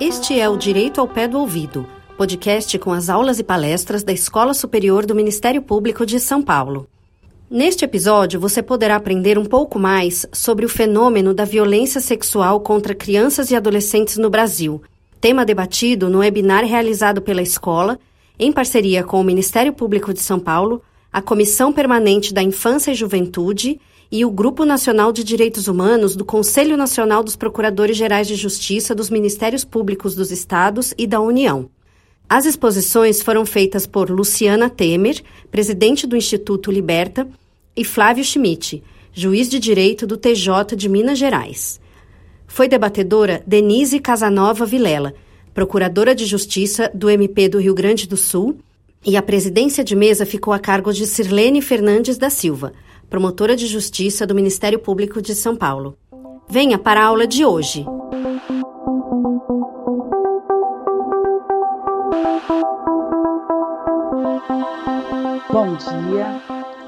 Este 0.00 0.38
é 0.38 0.48
o 0.48 0.56
Direito 0.56 1.00
ao 1.00 1.08
Pé 1.08 1.28
do 1.28 1.38
Ouvido, 1.38 1.86
podcast 2.16 2.78
com 2.78 2.92
as 2.92 3.08
aulas 3.08 3.38
e 3.38 3.42
palestras 3.42 4.02
da 4.02 4.12
Escola 4.12 4.54
Superior 4.54 5.06
do 5.06 5.14
Ministério 5.14 5.62
Público 5.62 6.04
de 6.04 6.18
São 6.18 6.42
Paulo. 6.42 6.88
Neste 7.50 7.84
episódio, 7.84 8.38
você 8.38 8.62
poderá 8.62 8.96
aprender 8.96 9.38
um 9.38 9.44
pouco 9.44 9.78
mais 9.78 10.26
sobre 10.32 10.64
o 10.64 10.68
fenômeno 10.68 11.34
da 11.34 11.44
violência 11.44 12.00
sexual 12.00 12.60
contra 12.60 12.94
crianças 12.94 13.50
e 13.50 13.56
adolescentes 13.56 14.16
no 14.16 14.30
Brasil, 14.30 14.82
tema 15.20 15.44
debatido 15.44 16.08
no 16.08 16.18
webinar 16.18 16.64
realizado 16.64 17.20
pela 17.20 17.42
escola, 17.42 17.98
em 18.40 18.50
parceria 18.50 19.04
com 19.04 19.20
o 19.20 19.24
Ministério 19.24 19.70
Público 19.70 20.14
de 20.14 20.20
São 20.20 20.40
Paulo, 20.40 20.82
a 21.12 21.20
Comissão 21.20 21.74
Permanente 21.74 22.32
da 22.32 22.42
Infância 22.42 22.90
e 22.90 22.94
Juventude 22.94 23.78
e 24.10 24.24
o 24.24 24.30
Grupo 24.30 24.64
Nacional 24.64 25.12
de 25.12 25.22
Direitos 25.22 25.68
Humanos 25.68 26.16
do 26.16 26.24
Conselho 26.24 26.74
Nacional 26.74 27.22
dos 27.22 27.36
Procuradores 27.36 27.98
Gerais 27.98 28.26
de 28.26 28.34
Justiça 28.34 28.94
dos 28.94 29.10
Ministérios 29.10 29.62
Públicos 29.62 30.14
dos 30.14 30.30
Estados 30.30 30.94
e 30.96 31.06
da 31.06 31.20
União. 31.20 31.68
As 32.26 32.46
exposições 32.46 33.20
foram 33.20 33.44
feitas 33.44 33.86
por 33.86 34.08
Luciana 34.08 34.70
Temer, 34.70 35.22
presidente 35.50 36.06
do 36.06 36.16
Instituto 36.16 36.72
Liberta, 36.72 37.28
e 37.76 37.84
Flávio 37.84 38.24
Schmidt, 38.24 38.82
juiz 39.12 39.50
de 39.50 39.58
direito 39.58 40.06
do 40.06 40.16
TJ 40.16 40.74
de 40.76 40.88
Minas 40.88 41.18
Gerais. 41.18 41.78
Foi 42.46 42.68
debatedora 42.68 43.42
Denise 43.46 44.00
Casanova 44.00 44.64
Vilela, 44.64 45.14
procuradora 45.54 46.14
de 46.14 46.24
justiça 46.26 46.90
do 46.94 47.10
MP 47.10 47.48
do 47.48 47.58
Rio 47.58 47.74
Grande 47.74 48.06
do 48.06 48.16
Sul, 48.16 48.58
e 49.04 49.16
a 49.16 49.22
presidência 49.22 49.82
de 49.82 49.96
mesa 49.96 50.26
ficou 50.26 50.52
a 50.52 50.58
cargo 50.58 50.92
de 50.92 51.06
Sirlene 51.06 51.62
Fernandes 51.62 52.18
da 52.18 52.28
Silva 52.28 52.72
promotora 53.10 53.56
de 53.56 53.66
justiça 53.66 54.24
do 54.24 54.36
Ministério 54.36 54.78
Público 54.78 55.20
de 55.20 55.34
São 55.34 55.56
Paulo. 55.56 55.98
Venha 56.48 56.78
para 56.78 57.02
a 57.02 57.06
aula 57.06 57.26
de 57.26 57.44
hoje. 57.44 57.84
Bom 65.52 65.76
dia, 65.76 66.40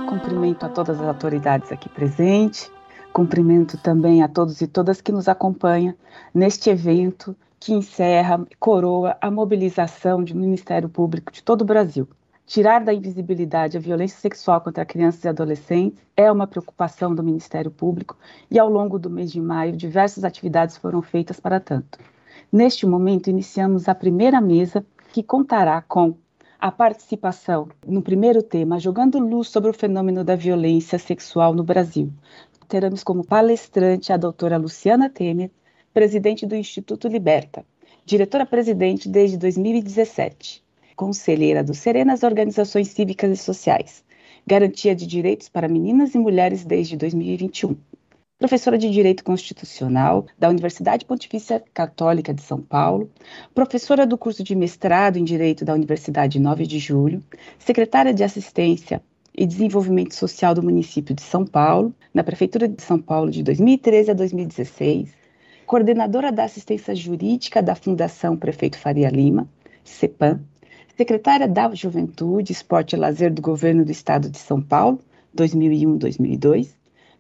cumprimento 0.09 0.65
a 0.65 0.69
todas 0.69 1.01
as 1.01 1.09
autoridades 1.09 1.73
aqui 1.73 1.89
presentes, 1.89 2.71
cumprimento 3.13 3.77
também 3.77 4.23
a 4.23 4.29
todos 4.29 4.61
e 4.61 4.69
todas 4.69 5.01
que 5.01 5.11
nos 5.11 5.27
acompanham 5.29 5.93
neste 6.33 6.71
evento 6.71 7.35
que 7.63 7.73
encerra, 7.73 8.45
coroa 8.59 9.17
a 9.21 9.31
mobilização 9.31 10.23
do 10.23 10.35
Ministério 10.35 10.89
Público 10.89 11.33
de 11.33 11.43
todo 11.43 11.63
o 11.63 11.65
Brasil 11.65 12.09
Tirar 12.45 12.85
da 12.85 12.93
invisibilidade 12.93 13.77
a 13.77 13.81
violência 13.81 14.19
sexual 14.19 14.61
contra 14.61 14.85
crianças 14.85 15.25
e 15.25 15.29
adolescentes 15.29 16.05
é 16.17 16.31
uma 16.31 16.47
preocupação 16.47 17.15
do 17.15 17.23
Ministério 17.23 17.71
Público 17.71 18.15
e, 18.51 18.59
ao 18.59 18.69
longo 18.69 18.99
do 18.99 19.09
mês 19.09 19.33
de 19.33 19.41
maio, 19.41 19.77
diversas 19.77 20.25
atividades 20.25 20.77
foram 20.77 21.01
feitas 21.01 21.39
para 21.39 21.61
tanto. 21.61 21.99
Neste 22.53 22.85
momento, 22.85 23.31
iniciamos 23.31 23.89
a 23.89 23.95
primeira 23.95 24.41
mesa, 24.41 24.85
que 25.13 25.23
contará 25.23 25.81
com 25.83 26.15
a 26.59 26.71
participação 26.71 27.69
no 27.87 28.03
primeiro 28.03 28.43
tema, 28.43 28.79
jogando 28.79 29.19
luz 29.19 29.49
sobre 29.49 29.71
o 29.71 29.75
fenômeno 29.75 30.25
da 30.25 30.37
violência 30.37 30.99
sexual 30.99 31.55
no 31.55 31.65
Brasil. 31.65 32.13
Teremos 32.69 33.03
como 33.03 33.25
palestrante 33.25 34.13
a 34.13 34.17
doutora 34.17 34.59
Luciana 34.59 35.09
Temer, 35.09 35.51
presidente 35.93 36.47
do 36.47 36.57
Instituto 36.57 37.09
Liberta, 37.09 37.65
diretora-presidente 38.05 39.09
desde 39.09 39.37
2017 39.37 40.63
conselheira 41.03 41.65
do 41.65 41.75
Serenas 41.75 42.23
Organizações 42.23 42.89
Cívicas 42.89 43.31
e 43.31 43.37
Sociais, 43.37 44.05
Garantia 44.47 44.95
de 44.95 45.07
Direitos 45.07 45.49
para 45.49 45.69
Meninas 45.69 46.15
e 46.15 46.19
Mulheres 46.19 46.65
desde 46.65 46.97
2021. 46.97 47.77
Professora 48.39 48.77
de 48.77 48.91
Direito 48.91 49.23
Constitucional 49.23 50.27
da 50.37 50.49
Universidade 50.49 51.05
Pontifícia 51.05 51.63
Católica 51.73 52.35
de 52.35 52.43
São 52.43 52.61
Paulo, 52.61 53.11
professora 53.55 54.05
do 54.07 54.19
curso 54.19 54.43
de 54.43 54.55
mestrado 54.55 55.17
em 55.17 55.25
Direito 55.25 55.65
da 55.65 55.75
Universidade 55.75 56.41
9 56.41 56.67
de 56.67 56.79
Julho, 56.79 57.23
secretária 57.59 58.13
de 58.13 58.25
Assistência 58.25 59.01
e 59.37 59.47
Desenvolvimento 59.47 60.15
Social 60.15 60.55
do 60.55 60.63
município 60.63 61.15
de 61.15 61.23
São 61.23 61.45
Paulo, 61.45 61.95
na 62.13 62.25
Prefeitura 62.25 62.69
de 62.69 62.83
São 62.83 63.01
Paulo 63.01 63.31
de 63.31 63.43
2013 63.45 64.11
a 64.11 64.15
2016, 64.15 65.15
coordenadora 65.73 66.31
da 66.31 66.45
assistência 66.45 66.95
jurídica 66.95 67.63
da 67.63 67.75
Fundação 67.75 68.37
Prefeito 68.37 68.79
Faria 68.79 69.09
Lima, 69.09 69.49
CEPAM, 69.83 70.43
secretária 70.99 71.49
da 71.49 71.75
Juventude, 71.75 72.53
Esporte 72.53 72.95
e 72.95 72.99
Lazer 72.99 73.33
do 73.33 73.41
Governo 73.41 73.83
do 73.83 73.91
Estado 73.91 74.29
de 74.29 74.37
São 74.37 74.61
Paulo, 74.61 75.01
2001-2002, 75.35 76.75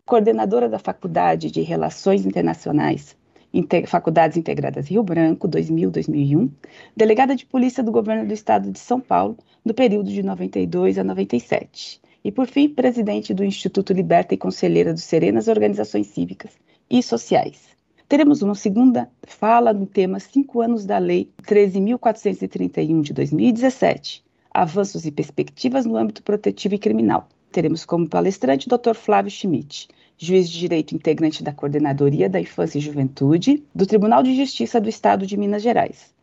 coordenadora 0.04 0.68
da 0.68 0.78
Faculdade 0.78 1.50
de 1.50 1.62
Relações 1.62 2.26
Internacionais, 2.26 3.16
Inter 3.54 3.86
Faculdades 3.86 4.36
Integradas 4.36 4.86
Rio 4.86 5.02
Branco, 5.02 5.48
2000-2001, 5.48 6.50
delegada 6.94 7.34
de 7.34 7.46
Polícia 7.46 7.82
do 7.82 7.90
Governo 7.90 8.26
do 8.26 8.34
Estado 8.34 8.70
de 8.70 8.78
São 8.78 9.00
Paulo, 9.00 9.34
no 9.64 9.72
período 9.72 10.10
de 10.10 10.22
92 10.22 10.98
a 10.98 11.04
97. 11.04 12.02
E, 12.22 12.30
por 12.30 12.46
fim, 12.46 12.68
presidente 12.68 13.32
do 13.32 13.42
Instituto 13.42 13.94
Liberta 13.94 14.34
e 14.34 14.36
conselheira 14.36 14.92
do 14.92 15.00
Serenas 15.00 15.48
Organizações 15.48 16.08
Cívicas 16.08 16.52
e 16.90 17.02
Sociais. 17.02 17.72
Teremos 18.12 18.42
uma 18.42 18.54
segunda 18.54 19.10
fala 19.26 19.72
no 19.72 19.86
tema 19.86 20.20
Cinco 20.20 20.60
anos 20.60 20.84
da 20.84 20.98
Lei 20.98 21.32
13.431 21.44 23.00
de 23.00 23.10
2017, 23.14 24.22
Avanços 24.52 25.06
e 25.06 25.10
Perspectivas 25.10 25.86
no 25.86 25.96
âmbito 25.96 26.22
protetivo 26.22 26.74
e 26.74 26.78
criminal. 26.78 27.26
Teremos 27.50 27.86
como 27.86 28.06
palestrante 28.06 28.68
o 28.68 28.76
Dr. 28.76 28.92
Flávio 28.92 29.30
Schmidt, 29.30 29.88
juiz 30.18 30.50
de 30.50 30.58
direito 30.58 30.94
integrante 30.94 31.42
da 31.42 31.54
Coordenadoria 31.54 32.28
da 32.28 32.38
Infância 32.38 32.76
e 32.76 32.82
Juventude 32.82 33.64
do 33.74 33.86
Tribunal 33.86 34.22
de 34.22 34.36
Justiça 34.36 34.78
do 34.78 34.90
Estado 34.90 35.26
de 35.26 35.38
Minas 35.38 35.62
Gerais. 35.62 36.14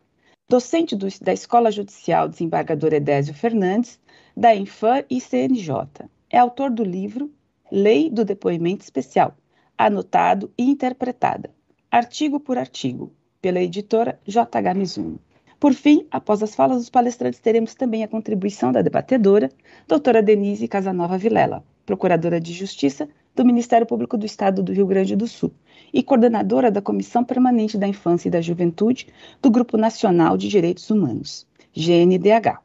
Docente 0.48 0.94
do, 0.94 1.08
da 1.20 1.32
Escola 1.32 1.72
Judicial 1.72 2.28
Desembargador 2.28 2.92
Edésio 2.92 3.34
Fernandes, 3.34 3.98
da 4.36 4.54
Infam 4.54 5.02
e 5.10 5.20
CNJ. 5.20 6.06
É 6.30 6.38
autor 6.38 6.70
do 6.70 6.84
livro 6.84 7.28
Lei 7.68 8.08
do 8.08 8.24
Depoimento 8.24 8.84
Especial, 8.84 9.36
anotado 9.76 10.52
e 10.56 10.70
interpretada 10.70 11.50
artigo 11.90 12.38
por 12.38 12.56
artigo, 12.56 13.12
pela 13.42 13.60
editora 13.60 14.20
JH 14.24 14.74
Mizuno. 14.76 15.18
Por 15.58 15.74
fim, 15.74 16.06
após 16.08 16.40
as 16.40 16.54
falas 16.54 16.78
dos 16.78 16.88
palestrantes, 16.88 17.40
teremos 17.40 17.74
também 17.74 18.04
a 18.04 18.08
contribuição 18.08 18.70
da 18.70 18.80
debatedora, 18.80 19.50
doutora 19.88 20.22
Denise 20.22 20.68
Casanova 20.68 21.18
Vilela, 21.18 21.64
procuradora 21.84 22.40
de 22.40 22.52
Justiça 22.52 23.08
do 23.34 23.44
Ministério 23.44 23.86
Público 23.86 24.16
do 24.16 24.24
Estado 24.24 24.62
do 24.62 24.72
Rio 24.72 24.86
Grande 24.86 25.16
do 25.16 25.26
Sul 25.26 25.52
e 25.92 26.00
coordenadora 26.00 26.70
da 26.70 26.80
Comissão 26.80 27.24
Permanente 27.24 27.76
da 27.76 27.88
Infância 27.88 28.28
e 28.28 28.30
da 28.30 28.40
Juventude 28.40 29.08
do 29.42 29.50
Grupo 29.50 29.76
Nacional 29.76 30.36
de 30.36 30.48
Direitos 30.48 30.88
Humanos, 30.90 31.44
GNDH. 31.76 32.60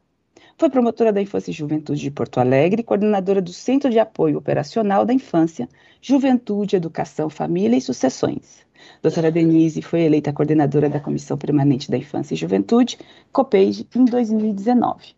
Foi 0.56 0.70
promotora 0.70 1.12
da 1.12 1.20
Infância 1.20 1.50
e 1.50 1.54
Juventude 1.54 2.00
de 2.00 2.10
Porto 2.12 2.38
Alegre 2.38 2.84
coordenadora 2.84 3.42
do 3.42 3.52
Centro 3.52 3.90
de 3.90 3.98
Apoio 3.98 4.38
Operacional 4.38 5.04
da 5.04 5.12
Infância, 5.12 5.68
Juventude, 6.00 6.76
Educação, 6.76 7.28
Família 7.28 7.76
e 7.76 7.80
Sucessões. 7.80 8.65
Doutora 9.02 9.30
Denise 9.30 9.82
foi 9.82 10.02
eleita 10.02 10.32
coordenadora 10.32 10.88
da 10.88 11.00
Comissão 11.00 11.36
Permanente 11.36 11.90
da 11.90 11.96
Infância 11.96 12.34
e 12.34 12.36
Juventude, 12.36 12.98
COPEIGE, 13.32 13.88
em 13.94 14.04
2019. 14.04 15.14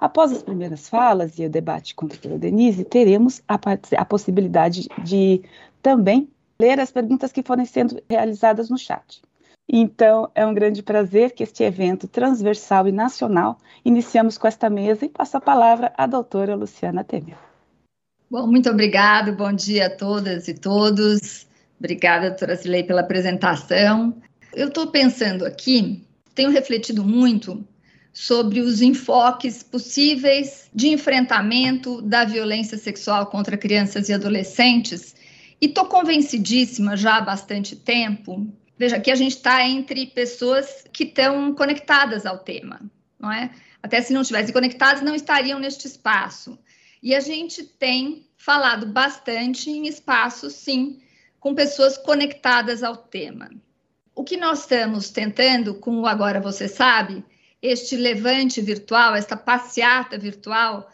Após 0.00 0.32
as 0.32 0.42
primeiras 0.42 0.88
falas 0.88 1.38
e 1.38 1.46
o 1.46 1.50
debate 1.50 1.94
com 1.94 2.06
a 2.06 2.08
doutora 2.08 2.38
Denise, 2.38 2.84
teremos 2.84 3.40
a, 3.46 3.58
a 3.96 4.04
possibilidade 4.04 4.88
de 5.04 5.42
também 5.80 6.28
ler 6.60 6.80
as 6.80 6.90
perguntas 6.90 7.30
que 7.32 7.42
forem 7.42 7.64
sendo 7.64 8.02
realizadas 8.08 8.68
no 8.68 8.76
chat. 8.76 9.22
Então, 9.68 10.30
é 10.34 10.44
um 10.44 10.52
grande 10.52 10.82
prazer 10.82 11.32
que 11.32 11.42
este 11.42 11.62
evento 11.62 12.08
transversal 12.08 12.88
e 12.88 12.92
nacional 12.92 13.58
iniciamos 13.84 14.36
com 14.36 14.46
esta 14.46 14.68
mesa 14.68 15.06
e 15.06 15.08
passo 15.08 15.36
a 15.36 15.40
palavra 15.40 15.92
à 15.96 16.06
doutora 16.06 16.54
Luciana 16.54 17.04
Temer. 17.04 17.36
Bom, 18.30 18.46
muito 18.46 18.68
obrigado, 18.70 19.36
bom 19.36 19.52
dia 19.52 19.86
a 19.86 19.90
todas 19.90 20.48
e 20.48 20.54
todos. 20.54 21.46
Obrigada, 21.82 22.28
doutora 22.28 22.54
Silei, 22.54 22.84
pela 22.84 23.00
apresentação. 23.00 24.22
Eu 24.54 24.68
estou 24.68 24.86
pensando 24.86 25.44
aqui, 25.44 26.06
tenho 26.32 26.48
refletido 26.48 27.02
muito 27.02 27.66
sobre 28.12 28.60
os 28.60 28.80
enfoques 28.80 29.64
possíveis 29.64 30.70
de 30.72 30.90
enfrentamento 30.90 32.00
da 32.00 32.24
violência 32.24 32.78
sexual 32.78 33.26
contra 33.26 33.56
crianças 33.56 34.08
e 34.08 34.12
adolescentes 34.12 35.16
e 35.60 35.66
estou 35.66 35.86
convencidíssima 35.86 36.96
já 36.96 37.16
há 37.16 37.20
bastante 37.20 37.74
tempo. 37.74 38.46
Veja, 38.78 39.00
que 39.00 39.10
a 39.10 39.16
gente 39.16 39.34
está 39.34 39.66
entre 39.66 40.06
pessoas 40.06 40.84
que 40.92 41.02
estão 41.02 41.52
conectadas 41.52 42.24
ao 42.24 42.38
tema, 42.38 42.80
não 43.18 43.32
é? 43.32 43.50
Até 43.82 44.00
se 44.00 44.12
não 44.12 44.20
estivessem 44.20 44.52
conectadas, 44.52 45.02
não 45.02 45.16
estariam 45.16 45.58
neste 45.58 45.88
espaço. 45.88 46.56
E 47.02 47.12
a 47.12 47.18
gente 47.18 47.64
tem 47.64 48.24
falado 48.36 48.86
bastante 48.86 49.68
em 49.68 49.88
espaços, 49.88 50.52
sim, 50.52 51.00
com 51.42 51.56
pessoas 51.56 51.98
conectadas 51.98 52.84
ao 52.84 52.96
tema. 52.96 53.50
O 54.14 54.22
que 54.22 54.36
nós 54.36 54.60
estamos 54.60 55.10
tentando 55.10 55.74
com 55.74 56.00
o 56.00 56.06
Agora 56.06 56.40
Você 56.40 56.68
Sabe 56.68 57.24
este 57.60 57.96
levante 57.96 58.60
virtual, 58.60 59.16
esta 59.16 59.36
passeata 59.36 60.16
virtual 60.16 60.88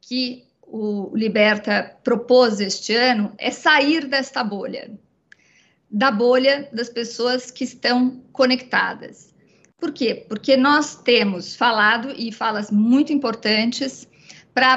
que 0.00 0.44
o 0.60 1.12
Liberta 1.14 1.96
propôs 2.02 2.58
este 2.58 2.92
ano 2.96 3.32
é 3.38 3.52
sair 3.52 4.08
desta 4.08 4.42
bolha, 4.42 4.90
da 5.88 6.10
bolha 6.10 6.68
das 6.72 6.88
pessoas 6.88 7.52
que 7.52 7.62
estão 7.62 8.24
conectadas. 8.32 9.32
Por 9.78 9.92
quê? 9.92 10.26
Porque 10.28 10.56
nós 10.56 10.96
temos 10.96 11.54
falado 11.54 12.12
e 12.16 12.32
falas 12.32 12.72
muito 12.72 13.12
importantes 13.12 14.08
para 14.54 14.74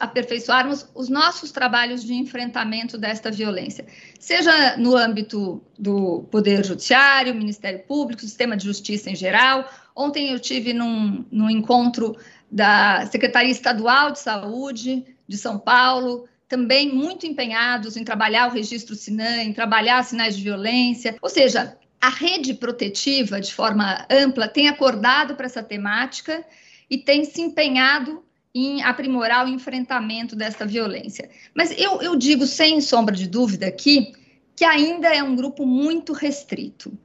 aperfeiçoarmos 0.00 0.88
os 0.94 1.08
nossos 1.08 1.50
trabalhos 1.50 2.04
de 2.04 2.14
enfrentamento 2.14 2.96
desta 2.96 3.30
violência, 3.30 3.84
seja 4.20 4.76
no 4.76 4.96
âmbito 4.96 5.60
do 5.76 6.24
Poder 6.30 6.64
Judiciário, 6.64 7.34
Ministério 7.34 7.80
Público, 7.80 8.22
Sistema 8.22 8.56
de 8.56 8.64
Justiça 8.64 9.10
em 9.10 9.16
geral. 9.16 9.68
Ontem 9.94 10.30
eu 10.30 10.38
tive 10.38 10.72
num, 10.72 11.24
num 11.30 11.50
encontro 11.50 12.16
da 12.50 13.04
Secretaria 13.06 13.50
Estadual 13.50 14.12
de 14.12 14.20
Saúde 14.20 15.04
de 15.26 15.36
São 15.36 15.58
Paulo, 15.58 16.28
também 16.48 16.94
muito 16.94 17.26
empenhados 17.26 17.96
em 17.96 18.04
trabalhar 18.04 18.48
o 18.48 18.52
registro 18.52 18.94
SINAM, 18.94 19.42
em 19.42 19.52
trabalhar 19.52 20.04
sinais 20.04 20.36
de 20.36 20.44
violência, 20.44 21.16
ou 21.20 21.28
seja, 21.28 21.76
a 22.00 22.08
rede 22.08 22.54
protetiva, 22.54 23.40
de 23.40 23.52
forma 23.52 24.06
ampla, 24.08 24.46
tem 24.46 24.68
acordado 24.68 25.34
para 25.34 25.46
essa 25.46 25.64
temática 25.64 26.44
e 26.88 26.96
tem 26.96 27.24
se 27.24 27.40
empenhado 27.40 28.24
em 28.58 28.82
aprimorar 28.82 29.44
o 29.44 29.48
enfrentamento 29.48 30.34
desta 30.34 30.64
violência. 30.64 31.28
Mas 31.54 31.70
eu, 31.78 32.00
eu 32.00 32.16
digo 32.16 32.46
sem 32.46 32.80
sombra 32.80 33.14
de 33.14 33.28
dúvida 33.28 33.66
aqui 33.66 34.14
que 34.56 34.64
ainda 34.64 35.14
é 35.14 35.22
um 35.22 35.36
grupo 35.36 35.66
muito 35.66 36.14
restrito, 36.14 36.96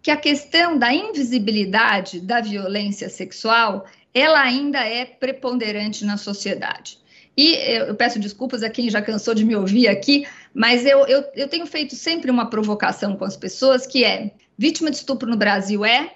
que 0.00 0.12
a 0.12 0.16
questão 0.16 0.78
da 0.78 0.94
invisibilidade 0.94 2.20
da 2.20 2.40
violência 2.40 3.08
sexual 3.08 3.84
ela 4.14 4.40
ainda 4.40 4.78
é 4.78 5.04
preponderante 5.04 6.04
na 6.04 6.16
sociedade. 6.16 6.98
E 7.36 7.54
eu 7.54 7.94
peço 7.96 8.20
desculpas 8.20 8.62
a 8.62 8.70
quem 8.70 8.88
já 8.88 9.02
cansou 9.02 9.34
de 9.34 9.44
me 9.44 9.56
ouvir 9.56 9.88
aqui, 9.88 10.24
mas 10.54 10.86
eu, 10.86 11.04
eu, 11.06 11.24
eu 11.34 11.48
tenho 11.48 11.66
feito 11.66 11.96
sempre 11.96 12.30
uma 12.30 12.48
provocação 12.48 13.16
com 13.16 13.24
as 13.24 13.36
pessoas 13.36 13.86
que 13.86 14.04
é 14.04 14.30
vítima 14.56 14.90
de 14.90 14.96
estupro 14.98 15.28
no 15.28 15.36
Brasil 15.36 15.84
é, 15.84 16.14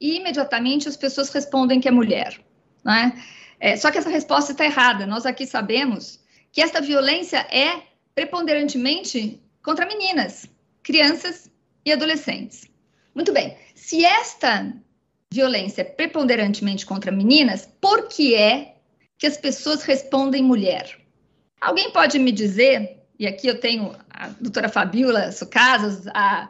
e 0.00 0.16
imediatamente 0.16 0.88
as 0.88 0.96
pessoas 0.96 1.30
respondem 1.30 1.80
que 1.80 1.88
é 1.88 1.90
mulher. 1.90 2.38
Não 2.84 2.92
é? 3.60 3.76
Só 3.76 3.90
que 3.90 3.98
essa 3.98 4.10
resposta 4.10 4.52
está 4.52 4.64
errada. 4.64 5.06
Nós 5.06 5.26
aqui 5.26 5.46
sabemos 5.46 6.20
que 6.52 6.60
esta 6.60 6.80
violência 6.80 7.38
é 7.50 7.82
preponderantemente 8.14 9.40
contra 9.62 9.86
meninas, 9.86 10.48
crianças 10.82 11.50
e 11.84 11.92
adolescentes. 11.92 12.68
Muito 13.14 13.32
bem. 13.32 13.56
Se 13.74 14.04
esta 14.04 14.72
violência 15.32 15.82
é 15.82 15.84
preponderantemente 15.84 16.86
contra 16.86 17.12
meninas, 17.12 17.68
por 17.80 18.08
que 18.08 18.34
é 18.34 18.76
que 19.18 19.26
as 19.26 19.36
pessoas 19.36 19.82
respondem 19.82 20.42
mulher? 20.42 20.98
Alguém 21.60 21.90
pode 21.90 22.18
me 22.18 22.30
dizer, 22.30 22.98
e 23.18 23.26
aqui 23.26 23.48
eu 23.48 23.60
tenho 23.60 23.94
a 24.08 24.28
doutora 24.40 24.68
Fabiola 24.68 25.32
Sucasas, 25.32 26.06
a 26.08 26.48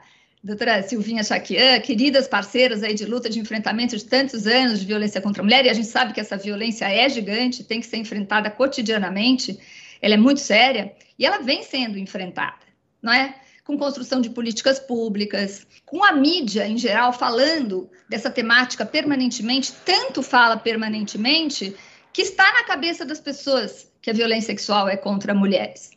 doutora 0.49 0.83
Silvinha 0.83 1.23
Chaquian, 1.23 1.79
queridas 1.81 2.27
parceiras 2.27 2.83
aí 2.83 2.95
de 2.95 3.05
luta 3.05 3.29
de 3.29 3.39
enfrentamento 3.39 3.95
de 3.95 4.03
tantos 4.03 4.47
anos 4.47 4.81
de 4.81 4.87
violência 4.87 5.21
contra 5.21 5.43
a 5.43 5.45
mulher, 5.45 5.67
e 5.67 5.69
a 5.69 5.75
gente 5.75 5.89
sabe 5.89 6.15
que 6.15 6.21
essa 6.21 6.39
violência 6.39 6.87
é 6.87 7.06
gigante, 7.06 7.62
tem 7.62 7.81
que 7.81 7.87
ser 7.87 7.99
enfrentada 7.99 8.50
cotidianamente, 8.50 9.59
ela 10.00 10.15
é 10.15 10.17
muito 10.17 10.41
séria, 10.41 10.95
e 11.19 11.27
ela 11.27 11.41
vem 11.41 11.62
sendo 11.62 11.99
enfrentada, 11.99 12.65
não 13.03 13.12
é? 13.12 13.35
Com 13.62 13.77
construção 13.77 14.23
de 14.23 14.31
políticas 14.31 14.79
públicas, 14.79 15.67
com 15.85 16.03
a 16.03 16.12
mídia 16.12 16.67
em 16.67 16.79
geral 16.79 17.12
falando 17.12 17.91
dessa 18.09 18.31
temática 18.31 18.87
permanentemente, 18.87 19.75
tanto 19.85 20.23
fala 20.23 20.56
permanentemente, 20.56 21.77
que 22.11 22.23
está 22.23 22.50
na 22.55 22.65
cabeça 22.65 23.05
das 23.05 23.21
pessoas 23.21 23.93
que 24.00 24.09
a 24.09 24.15
violência 24.15 24.47
sexual 24.47 24.89
é 24.89 24.97
contra 24.97 25.35
mulheres. 25.35 25.91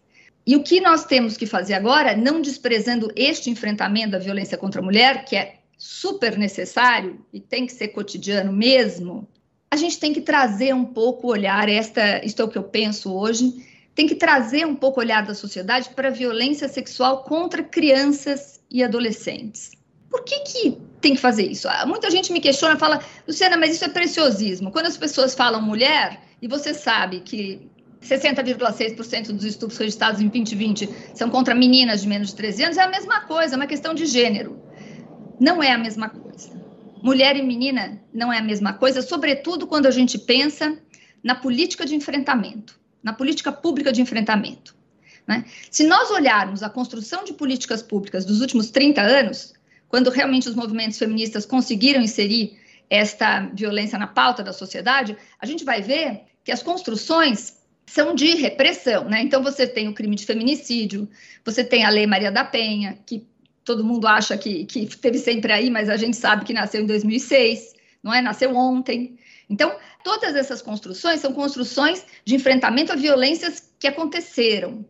E 0.45 0.55
o 0.55 0.63
que 0.63 0.81
nós 0.81 1.05
temos 1.05 1.37
que 1.37 1.45
fazer 1.45 1.73
agora, 1.73 2.15
não 2.15 2.41
desprezando 2.41 3.11
este 3.15 3.49
enfrentamento 3.49 4.11
da 4.11 4.19
violência 4.19 4.57
contra 4.57 4.81
a 4.81 4.83
mulher, 4.83 5.25
que 5.25 5.35
é 5.35 5.55
super 5.77 6.37
necessário 6.37 7.23
e 7.31 7.39
tem 7.39 7.65
que 7.65 7.73
ser 7.73 7.89
cotidiano 7.89 8.51
mesmo, 8.51 9.27
a 9.69 9.75
gente 9.75 9.99
tem 9.99 10.11
que 10.11 10.21
trazer 10.21 10.73
um 10.73 10.85
pouco 10.85 11.27
o 11.27 11.31
olhar, 11.31 11.69
esta, 11.69 12.23
isto 12.25 12.41
é 12.41 12.45
o 12.45 12.49
que 12.49 12.57
eu 12.57 12.63
penso 12.63 13.13
hoje, 13.13 13.65
tem 13.95 14.07
que 14.07 14.15
trazer 14.15 14.65
um 14.65 14.75
pouco 14.75 14.99
o 14.99 15.03
olhar 15.03 15.25
da 15.25 15.33
sociedade 15.33 15.89
para 15.89 16.09
a 16.09 16.11
violência 16.11 16.67
sexual 16.67 17.23
contra 17.23 17.63
crianças 17.63 18.59
e 18.69 18.83
adolescentes. 18.83 19.71
Por 20.09 20.23
que, 20.23 20.39
que 20.41 20.77
tem 20.99 21.15
que 21.15 21.21
fazer 21.21 21.49
isso? 21.49 21.69
Ah, 21.69 21.85
muita 21.85 22.11
gente 22.11 22.33
me 22.33 22.41
questiona, 22.41 22.77
fala, 22.77 23.01
Luciana, 23.27 23.57
mas 23.57 23.75
isso 23.75 23.85
é 23.85 23.89
preciosismo. 23.89 24.71
Quando 24.71 24.87
as 24.87 24.97
pessoas 24.97 25.33
falam 25.33 25.61
mulher, 25.61 26.19
e 26.41 26.47
você 26.47 26.73
sabe 26.73 27.21
que 27.21 27.69
60,6% 28.01 29.31
dos 29.31 29.45
estupros 29.45 29.77
registrados 29.77 30.19
em 30.19 30.27
2020 30.27 30.89
são 31.13 31.29
contra 31.29 31.53
meninas 31.53 32.01
de 32.01 32.07
menos 32.07 32.29
de 32.29 32.35
13 32.35 32.63
anos, 32.63 32.77
é 32.77 32.81
a 32.81 32.89
mesma 32.89 33.21
coisa, 33.21 33.55
é 33.55 33.57
uma 33.57 33.67
questão 33.67 33.93
de 33.93 34.05
gênero. 34.05 34.61
Não 35.39 35.61
é 35.61 35.71
a 35.71 35.77
mesma 35.77 36.09
coisa. 36.09 36.49
Mulher 37.01 37.35
e 37.35 37.41
menina 37.41 38.01
não 38.13 38.31
é 38.31 38.37
a 38.37 38.43
mesma 38.43 38.73
coisa, 38.73 39.01
sobretudo 39.01 39.67
quando 39.67 39.87
a 39.87 39.91
gente 39.91 40.17
pensa 40.17 40.77
na 41.23 41.35
política 41.35 41.85
de 41.85 41.95
enfrentamento, 41.95 42.79
na 43.03 43.13
política 43.13 43.51
pública 43.51 43.91
de 43.91 44.01
enfrentamento. 44.01 44.75
Né? 45.27 45.45
Se 45.69 45.85
nós 45.85 46.09
olharmos 46.11 46.63
a 46.63 46.69
construção 46.69 47.23
de 47.23 47.33
políticas 47.33 47.81
públicas 47.81 48.25
dos 48.25 48.41
últimos 48.41 48.71
30 48.71 49.01
anos, 49.01 49.53
quando 49.87 50.09
realmente 50.09 50.49
os 50.49 50.55
movimentos 50.55 50.97
feministas 50.97 51.45
conseguiram 51.45 52.01
inserir 52.01 52.59
esta 52.89 53.49
violência 53.53 53.97
na 53.97 54.07
pauta 54.07 54.43
da 54.43 54.53
sociedade, 54.53 55.15
a 55.39 55.45
gente 55.45 55.63
vai 55.63 55.81
ver 55.81 56.23
que 56.43 56.51
as 56.51 56.61
construções 56.61 57.60
são 57.91 58.15
de 58.15 58.35
repressão, 58.35 59.09
né? 59.09 59.21
Então 59.21 59.43
você 59.43 59.67
tem 59.67 59.89
o 59.89 59.93
crime 59.93 60.15
de 60.15 60.25
feminicídio, 60.25 61.09
você 61.43 61.61
tem 61.61 61.83
a 61.83 61.89
Lei 61.89 62.07
Maria 62.07 62.31
da 62.31 62.45
Penha, 62.45 62.97
que 63.05 63.27
todo 63.65 63.83
mundo 63.83 64.07
acha 64.07 64.37
que, 64.37 64.63
que 64.63 64.85
teve 64.95 65.17
sempre 65.17 65.51
aí, 65.51 65.69
mas 65.69 65.89
a 65.89 65.97
gente 65.97 66.15
sabe 66.15 66.45
que 66.45 66.53
nasceu 66.53 66.81
em 66.81 66.85
2006, 66.85 67.73
não 68.01 68.13
é? 68.13 68.21
Nasceu 68.21 68.55
ontem. 68.55 69.19
Então, 69.49 69.75
todas 70.05 70.37
essas 70.37 70.61
construções 70.61 71.19
são 71.19 71.33
construções 71.33 72.05
de 72.23 72.33
enfrentamento 72.33 72.93
a 72.93 72.95
violências 72.95 73.73
que 73.77 73.87
aconteceram, 73.87 74.85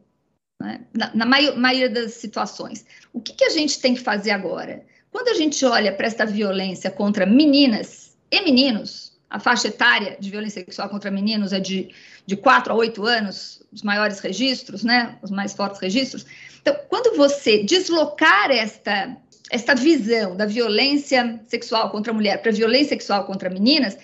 né? 0.62 0.82
na, 0.94 1.16
na 1.16 1.26
maioria 1.26 1.90
das 1.90 2.14
situações. 2.14 2.86
O 3.12 3.20
que, 3.20 3.34
que 3.34 3.46
a 3.46 3.50
gente 3.50 3.82
tem 3.82 3.96
que 3.96 4.02
fazer 4.02 4.30
agora? 4.30 4.86
Quando 5.10 5.30
a 5.30 5.34
gente 5.34 5.66
olha 5.66 5.92
para 5.92 6.06
esta 6.06 6.24
violência 6.24 6.92
contra 6.92 7.26
meninas 7.26 8.16
e 8.30 8.42
meninos, 8.44 9.11
a 9.32 9.40
faixa 9.40 9.70
etária 9.70 10.18
de 10.20 10.30
violência 10.30 10.62
sexual 10.62 10.90
contra 10.90 11.10
meninos 11.10 11.54
é 11.54 11.60
de, 11.60 11.90
de 12.26 12.36
4 12.36 12.74
a 12.74 12.76
8 12.76 13.06
anos, 13.06 13.64
os 13.72 13.82
maiores 13.82 14.20
registros, 14.20 14.84
né? 14.84 15.18
Os 15.24 15.32
mais 15.32 15.54
fortes 15.54 15.80
registros. 15.80 16.26
Então, 16.62 16.76
quando 16.90 17.16
você 17.16 17.64
deslocar 17.64 18.52
esta, 18.52 19.16
esta 19.50 19.74
visão 19.74 20.36
da 20.36 20.46
violência 20.46 21.40
sexual 21.48 21.90
contra 21.92 22.12
a 22.12 22.14
mulher 22.14 22.42
para 22.42 22.52
a 22.52 22.54
violência 22.54 22.90
sexual 22.90 23.24
contra 23.24 23.50
meninas, 23.50 23.98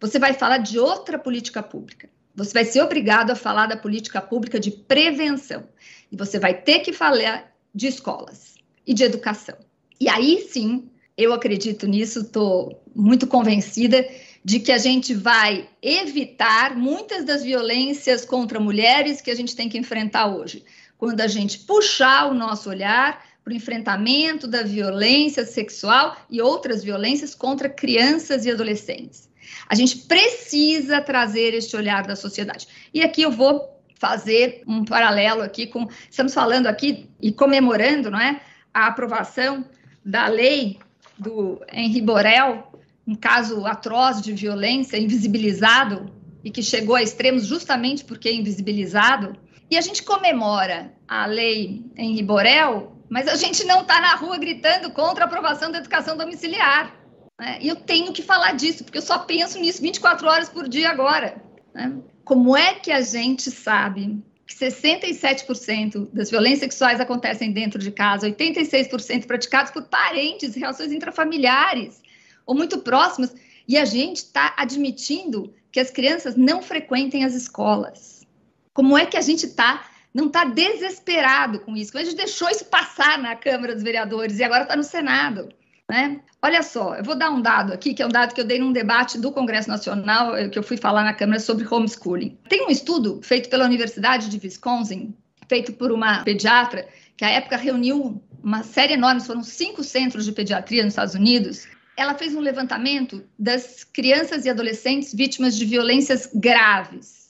você 0.00 0.18
vai 0.18 0.34
falar 0.34 0.58
de 0.58 0.80
outra 0.80 1.16
política 1.16 1.62
pública. 1.62 2.10
Você 2.34 2.52
vai 2.52 2.64
ser 2.64 2.82
obrigado 2.82 3.30
a 3.30 3.36
falar 3.36 3.68
da 3.68 3.76
política 3.76 4.20
pública 4.20 4.58
de 4.58 4.72
prevenção. 4.72 5.62
E 6.10 6.16
você 6.16 6.40
vai 6.40 6.54
ter 6.54 6.80
que 6.80 6.92
falar 6.92 7.52
de 7.72 7.86
escolas 7.86 8.56
e 8.84 8.92
de 8.92 9.04
educação. 9.04 9.56
E 10.00 10.08
aí 10.08 10.44
sim, 10.50 10.90
eu 11.16 11.32
acredito 11.32 11.86
nisso, 11.86 12.22
estou 12.22 12.82
muito 12.96 13.28
convencida 13.28 14.04
de 14.44 14.58
que 14.58 14.72
a 14.72 14.78
gente 14.78 15.14
vai 15.14 15.68
evitar 15.80 16.76
muitas 16.76 17.24
das 17.24 17.42
violências 17.42 18.24
contra 18.24 18.58
mulheres 18.58 19.20
que 19.20 19.30
a 19.30 19.34
gente 19.34 19.54
tem 19.54 19.68
que 19.68 19.78
enfrentar 19.78 20.26
hoje. 20.26 20.64
Quando 20.98 21.20
a 21.20 21.26
gente 21.26 21.60
puxar 21.60 22.30
o 22.30 22.34
nosso 22.34 22.68
olhar 22.68 23.24
para 23.44 23.52
o 23.52 23.56
enfrentamento 23.56 24.46
da 24.46 24.62
violência 24.62 25.44
sexual 25.44 26.16
e 26.30 26.40
outras 26.40 26.84
violências 26.84 27.34
contra 27.34 27.68
crianças 27.68 28.44
e 28.44 28.50
adolescentes. 28.50 29.28
A 29.68 29.74
gente 29.74 29.98
precisa 29.98 31.00
trazer 31.00 31.54
este 31.54 31.76
olhar 31.76 32.06
da 32.06 32.14
sociedade. 32.14 32.68
E 32.94 33.02
aqui 33.02 33.22
eu 33.22 33.30
vou 33.30 33.68
fazer 33.96 34.62
um 34.66 34.84
paralelo 34.84 35.42
aqui 35.42 35.66
com 35.66 35.88
estamos 36.10 36.34
falando 36.34 36.66
aqui 36.66 37.08
e 37.20 37.32
comemorando, 37.32 38.10
não 38.10 38.20
é, 38.20 38.40
a 38.72 38.86
aprovação 38.86 39.64
da 40.04 40.26
lei 40.26 40.78
do 41.18 41.60
Henri 41.72 42.00
Borel 42.00 42.71
um 43.06 43.14
caso 43.14 43.66
atroz 43.66 44.20
de 44.20 44.32
violência 44.32 44.96
invisibilizado 44.96 46.12
e 46.44 46.50
que 46.50 46.62
chegou 46.62 46.96
a 46.96 47.02
extremos 47.02 47.46
justamente 47.46 48.04
porque 48.04 48.28
é 48.28 48.34
invisibilizado. 48.34 49.36
E 49.70 49.76
a 49.76 49.80
gente 49.80 50.02
comemora 50.02 50.92
a 51.08 51.26
lei 51.26 51.84
em 51.96 52.22
Borel, 52.24 52.96
mas 53.08 53.28
a 53.28 53.36
gente 53.36 53.64
não 53.64 53.82
está 53.82 54.00
na 54.00 54.14
rua 54.14 54.38
gritando 54.38 54.90
contra 54.90 55.24
a 55.24 55.26
aprovação 55.26 55.70
da 55.70 55.78
educação 55.78 56.16
domiciliar. 56.16 56.94
Né? 57.40 57.58
E 57.60 57.68
eu 57.68 57.76
tenho 57.76 58.12
que 58.12 58.22
falar 58.22 58.52
disso, 58.52 58.84
porque 58.84 58.98
eu 58.98 59.02
só 59.02 59.18
penso 59.20 59.58
nisso 59.58 59.80
24 59.80 60.28
horas 60.28 60.48
por 60.48 60.68
dia 60.68 60.90
agora. 60.90 61.42
Né? 61.74 61.92
Como 62.24 62.56
é 62.56 62.74
que 62.74 62.92
a 62.92 63.00
gente 63.00 63.50
sabe 63.50 64.22
que 64.46 64.54
67% 64.54 66.08
das 66.12 66.30
violências 66.30 66.60
sexuais 66.60 67.00
acontecem 67.00 67.52
dentro 67.52 67.78
de 67.78 67.90
casa, 67.90 68.28
86% 68.28 69.26
praticadas 69.26 69.70
por 69.70 69.84
parentes, 69.84 70.54
relações 70.54 70.92
intrafamiliares? 70.92 72.01
Ou 72.46 72.54
muito 72.54 72.78
próximas, 72.78 73.34
E 73.68 73.78
a 73.78 73.84
gente 73.84 74.16
está 74.16 74.54
admitindo 74.56 75.54
que 75.70 75.78
as 75.78 75.90
crianças 75.90 76.36
não 76.36 76.60
frequentem 76.60 77.24
as 77.24 77.32
escolas. 77.32 78.26
Como 78.74 78.98
é 78.98 79.06
que 79.06 79.16
a 79.16 79.20
gente 79.20 79.46
está 79.46 79.84
não 80.12 80.26
está 80.26 80.44
desesperado 80.44 81.60
com 81.60 81.76
isso? 81.76 81.96
A 81.96 82.04
gente 82.04 82.16
deixou 82.16 82.50
isso 82.50 82.66
passar 82.66 83.18
na 83.18 83.34
Câmara 83.34 83.72
dos 83.72 83.82
Vereadores 83.82 84.38
e 84.38 84.44
agora 84.44 84.64
está 84.64 84.76
no 84.76 84.82
Senado. 84.82 85.48
Né? 85.88 86.20
Olha 86.40 86.62
só, 86.62 86.94
eu 86.94 87.04
vou 87.04 87.14
dar 87.14 87.30
um 87.30 87.40
dado 87.40 87.72
aqui, 87.72 87.94
que 87.94 88.02
é 88.02 88.06
um 88.06 88.10
dado 88.10 88.34
que 88.34 88.40
eu 88.40 88.44
dei 88.44 88.58
num 88.58 88.72
debate 88.72 89.18
do 89.18 89.30
Congresso 89.30 89.68
Nacional, 89.68 90.36
eh, 90.36 90.48
que 90.48 90.58
eu 90.58 90.62
fui 90.62 90.76
falar 90.76 91.04
na 91.04 91.14
Câmara 91.14 91.38
sobre 91.38 91.66
homeschooling. 91.66 92.38
Tem 92.48 92.66
um 92.66 92.70
estudo 92.70 93.20
feito 93.22 93.48
pela 93.48 93.64
Universidade 93.64 94.28
de 94.28 94.38
Wisconsin, 94.42 95.14
feito 95.48 95.72
por 95.72 95.92
uma 95.92 96.24
pediatra, 96.24 96.88
que 97.16 97.24
à 97.24 97.30
época 97.30 97.56
reuniu 97.56 98.22
uma 98.42 98.62
série 98.62 98.94
enorme, 98.94 99.20
foram 99.20 99.42
cinco 99.42 99.84
centros 99.84 100.24
de 100.24 100.32
pediatria 100.32 100.82
nos 100.82 100.92
Estados 100.92 101.14
Unidos. 101.14 101.68
Ela 101.96 102.14
fez 102.14 102.34
um 102.34 102.40
levantamento 102.40 103.24
das 103.38 103.84
crianças 103.84 104.44
e 104.44 104.50
adolescentes 104.50 105.12
vítimas 105.12 105.56
de 105.56 105.64
violências 105.64 106.30
graves, 106.34 107.28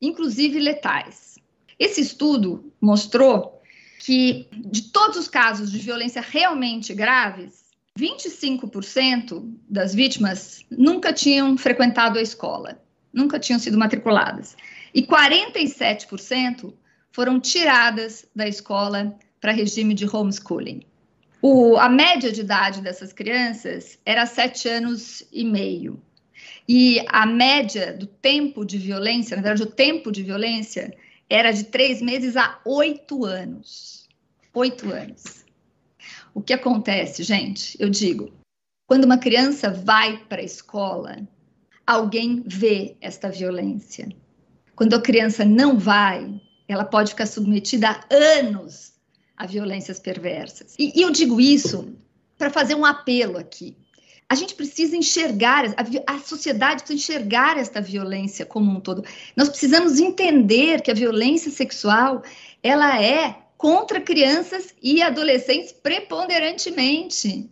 inclusive 0.00 0.58
letais. 0.58 1.36
Esse 1.78 2.00
estudo 2.00 2.72
mostrou 2.80 3.60
que, 3.98 4.48
de 4.52 4.82
todos 4.92 5.16
os 5.16 5.28
casos 5.28 5.70
de 5.70 5.78
violência 5.78 6.22
realmente 6.22 6.94
graves, 6.94 7.66
25% 7.98 9.52
das 9.68 9.94
vítimas 9.94 10.64
nunca 10.70 11.12
tinham 11.12 11.56
frequentado 11.56 12.18
a 12.18 12.22
escola, 12.22 12.80
nunca 13.12 13.38
tinham 13.38 13.58
sido 13.58 13.78
matriculadas. 13.78 14.56
E 14.94 15.02
47% 15.02 16.72
foram 17.10 17.40
tiradas 17.40 18.26
da 18.34 18.46
escola 18.46 19.18
para 19.40 19.52
regime 19.52 19.94
de 19.94 20.06
homeschooling. 20.06 20.82
O, 21.48 21.76
a 21.76 21.88
média 21.88 22.32
de 22.32 22.40
idade 22.40 22.80
dessas 22.80 23.12
crianças 23.12 24.00
era 24.04 24.26
sete 24.26 24.68
anos 24.68 25.22
e 25.32 25.44
meio. 25.44 26.02
E 26.68 27.00
a 27.06 27.24
média 27.24 27.96
do 27.96 28.04
tempo 28.04 28.64
de 28.64 28.76
violência, 28.76 29.36
na 29.36 29.44
verdade, 29.44 29.62
o 29.62 29.72
tempo 29.72 30.10
de 30.10 30.24
violência 30.24 30.92
era 31.30 31.52
de 31.52 31.62
três 31.62 32.02
meses 32.02 32.36
a 32.36 32.60
oito 32.64 33.24
anos. 33.24 34.08
Oito 34.52 34.90
anos. 34.90 35.44
O 36.34 36.42
que 36.42 36.52
acontece, 36.52 37.22
gente? 37.22 37.80
Eu 37.80 37.90
digo, 37.90 38.32
quando 38.88 39.04
uma 39.04 39.16
criança 39.16 39.70
vai 39.70 40.18
para 40.28 40.40
a 40.40 40.44
escola, 40.44 41.16
alguém 41.86 42.42
vê 42.44 42.96
esta 43.00 43.30
violência. 43.30 44.08
Quando 44.74 44.94
a 44.94 45.00
criança 45.00 45.44
não 45.44 45.78
vai, 45.78 46.42
ela 46.66 46.84
pode 46.84 47.10
ficar 47.10 47.26
submetida 47.26 47.90
a 47.90 48.04
anos 48.10 48.95
a 49.36 49.46
violências 49.46 49.98
perversas. 49.98 50.74
E, 50.78 50.92
e 50.98 51.02
eu 51.02 51.10
digo 51.10 51.40
isso 51.40 51.94
para 52.38 52.50
fazer 52.50 52.74
um 52.74 52.84
apelo 52.84 53.38
aqui. 53.38 53.76
A 54.28 54.34
gente 54.34 54.54
precisa 54.54 54.96
enxergar, 54.96 55.66
a, 55.76 56.14
a, 56.14 56.18
sociedade 56.18 56.82
precisa 56.82 56.98
enxergar 57.14 57.58
esta 57.58 57.80
violência 57.80 58.44
como 58.44 58.70
um 58.70 58.80
todo. 58.80 59.04
Nós 59.36 59.48
precisamos 59.48 60.00
entender 60.00 60.80
que 60.80 60.90
a 60.90 60.94
violência 60.94 61.50
sexual, 61.50 62.22
ela 62.62 63.00
é 63.00 63.36
contra 63.56 64.00
crianças 64.00 64.74
e 64.82 65.00
adolescentes 65.00 65.72
preponderantemente 65.72 67.48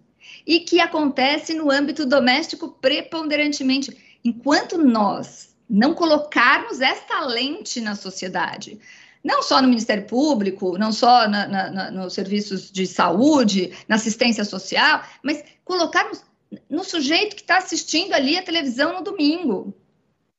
e 0.47 0.61
que 0.61 0.81
acontece 0.81 1.55
no 1.55 1.71
âmbito 1.71 2.05
doméstico 2.05 2.69
preponderantemente. 2.81 3.97
Enquanto 4.25 4.76
nós 4.76 5.55
não 5.71 5.95
colocarmos 5.95 6.81
esta 6.81 7.21
lente 7.25 7.81
na 7.81 7.95
sociedade, 7.95 8.79
não 9.25 9.43
só 9.43 9.62
no 9.62 9.69
Ministério 9.69 10.04
Público, 10.04 10.76
não 10.76 10.93
só 10.93 11.26
na, 11.26 11.49
na, 11.49 11.71
na, 11.71 11.90
nos 11.90 12.12
serviços 12.12 12.71
de 12.71 12.87
saúde, 12.87 13.73
na 13.88 13.97
assistência 13.97 14.45
social, 14.45 15.02
mas 15.23 15.43
colocarmos 15.64 16.23
no 16.69 16.85
sujeito 16.85 17.35
que 17.35 17.43
está 17.43 17.57
assistindo 17.57 18.12
ali 18.12 18.37
a 18.37 18.43
televisão 18.43 18.93
no 18.93 19.02
domingo. 19.02 19.75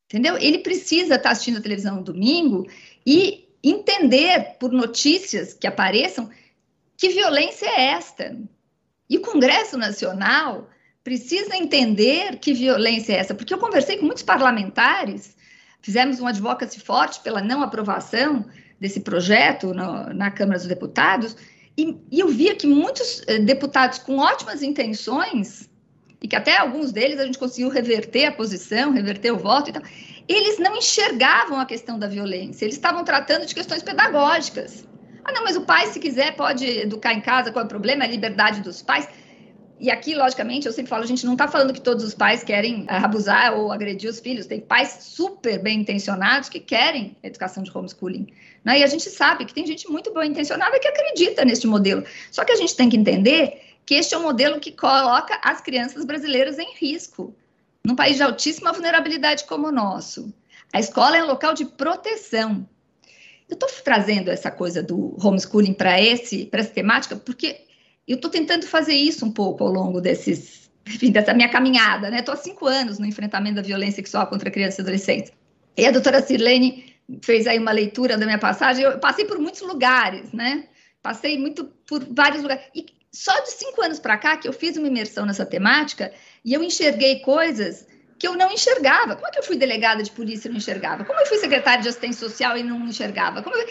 Entendeu? 0.06 0.38
Ele 0.38 0.60
precisa 0.60 1.16
estar 1.16 1.30
tá 1.30 1.32
assistindo 1.32 1.58
a 1.58 1.62
televisão 1.62 1.96
no 1.96 2.04
domingo 2.04 2.68
e 3.06 3.50
entender 3.64 4.58
por 4.60 4.72
notícias 4.72 5.56
que 5.56 5.66
apareçam 5.66 6.30
que 6.96 7.10
violência 7.10 7.66
é 7.66 7.88
esta. 7.88 8.38
E 9.10 9.18
o 9.18 9.22
Congresso 9.22 9.80
Nacional 9.80 10.70
precisa 11.04 11.58
entender 11.58 12.38
que 12.38 12.54
violência 12.54 13.14
é 13.14 13.18
essa, 13.18 13.34
porque 13.34 13.54
eu 13.54 13.58
conversei 13.58 13.98
com 13.98 14.06
muitos 14.06 14.24
parlamentares, 14.24 15.36
fizemos 15.82 16.20
um 16.20 16.28
advocacy 16.28 16.80
forte 16.80 17.20
pela 17.22 17.42
não 17.42 17.62
aprovação 17.62 18.46
desse 18.80 19.00
projeto 19.00 19.74
no, 19.74 20.14
na 20.14 20.32
Câmara 20.32 20.60
dos 20.60 20.68
Deputados, 20.68 21.36
e, 21.78 21.98
e 22.12 22.20
eu 22.20 22.28
via 22.30 22.56
que 22.56 22.68
muitos 22.68 23.22
eh, 23.28 23.40
deputados 23.40 24.00
com 24.00 24.18
ótimas 24.18 24.64
intenções, 24.64 25.70
e 26.22 26.28
que 26.28 26.36
até 26.36 26.58
alguns 26.58 26.92
deles 26.92 27.20
a 27.20 27.26
gente 27.26 27.38
conseguiu 27.38 27.70
reverter 27.70 28.26
a 28.26 28.32
posição, 28.32 28.92
reverter 28.92 29.32
o 29.32 29.38
voto 29.38 29.70
e 29.70 29.74
tal, 29.74 29.84
eles 30.28 30.58
não 30.58 30.76
enxergavam 30.76 31.60
a 31.60 31.66
questão 31.66 32.00
da 32.00 32.08
violência, 32.08 32.66
eles 32.66 32.76
estavam 32.76 33.04
tratando 33.04 33.46
de 33.46 33.54
questões 33.54 33.84
pedagógicas. 33.84 34.88
Ah, 35.24 35.32
não, 35.32 35.44
mas 35.44 35.56
o 35.56 35.62
pai, 35.62 35.88
se 35.88 36.00
quiser, 36.00 36.36
pode 36.36 36.66
educar 36.66 37.14
em 37.14 37.22
casa, 37.22 37.52
qual 37.52 37.64
é 37.64 37.66
o 37.66 37.70
problema? 37.70 38.04
É 38.04 38.08
a 38.08 38.12
liberdade 38.12 38.62
dos 38.62 38.82
pais. 38.82 39.08
E 39.78 39.92
aqui, 39.92 40.16
logicamente, 40.16 40.66
eu 40.66 40.72
sempre 40.72 40.90
falo, 40.90 41.04
a 41.04 41.08
gente 41.08 41.26
não 41.26 41.34
está 41.34 41.48
falando 41.48 41.74
que 41.74 41.82
todos 41.82 42.04
os 42.04 42.14
pais 42.14 42.44
querem 42.44 42.86
abusar 42.88 43.54
ou 43.54 43.72
agredir 43.72 44.10
os 44.10 44.20
filhos. 44.20 44.46
Tem 44.46 44.60
pais 44.60 45.00
super 45.02 45.62
bem 45.62 45.82
intencionados 45.82 46.48
que 46.48 46.60
querem 46.60 47.18
educação 47.22 47.62
de 47.62 47.76
homeschooling. 47.76 48.28
Né? 48.64 48.80
E 48.80 48.84
a 48.84 48.88
gente 48.88 49.10
sabe 49.10 49.46
que 49.46 49.54
tem 49.54 49.68
gente 49.68 49.90
muito 49.90 50.14
bem 50.14 50.32
intencionada 50.32 50.80
que 50.80 50.88
acredita 50.88 51.44
neste 51.44 51.68
modelo. 51.68 52.04
Só 52.32 52.46
que 52.46 52.54
a 52.54 52.56
gente 52.56 52.76
tem 52.76 52.90
que 52.90 52.96
entender 52.96 53.62
que 53.86 53.96
este 53.96 54.16
é 54.16 54.18
um 54.18 54.24
modelo 54.24 54.60
que 54.60 54.72
coloca 54.72 55.40
as 55.44 55.62
crianças 55.62 56.06
brasileiras 56.06 56.58
em 56.58 56.74
risco 56.76 57.36
num 57.86 57.96
país 57.96 58.16
de 58.16 58.24
altíssima 58.24 58.72
vulnerabilidade 58.72 59.44
como 59.44 59.68
o 59.68 59.72
nosso. 59.72 60.34
A 60.74 60.80
escola 60.80 61.18
é 61.18 61.24
um 61.24 61.28
local 61.28 61.54
de 61.54 61.66
proteção. 61.66 62.68
Eu 63.48 63.54
estou 63.54 63.70
trazendo 63.84 64.32
essa 64.32 64.50
coisa 64.50 64.82
do 64.82 65.16
homeschooling 65.24 65.74
para 65.74 66.00
essa 66.00 66.72
temática, 66.74 67.16
porque 67.16 67.65
eu 68.08 68.16
estou 68.16 68.30
tentando 68.30 68.66
fazer 68.68 68.94
isso 68.94 69.26
um 69.26 69.32
pouco 69.32 69.64
ao 69.64 69.72
longo 69.72 70.00
desses, 70.00 70.70
enfim, 70.86 71.12
dessa 71.12 71.34
minha 71.34 71.50
caminhada, 71.50 72.10
né? 72.10 72.20
Estou 72.20 72.34
há 72.34 72.38
cinco 72.38 72.68
anos 72.68 73.00
no 73.00 73.06
enfrentamento 73.06 73.56
da 73.56 73.62
violência 73.62 73.98
sexual 73.98 74.28
contra 74.28 74.52
crianças 74.52 74.80
e 74.80 74.82
adolescentes. 74.82 75.32
E 75.78 75.86
a 75.86 75.92
doutora 75.92 76.22
Sirlene 76.22 76.96
fez 77.22 77.48
aí 77.48 77.60
uma 77.60 77.72
leitura 77.72 78.18
da 78.18 78.26
minha 78.26 78.40
passagem. 78.40 78.84
Eu 78.84 79.00
passei 79.00 79.26
por 79.26 79.40
muitos 79.40 79.62
lugares, 79.62 80.32
né? 80.32 80.66
Passei 81.02 81.38
muito 81.38 81.66
por 81.88 82.04
vários 82.12 82.42
lugares. 82.42 82.64
E 82.74 82.86
só 83.12 83.38
de 83.42 83.52
cinco 83.52 83.82
anos 83.82 84.00
para 84.00 84.18
cá 84.18 84.38
que 84.38 84.48
eu 84.48 84.54
fiz 84.54 84.78
uma 84.78 84.88
imersão 84.88 85.26
nessa 85.26 85.46
temática 85.46 86.12
e 86.44 86.54
eu 86.54 86.64
enxerguei 86.64 87.20
coisas 87.20 87.88
que 88.18 88.28
eu 88.28 88.36
não 88.36 88.52
enxergava. 88.52 89.16
Como 89.16 89.28
é 89.28 89.32
que 89.32 89.40
eu 89.40 89.44
fui 89.44 89.58
delegada 89.58 90.02
de 90.02 90.12
polícia 90.12 90.48
e 90.48 90.52
não 90.52 90.58
enxergava? 90.58 91.04
Como 91.04 91.20
eu 91.20 91.26
fui 91.26 91.38
secretária 91.38 91.82
de 91.82 91.90
assistência 91.90 92.28
social 92.28 92.58
e 92.58 92.64
não 92.64 92.88
enxergava? 92.88 93.44
Eu... 93.46 93.68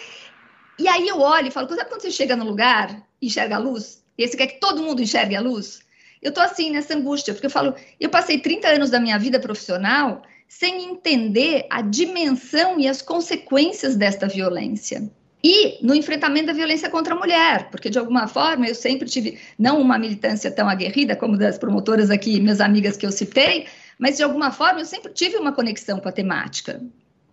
E 0.78 0.88
aí 0.88 1.06
eu 1.08 1.20
olho 1.20 1.48
e 1.48 1.50
falo, 1.50 1.68
sabe 1.68 1.88
quando 1.88 2.02
você 2.02 2.10
chega 2.10 2.36
no 2.36 2.44
lugar 2.44 3.02
e 3.20 3.26
enxerga 3.26 3.56
a 3.56 3.58
luz? 3.58 4.03
E 4.16 4.26
você 4.26 4.36
quer 4.36 4.46
que 4.46 4.60
todo 4.60 4.82
mundo 4.82 5.02
enxergue 5.02 5.36
a 5.36 5.40
luz? 5.40 5.80
Eu 6.22 6.32
tô 6.32 6.40
assim, 6.40 6.70
nessa 6.70 6.94
angústia, 6.94 7.34
porque 7.34 7.46
eu 7.46 7.50
falo, 7.50 7.74
eu 8.00 8.08
passei 8.08 8.38
30 8.38 8.68
anos 8.68 8.90
da 8.90 9.00
minha 9.00 9.18
vida 9.18 9.38
profissional 9.38 10.22
sem 10.48 10.84
entender 10.84 11.66
a 11.68 11.82
dimensão 11.82 12.78
e 12.78 12.88
as 12.88 13.02
consequências 13.02 13.96
desta 13.96 14.26
violência 14.26 15.10
e 15.44 15.76
no 15.82 15.94
enfrentamento 15.94 16.46
da 16.46 16.52
violência 16.54 16.88
contra 16.88 17.14
a 17.14 17.18
mulher, 17.18 17.68
porque 17.70 17.90
de 17.90 17.98
alguma 17.98 18.26
forma 18.26 18.66
eu 18.66 18.74
sempre 18.74 19.06
tive, 19.06 19.38
não 19.58 19.78
uma 19.78 19.98
militância 19.98 20.50
tão 20.50 20.66
aguerrida 20.66 21.14
como 21.14 21.36
das 21.36 21.58
promotoras 21.58 22.10
aqui, 22.10 22.40
minhas 22.40 22.62
amigas 22.62 22.96
que 22.96 23.04
eu 23.04 23.12
citei, 23.12 23.66
mas 23.98 24.16
de 24.16 24.22
alguma 24.22 24.50
forma 24.50 24.80
eu 24.80 24.86
sempre 24.86 25.12
tive 25.12 25.36
uma 25.36 25.52
conexão 25.52 26.00
com 26.00 26.08
a 26.08 26.12
temática. 26.12 26.80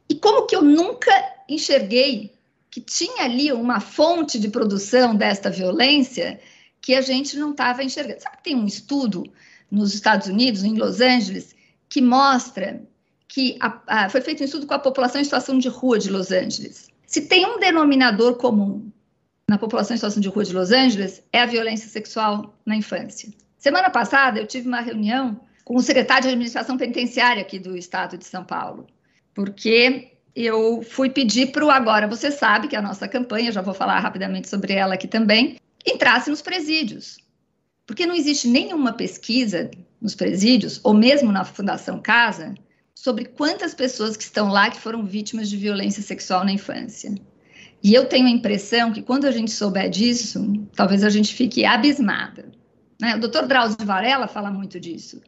E 0.10 0.16
como 0.16 0.46
que 0.46 0.54
eu 0.54 0.62
nunca 0.62 1.10
enxerguei 1.48 2.34
que 2.70 2.82
tinha 2.82 3.24
ali 3.24 3.54
uma 3.54 3.80
fonte 3.80 4.38
de 4.38 4.50
produção 4.50 5.16
desta 5.16 5.50
violência 5.50 6.38
que 6.82 6.96
a 6.96 7.02
gente 7.02 7.38
não 7.38 7.52
estava 7.52 7.84
enxergando. 7.84 8.22
Sabe 8.22 8.38
que 8.38 8.44
tem 8.44 8.56
um 8.56 8.66
estudo 8.66 9.24
nos 9.70 9.94
Estados 9.94 10.28
Unidos, 10.28 10.64
em 10.64 10.76
Los 10.76 11.00
Angeles, 11.00 11.56
que 11.88 12.02
mostra 12.02 12.82
que 13.28 13.58
a, 13.62 13.82
a, 13.88 14.10
foi 14.10 14.20
feito 14.22 14.42
um 14.42 14.46
estudo 14.46 14.68
com 14.68 14.74
a 14.74 14.80
população 14.80 15.22
em 15.22 15.24
situação 15.24 15.58
de 15.58 15.70
rua 15.70 16.00
de 16.00 16.10
Los 16.10 16.32
Angeles. 16.32 16.90
Se 17.06 17.22
tem 17.22 17.46
um 17.46 17.60
denominador 17.60 18.36
comum 18.36 18.92
na 19.48 19.58
população 19.58 19.94
em 19.94 19.98
situação 19.98 20.22
de 20.22 20.28
rua 20.28 20.44
de 20.44 20.54
Los 20.54 20.72
Angeles, 20.72 21.24
é 21.32 21.42
a 21.42 21.46
violência 21.46 21.90
sexual 21.90 22.54
na 22.66 22.76
infância. 22.76 23.30
Semana 23.58 23.90
passada, 23.90 24.40
eu 24.40 24.48
tive 24.48 24.68
uma 24.68 24.82
reunião 24.82 25.40
com 25.64 25.76
o 25.76 25.82
secretário 25.82 26.24
de 26.24 26.30
administração 26.30 26.78
penitenciária 26.78 27.42
aqui 27.42 27.60
do 27.60 27.78
estado 27.78 28.18
de 28.18 28.26
São 28.26 28.44
Paulo, 28.44 28.88
porque 29.34 30.12
eu 30.36 30.82
fui 30.82 31.10
pedir 31.10 31.52
para 31.52 31.66
o 31.66 31.70
Agora 31.70 32.08
Você 32.08 32.32
Sabe, 32.32 32.68
que 32.68 32.76
é 32.76 32.80
a 32.80 32.82
nossa 32.82 33.08
campanha, 33.08 33.52
já 33.52 33.62
vou 33.62 33.74
falar 33.74 34.00
rapidamente 34.00 34.50
sobre 34.50 34.74
ela 34.74 34.96
aqui 34.96 35.08
também, 35.08 35.58
entrasse 35.86 36.30
nos 36.30 36.42
presídios. 36.42 37.18
Porque 37.86 38.06
não 38.06 38.16
existe 38.16 38.48
nenhuma 38.48 38.94
pesquisa 38.94 39.70
nos 40.00 40.16
presídios, 40.16 40.80
ou 40.84 40.94
mesmo 40.94 41.32
na 41.32 41.44
Fundação 41.44 42.02
Casa, 42.02 42.56
sobre 42.96 43.26
quantas 43.26 43.74
pessoas 43.74 44.16
que 44.16 44.24
estão 44.24 44.50
lá 44.50 44.70
que 44.70 44.80
foram 44.80 45.06
vítimas 45.06 45.50
de 45.50 45.58
violência 45.58 46.04
sexual 46.04 46.46
na 46.46 46.52
infância. 46.52 47.14
E 47.84 47.94
eu 47.94 48.06
tenho 48.06 48.28
a 48.28 48.32
impressão 48.32 48.94
que 48.94 49.02
quando 49.02 49.26
a 49.26 49.32
gente 49.32 49.52
souber 49.52 49.90
disso, 49.90 50.54
talvez 50.76 51.04
a 51.04 51.10
gente 51.10 51.34
fique 51.34 51.66
abismada. 51.66 52.52
Né? 53.02 53.16
O 53.16 53.20
doutor 53.20 53.48
Drauzio 53.48 53.84
Varela 53.84 54.28
fala 54.28 54.52
muito 54.52 54.80
disso. 54.80 55.20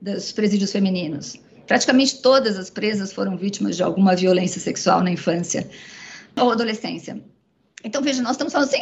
dos 0.00 0.32
presídios 0.32 0.72
femininos. 0.72 1.36
Praticamente 1.66 2.20
todas 2.20 2.58
as 2.58 2.68
presas 2.68 3.12
foram 3.12 3.36
vítimas 3.36 3.76
de 3.76 3.82
alguma 3.82 4.16
violência 4.16 4.60
sexual 4.60 5.02
na 5.02 5.10
infância 5.10 5.68
ou 6.36 6.50
adolescência. 6.50 7.22
Então, 7.84 8.02
veja, 8.02 8.22
nós 8.22 8.32
estamos 8.32 8.52
falando 8.52 8.68
sem, 8.68 8.80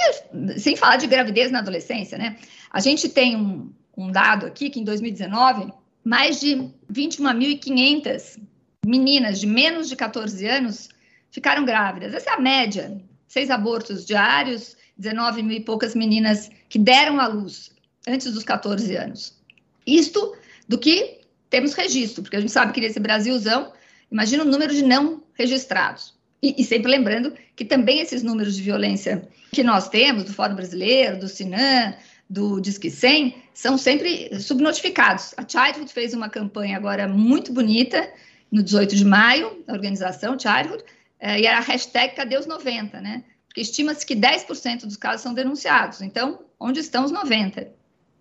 sem 0.58 0.76
falar 0.76 0.96
de 0.96 1.06
gravidez 1.06 1.50
na 1.50 1.60
adolescência, 1.60 2.18
né? 2.18 2.36
A 2.70 2.80
gente 2.80 3.08
tem 3.08 3.36
um, 3.36 3.72
um 3.96 4.10
dado 4.10 4.46
aqui 4.46 4.70
que 4.70 4.80
em 4.80 4.84
2019, 4.84 5.72
mais 6.04 6.40
de 6.40 6.70
21.500 6.92 8.40
meninas 8.84 9.40
de 9.40 9.46
menos 9.46 9.88
de 9.88 9.96
14 9.96 10.46
anos 10.46 10.88
ficaram 11.30 11.64
grávidas. 11.64 12.14
Essa 12.14 12.30
é 12.30 12.34
a 12.34 12.40
média. 12.40 13.00
Seis 13.26 13.50
abortos 13.50 14.04
diários, 14.04 14.76
19 14.96 15.42
mil 15.42 15.56
e 15.56 15.60
poucas 15.60 15.94
meninas 15.94 16.50
que 16.68 16.78
deram 16.78 17.20
à 17.20 17.26
luz 17.26 17.70
antes 18.06 18.32
dos 18.32 18.44
14 18.44 18.96
anos. 18.96 19.38
Isto 19.86 20.36
do 20.68 20.78
que 20.78 21.20
temos 21.48 21.74
registro, 21.74 22.22
porque 22.22 22.36
a 22.36 22.40
gente 22.40 22.52
sabe 22.52 22.72
que 22.72 22.80
nesse 22.80 23.00
Brasilzão, 23.00 23.72
imagina 24.10 24.44
o 24.44 24.46
número 24.46 24.74
de 24.74 24.82
não 24.82 25.22
registrados. 25.34 26.14
E, 26.42 26.54
e, 26.58 26.64
sempre 26.64 26.90
lembrando 26.90 27.34
que 27.54 27.64
também 27.64 28.00
esses 28.00 28.22
números 28.22 28.56
de 28.56 28.62
violência 28.62 29.28
que 29.52 29.62
nós 29.62 29.88
temos, 29.88 30.24
do 30.24 30.32
Fórum 30.32 30.54
Brasileiro, 30.54 31.18
do 31.18 31.28
Sinan, 31.28 31.94
do 32.28 32.60
Disque 32.60 32.90
100, 32.90 33.34
são 33.52 33.76
sempre 33.76 34.30
subnotificados. 34.40 35.34
A 35.36 35.46
Childhood 35.46 35.92
fez 35.92 36.14
uma 36.14 36.30
campanha 36.30 36.76
agora 36.76 37.06
muito 37.06 37.52
bonita, 37.52 38.10
no 38.50 38.62
18 38.62 38.96
de 38.96 39.04
maio, 39.04 39.62
a 39.68 39.72
organização 39.72 40.38
Childhood, 40.38 40.82
eh, 41.20 41.40
e 41.40 41.46
era 41.46 41.58
a 41.58 41.62
hashtag 41.62 42.14
Cadê 42.14 42.38
os 42.38 42.46
90, 42.46 43.00
né? 43.00 43.22
Porque 43.46 43.60
estima-se 43.60 44.06
que 44.06 44.14
10% 44.14 44.86
dos 44.86 44.96
casos 44.96 45.22
são 45.22 45.34
denunciados. 45.34 46.00
Então, 46.00 46.40
onde 46.58 46.80
estão 46.80 47.04
os 47.04 47.10
90? 47.10 47.68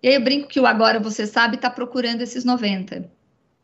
E 0.02 0.08
aí 0.08 0.14
eu 0.14 0.20
brinco 0.20 0.48
que 0.48 0.58
o 0.58 0.66
Agora 0.66 0.98
Você 0.98 1.26
Sabe 1.26 1.56
está 1.56 1.70
procurando 1.70 2.20
esses 2.20 2.44
90. 2.44 3.08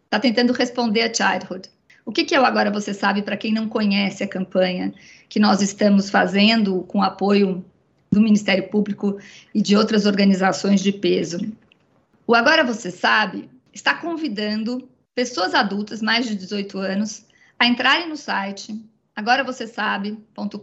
Está 0.05 0.21
tentando 0.21 0.53
responder 0.53 1.03
a 1.03 1.13
Childhood. 1.13 1.69
O 2.07 2.13
que, 2.13 2.25
que 2.25 2.37
é 2.37 2.41
o 2.41 2.45
Agora 2.47 2.71
Você 2.71 2.95
Sabe 2.95 3.21
para 3.21 3.37
quem 3.37 3.53
não 3.53 3.69
conhece 3.69 4.23
a 4.23 4.29
campanha 4.29 4.95
que 5.29 5.41
nós 5.41 5.61
estamos 5.61 6.09
fazendo 6.09 6.83
com 6.85 7.03
apoio 7.03 7.65
do 8.13 8.21
Ministério 8.21 8.69
Público 8.69 9.19
e 9.53 9.61
de 9.61 9.77
outras 9.77 10.07
organizações 10.07 10.81
de 10.81 10.93
peso? 10.93 11.53
O 12.25 12.33
Agora 12.33 12.63
Você 12.63 12.93
Sabe 12.93 13.51
está 13.75 13.93
convidando 13.93 14.89
pessoas 15.17 15.53
adultas, 15.53 16.01
mais 16.01 16.27
de 16.27 16.37
18 16.37 16.79
anos, 16.79 17.27
a 17.59 17.67
entrarem 17.67 18.09
no 18.09 18.17
site 18.17 18.81
agora 19.17 19.43
você 19.43 19.67
sabe.com.br, 19.67 20.57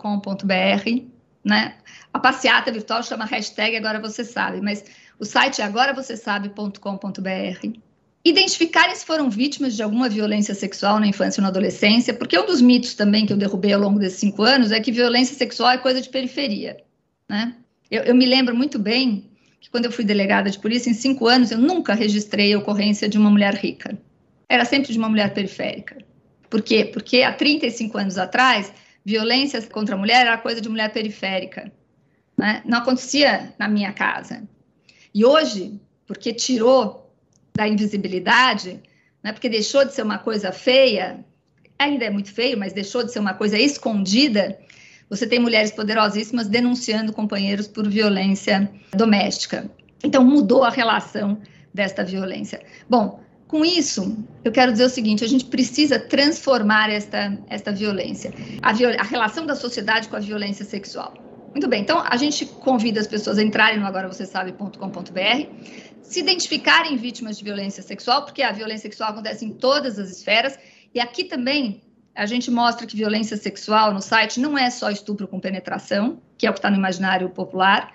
né? 1.43 1.75
A 2.13 2.19
passeata 2.19 2.71
virtual 2.71 3.03
chama 3.03 3.25
hashtag 3.25 3.75
agora 3.75 3.99
você 3.99 4.23
sabe, 4.23 4.61
mas 4.61 4.85
o 5.19 5.25
site 5.25 5.61
é 5.61 5.65
agora 5.65 5.93
você 5.93 6.15
sabe.com.br 6.15 7.79
identificarem 8.25 8.95
se 8.95 9.05
foram 9.05 9.29
vítimas 9.29 9.75
de 9.75 9.83
alguma 9.83 10.07
violência 10.07 10.55
sexual 10.55 10.99
na 10.99 11.07
infância 11.07 11.41
ou 11.41 11.43
na 11.43 11.49
adolescência, 11.49 12.13
porque 12.13 12.39
um 12.39 12.45
dos 12.45 12.61
mitos 12.61 12.93
também 12.93 13.25
que 13.25 13.33
eu 13.33 13.37
derrubei 13.37 13.73
ao 13.73 13.81
longo 13.81 13.99
desses 13.99 14.19
cinco 14.19 14.43
anos 14.43 14.71
é 14.71 14.79
que 14.79 14.91
violência 14.91 15.35
sexual 15.35 15.71
é 15.71 15.77
coisa 15.77 16.01
de 16.01 16.09
periferia, 16.09 16.77
né? 17.27 17.55
Eu, 17.91 18.03
eu 18.03 18.15
me 18.15 18.25
lembro 18.25 18.55
muito 18.55 18.79
bem 18.79 19.29
que 19.59 19.69
quando 19.69 19.85
eu 19.85 19.91
fui 19.91 20.03
delegada 20.03 20.49
de 20.49 20.57
polícia, 20.57 20.89
em 20.89 20.93
cinco 20.93 21.27
anos, 21.27 21.51
eu 21.51 21.57
nunca 21.57 21.93
registrei 21.93 22.53
a 22.53 22.59
ocorrência 22.59 23.07
de 23.07 23.17
uma 23.17 23.29
mulher 23.29 23.53
rica. 23.55 23.97
Era 24.49 24.65
sempre 24.65 24.91
de 24.91 24.97
uma 24.97 25.09
mulher 25.09 25.33
periférica. 25.33 25.97
Por 26.49 26.61
quê? 26.61 26.85
Porque 26.85 27.21
há 27.23 27.31
35 27.31 27.97
anos 27.97 28.17
atrás, 28.17 28.73
violência 29.05 29.61
contra 29.63 29.95
a 29.95 29.97
mulher 29.97 30.25
era 30.25 30.37
coisa 30.37 30.59
de 30.59 30.69
mulher 30.69 30.91
periférica. 30.91 31.71
Né? 32.37 32.61
Não 32.65 32.79
acontecia 32.79 33.53
na 33.57 33.67
minha 33.67 33.93
casa. 33.93 34.43
E 35.13 35.23
hoje, 35.23 35.79
porque 36.05 36.33
tirou 36.33 37.02
da 37.55 37.67
invisibilidade, 37.67 38.81
né, 39.23 39.31
porque 39.31 39.49
deixou 39.49 39.85
de 39.85 39.93
ser 39.93 40.01
uma 40.01 40.17
coisa 40.17 40.51
feia, 40.51 41.23
ainda 41.77 42.05
é 42.05 42.09
muito 42.09 42.33
feio, 42.33 42.57
mas 42.57 42.73
deixou 42.73 43.03
de 43.03 43.11
ser 43.11 43.19
uma 43.19 43.33
coisa 43.33 43.57
escondida, 43.57 44.57
você 45.09 45.27
tem 45.27 45.39
mulheres 45.39 45.71
poderosíssimas 45.71 46.47
denunciando 46.47 47.13
companheiros 47.13 47.67
por 47.67 47.87
violência 47.87 48.69
doméstica. 48.93 49.69
Então, 50.03 50.23
mudou 50.23 50.63
a 50.63 50.69
relação 50.69 51.39
desta 51.73 52.03
violência. 52.03 52.61
Bom, 52.89 53.23
com 53.47 53.63
isso, 53.63 54.17
eu 54.43 54.51
quero 54.51 54.71
dizer 54.71 54.85
o 54.85 54.89
seguinte: 54.89 55.23
a 55.23 55.27
gente 55.27 55.45
precisa 55.45 55.99
transformar 55.99 56.89
esta, 56.89 57.37
esta 57.47 57.71
violência, 57.71 58.33
a, 58.61 58.73
viol 58.73 58.93
a 58.97 59.03
relação 59.03 59.45
da 59.45 59.55
sociedade 59.55 60.09
com 60.09 60.15
a 60.15 60.19
violência 60.19 60.65
sexual. 60.65 61.13
Muito 61.51 61.67
bem, 61.67 61.83
então 61.83 62.03
a 62.03 62.17
gente 62.17 62.47
convida 62.47 62.99
as 62.99 63.05
pessoas 63.05 63.37
a 63.37 63.43
entrarem 63.43 63.79
no 63.79 63.85
agora 63.85 64.07
você 64.07 64.25
sabe.com.br, 64.25 65.47
se 66.03 66.19
identificarem 66.19 66.95
vítimas 66.97 67.37
de 67.37 67.43
violência 67.43 67.81
sexual, 67.81 68.23
porque 68.23 68.43
a 68.43 68.51
violência 68.51 68.83
sexual 68.83 69.11
acontece 69.11 69.45
em 69.45 69.51
todas 69.51 69.97
as 69.97 70.11
esferas, 70.11 70.57
e 70.93 70.99
aqui 70.99 71.23
também 71.23 71.81
a 72.13 72.25
gente 72.25 72.51
mostra 72.51 72.85
que 72.85 72.95
violência 72.95 73.35
sexual 73.35 73.93
no 73.93 74.01
site 74.01 74.39
não 74.39 74.57
é 74.57 74.69
só 74.69 74.89
estupro 74.91 75.27
com 75.27 75.39
penetração, 75.39 76.21
que 76.37 76.45
é 76.45 76.49
o 76.49 76.53
que 76.53 76.59
está 76.59 76.69
no 76.69 76.77
imaginário 76.77 77.29
popular. 77.29 77.93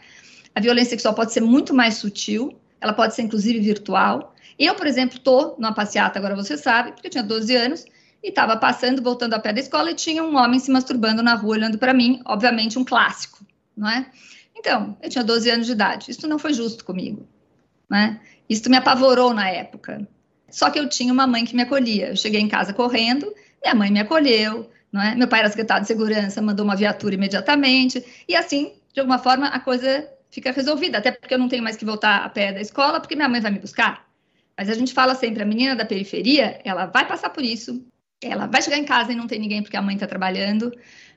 A 0.55 0.61
violência 0.61 0.91
sexual 0.91 1.15
pode 1.15 1.33
ser 1.33 1.41
muito 1.41 1.73
mais 1.73 1.95
sutil, 1.95 2.59
ela 2.81 2.93
pode 2.93 3.15
ser 3.15 3.23
inclusive 3.23 3.61
virtual. 3.61 4.35
Eu, 4.59 4.75
por 4.75 4.87
exemplo, 4.87 5.19
estou 5.19 5.55
numa 5.59 5.73
passeata, 5.73 6.19
agora 6.19 6.35
você 6.35 6.57
sabe, 6.57 6.93
porque 6.93 7.07
eu 7.07 7.11
tinha 7.11 7.23
12 7.23 7.55
anos, 7.55 7.85
e 8.21 8.31
estava 8.31 8.57
passando, 8.57 9.01
voltando 9.01 9.35
a 9.35 9.39
pé 9.39 9.53
da 9.53 9.61
escola, 9.61 9.93
e 9.93 9.95
tinha 9.95 10.25
um 10.25 10.37
homem 10.37 10.59
se 10.59 10.73
masturbando 10.73 11.23
na 11.23 11.35
rua, 11.35 11.53
olhando 11.53 11.79
para 11.79 11.95
mim, 11.95 12.21
obviamente 12.25 12.77
um 12.77 12.85
clássico 12.85 13.39
não 13.79 13.89
é? 13.89 14.11
Então, 14.57 14.97
eu 15.01 15.09
tinha 15.09 15.23
12 15.23 15.49
anos 15.49 15.67
de 15.67 15.73
idade. 15.73 16.11
Isso 16.11 16.27
não 16.27 16.39
foi 16.39 16.53
justo 16.53 16.85
comigo, 16.85 17.27
né? 17.89 18.21
Isso 18.49 18.69
me 18.71 18.77
apavorou 18.77 19.35
na 19.35 19.49
época. 19.49 20.07
Só 20.51 20.71
que 20.71 20.79
eu 20.79 20.89
tinha 20.89 21.13
uma 21.13 21.27
mãe 21.27 21.45
que 21.45 21.55
me 21.55 21.63
acolhia. 21.63 22.09
Eu 22.09 22.17
cheguei 22.17 22.41
em 22.41 22.49
casa 22.49 22.73
correndo, 22.73 23.33
minha 23.63 23.75
mãe 23.75 23.91
me 23.91 24.01
acolheu, 24.01 24.71
não 24.93 25.03
é? 25.03 25.15
Meu 25.15 25.29
pai 25.29 25.41
era 25.41 25.49
secretário 25.49 25.83
de 25.83 25.89
segurança, 25.89 26.41
mandou 26.41 26.65
uma 26.65 26.77
viatura 26.77 27.15
imediatamente, 27.15 28.05
e 28.27 28.35
assim, 28.35 28.73
de 28.93 29.01
alguma 29.01 29.19
forma, 29.19 29.47
a 29.49 29.61
coisa 29.61 30.09
fica 30.31 30.53
resolvida, 30.53 30.99
até 30.99 31.11
porque 31.11 31.35
eu 31.35 31.39
não 31.39 31.49
tenho 31.49 31.63
mais 31.63 31.77
que 31.77 31.85
voltar 31.85 32.25
a 32.25 32.29
pé 32.29 32.53
da 32.53 32.61
escola, 32.61 33.01
porque 33.01 33.15
minha 33.15 33.29
mãe 33.29 33.41
vai 33.41 33.51
me 33.51 33.59
buscar. 33.59 34.07
Mas 34.57 34.69
a 34.69 34.75
gente 34.75 34.93
fala 34.93 35.15
sempre, 35.15 35.43
a 35.43 35.47
menina 35.47 35.77
da 35.77 35.85
periferia, 35.85 36.61
ela 36.65 36.87
vai 36.87 37.07
passar 37.07 37.31
por 37.31 37.45
isso, 37.45 37.87
ela 38.23 38.47
vai 38.47 38.61
chegar 38.61 38.79
em 38.79 38.85
casa 38.85 39.13
e 39.13 39.15
não 39.15 39.27
tem 39.27 39.39
ninguém 39.39 39.63
porque 39.63 39.77
a 39.77 39.83
mãe 39.83 39.95
está 39.95 40.07
trabalhando, 40.07 40.73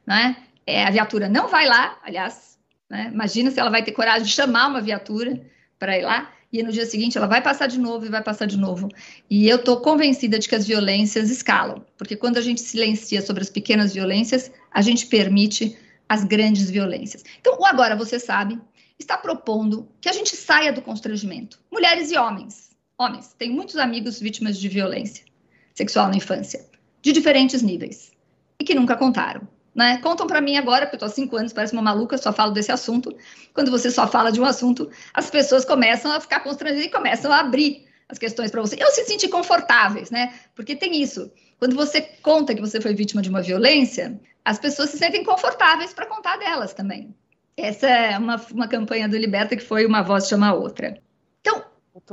né? 0.05 0.35
É, 0.67 0.85
a 0.85 0.91
viatura 0.91 1.27
não 1.27 1.47
vai 1.47 1.65
lá, 1.65 1.97
aliás, 2.03 2.59
né? 2.89 3.09
Imagina 3.11 3.49
se 3.49 3.59
ela 3.59 3.71
vai 3.71 3.83
ter 3.83 3.93
coragem 3.93 4.23
de 4.23 4.31
chamar 4.31 4.67
uma 4.67 4.81
viatura 4.81 5.41
para 5.79 5.97
ir 5.97 6.03
lá 6.03 6.31
e 6.51 6.61
no 6.61 6.71
dia 6.71 6.85
seguinte 6.85 7.17
ela 7.17 7.27
vai 7.27 7.41
passar 7.41 7.67
de 7.67 7.79
novo 7.79 8.05
e 8.05 8.09
vai 8.09 8.21
passar 8.21 8.45
de 8.45 8.57
novo. 8.57 8.89
E 9.29 9.47
eu 9.47 9.57
estou 9.57 9.79
convencida 9.81 10.37
de 10.37 10.49
que 10.49 10.55
as 10.55 10.67
violências 10.67 11.29
escalam, 11.29 11.85
porque 11.97 12.15
quando 12.15 12.37
a 12.37 12.41
gente 12.41 12.61
silencia 12.61 13.21
sobre 13.21 13.41
as 13.41 13.49
pequenas 13.49 13.93
violências, 13.93 14.51
a 14.71 14.81
gente 14.81 15.07
permite 15.07 15.77
as 16.09 16.23
grandes 16.23 16.69
violências. 16.69 17.23
Então, 17.39 17.57
o 17.57 17.65
Agora 17.65 17.95
Você 17.95 18.19
Sabe 18.19 18.59
está 18.99 19.17
propondo 19.17 19.87
que 20.01 20.09
a 20.09 20.13
gente 20.13 20.35
saia 20.35 20.73
do 20.73 20.81
constrangimento. 20.81 21.59
Mulheres 21.71 22.11
e 22.11 22.17
homens. 22.17 22.69
Homens, 22.97 23.33
tenho 23.37 23.53
muitos 23.53 23.77
amigos 23.77 24.19
vítimas 24.19 24.59
de 24.59 24.67
violência 24.67 25.25
sexual 25.73 26.09
na 26.09 26.17
infância, 26.17 26.63
de 27.01 27.11
diferentes 27.11 27.61
níveis, 27.61 28.11
e 28.59 28.63
que 28.63 28.75
nunca 28.75 28.95
contaram. 28.95 29.47
Né? 29.73 29.97
Contam 29.99 30.27
para 30.27 30.41
mim 30.41 30.57
agora, 30.57 30.85
porque 30.85 30.95
eu 30.95 30.97
estou 30.97 31.07
há 31.07 31.11
cinco 31.11 31.37
anos, 31.37 31.53
parece 31.53 31.73
uma 31.73 31.81
maluca, 31.81 32.17
só 32.17 32.33
falo 32.33 32.51
desse 32.51 32.71
assunto. 32.71 33.15
Quando 33.53 33.71
você 33.71 33.89
só 33.89 34.07
fala 34.07 34.31
de 34.31 34.41
um 34.41 34.45
assunto, 34.45 34.89
as 35.13 35.29
pessoas 35.29 35.63
começam 35.63 36.11
a 36.11 36.19
ficar 36.19 36.41
constrangidas 36.41 36.85
e 36.85 36.89
começam 36.89 37.31
a 37.31 37.39
abrir 37.39 37.87
as 38.09 38.17
questões 38.17 38.51
para 38.51 38.59
você. 38.59 38.75
Eu 38.77 38.91
se 38.91 39.05
sentir 39.05 39.29
confortáveis, 39.29 40.11
né? 40.11 40.33
Porque 40.53 40.75
tem 40.75 41.01
isso. 41.01 41.31
Quando 41.57 41.75
você 41.75 42.01
conta 42.21 42.53
que 42.53 42.59
você 42.59 42.81
foi 42.81 42.93
vítima 42.93 43.21
de 43.21 43.29
uma 43.29 43.41
violência, 43.41 44.19
as 44.43 44.59
pessoas 44.59 44.89
se 44.89 44.97
sentem 44.97 45.23
confortáveis 45.23 45.93
para 45.93 46.05
contar 46.05 46.37
delas 46.37 46.73
também. 46.73 47.15
Essa 47.55 47.87
é 47.87 48.17
uma, 48.17 48.35
uma 48.51 48.67
campanha 48.67 49.07
do 49.07 49.17
Liberta 49.17 49.55
que 49.55 49.63
foi 49.63 49.85
uma 49.85 50.01
voz 50.01 50.27
chama 50.27 50.49
a 50.49 50.53
outra. 50.53 50.99
Então, 51.39 51.63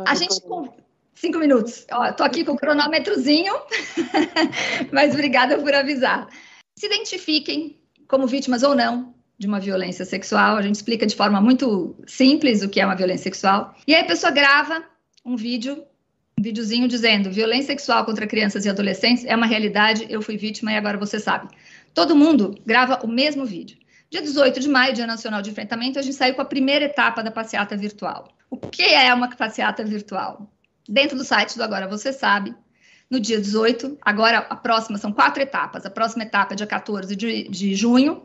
a 0.07 0.15
gente. 0.15 0.41
Cinco 1.15 1.39
minutos. 1.39 1.85
Ó, 1.91 2.13
tô 2.13 2.23
aqui 2.23 2.45
com 2.45 2.53
o 2.53 2.57
cronômetrozinho, 2.57 3.53
mas 4.93 5.15
obrigada 5.15 5.59
por 5.59 5.75
avisar 5.75 6.29
se 6.79 6.87
identifiquem 6.87 7.77
como 8.07 8.27
vítimas 8.29 8.63
ou 8.63 8.73
não 8.73 9.13
de 9.37 9.49
uma 9.49 9.59
violência 9.59 10.05
sexual. 10.05 10.57
A 10.57 10.63
gente 10.63 10.77
explica 10.77 11.05
de 11.07 11.17
forma 11.17 11.41
muito 11.41 11.97
simples 12.07 12.63
o 12.63 12.69
que 12.69 12.81
é 12.81 12.87
uma 12.87 12.95
violência 12.95 13.25
sexual. 13.25 13.75
E 13.85 13.95
aí 13.95 14.03
a 14.03 14.07
pessoa 14.07 14.31
grava 14.31 14.85
um 15.25 15.35
vídeo, 15.35 15.83
um 16.39 16.43
videozinho 16.43 16.87
dizendo: 16.87 17.33
violência 17.33 17.67
sexual 17.67 18.05
contra 18.05 18.29
crianças 18.29 18.65
e 18.65 18.69
adolescentes 18.69 19.25
é 19.25 19.35
uma 19.35 19.47
realidade, 19.47 20.07
eu 20.09 20.23
fui 20.23 20.37
vítima 20.37 20.73
e 20.73 20.77
agora 20.77 20.97
você 20.97 21.19
sabe. 21.19 21.49
Todo 21.93 22.15
mundo 22.15 22.55
grava 22.65 23.01
o 23.05 23.09
mesmo 23.09 23.45
vídeo. 23.45 23.77
Dia 24.09 24.23
18 24.23 24.61
de 24.61 24.69
maio, 24.69 24.95
Dia 24.95 25.07
Nacional 25.07 25.43
de 25.43 25.51
Enfrentamento, 25.51 25.99
a 25.99 26.03
gente 26.03 26.15
saiu 26.15 26.35
com 26.35 26.43
a 26.43 26.45
primeira 26.45 26.85
etapa 26.85 27.23
da 27.25 27.31
passeata 27.31 27.77
virtual. 27.77 28.29
O 28.49 28.57
que 28.57 28.85
é 28.85 29.13
uma 29.13 29.29
passeata 29.29 29.85
virtual? 29.85 30.49
Dentro 30.89 31.19
do 31.19 31.25
site 31.25 31.57
do 31.57 31.63
Agora 31.65 31.89
Você 31.89 32.13
Sabe, 32.13 32.55
no 33.11 33.19
dia 33.19 33.41
18. 33.41 33.99
Agora, 34.03 34.39
a 34.39 34.57
próxima 34.57 34.99
são 34.99 35.13
quatro 35.13 35.43
etapas. 35.43 35.87
A 35.87 35.91
próxima 35.91 36.25
etapa 36.25 36.55
é 36.55 36.57
dia 36.57 36.67
14 36.67 37.15
de, 37.17 37.49
de 37.49 37.75
junho. 37.75 38.23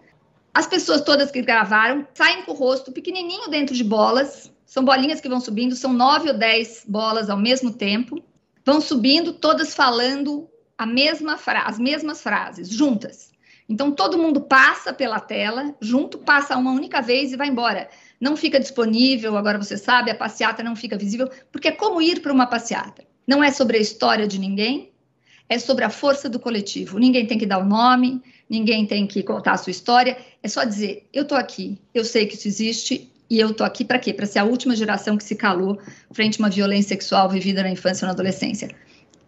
As 0.54 0.68
pessoas 0.68 1.02
todas 1.02 1.32
que 1.32 1.42
gravaram 1.42 2.08
saem 2.14 2.44
com 2.44 2.52
o 2.52 2.56
rosto 2.56 2.92
pequenininho 2.92 3.50
dentro 3.50 3.76
de 3.76 3.84
bolas. 3.84 4.52
São 4.66 4.84
bolinhas 4.84 5.22
que 5.22 5.30
vão 5.30 5.40
subindo, 5.40 5.76
são 5.76 5.94
nove 5.94 6.30
ou 6.30 6.38
dez 6.38 6.84
bolas 6.88 7.30
ao 7.30 7.38
mesmo 7.38 7.72
tempo. 7.72 8.24
vão 8.66 8.82
subindo, 8.82 9.34
todas 9.34 9.74
falando 9.74 10.50
a 10.78 10.86
mesma 10.86 11.38
as 11.66 11.80
mesmas 11.80 12.22
frases, 12.22 12.70
juntas. 12.70 13.32
Então 13.70 13.92
todo 13.92 14.18
mundo 14.18 14.42
passa 14.42 14.92
pela 14.94 15.20
tela, 15.20 15.74
junto, 15.80 16.18
passa 16.18 16.58
uma 16.58 16.72
única 16.72 17.02
vez 17.02 17.32
e 17.32 17.38
vai 17.38 17.48
embora. 17.48 17.90
Não 18.20 18.36
fica 18.36 18.60
disponível, 18.60 19.38
agora 19.38 19.58
você 19.58 19.78
sabe, 19.78 20.12
a 20.12 20.16
passeata 20.16 20.62
não 20.64 20.76
fica 20.76 20.98
visível, 20.98 21.30
porque 21.52 21.70
é 21.70 21.72
como 21.72 22.02
ir 22.02 22.22
para 22.22 22.34
uma 22.34 22.48
passeata. 22.48 23.04
Não 23.28 23.44
é 23.44 23.52
sobre 23.52 23.78
a 23.78 23.82
história 23.82 24.28
de 24.28 24.40
ninguém, 24.40 24.92
é 25.48 25.60
sobre 25.60 25.86
a 25.86 25.90
força 25.90 26.30
do 26.30 26.40
coletivo. 26.40 27.00
Ninguém 27.00 27.26
tem 27.26 27.38
que 27.38 27.46
dar 27.46 27.60
o 27.60 27.66
nome, 27.66 28.22
ninguém 28.50 28.86
tem 28.86 29.06
que 29.08 29.24
contar 29.24 29.54
a 29.54 29.58
sua 29.58 29.72
história, 29.72 30.18
é 30.42 30.48
só 30.48 30.64
dizer: 30.64 31.08
eu 31.14 31.24
estou 31.24 31.38
aqui, 31.38 31.78
eu 31.94 32.04
sei 32.04 32.26
que 32.26 32.36
isso 32.36 32.48
existe 32.48 33.12
e 33.30 33.40
eu 33.40 33.52
estou 33.52 33.66
aqui 33.66 33.84
para 33.84 34.00
quê? 34.00 34.14
Para 34.14 34.26
ser 34.26 34.40
a 34.40 34.44
última 34.44 34.76
geração 34.76 35.18
que 35.18 35.24
se 35.24 35.36
calou 35.36 35.80
frente 36.12 36.40
a 36.40 36.44
uma 36.44 36.50
violência 36.50 36.90
sexual 36.90 37.30
vivida 37.30 37.64
na 37.64 37.70
infância 37.70 38.06
ou 38.06 38.08
na 38.08 38.14
adolescência. 38.14 38.70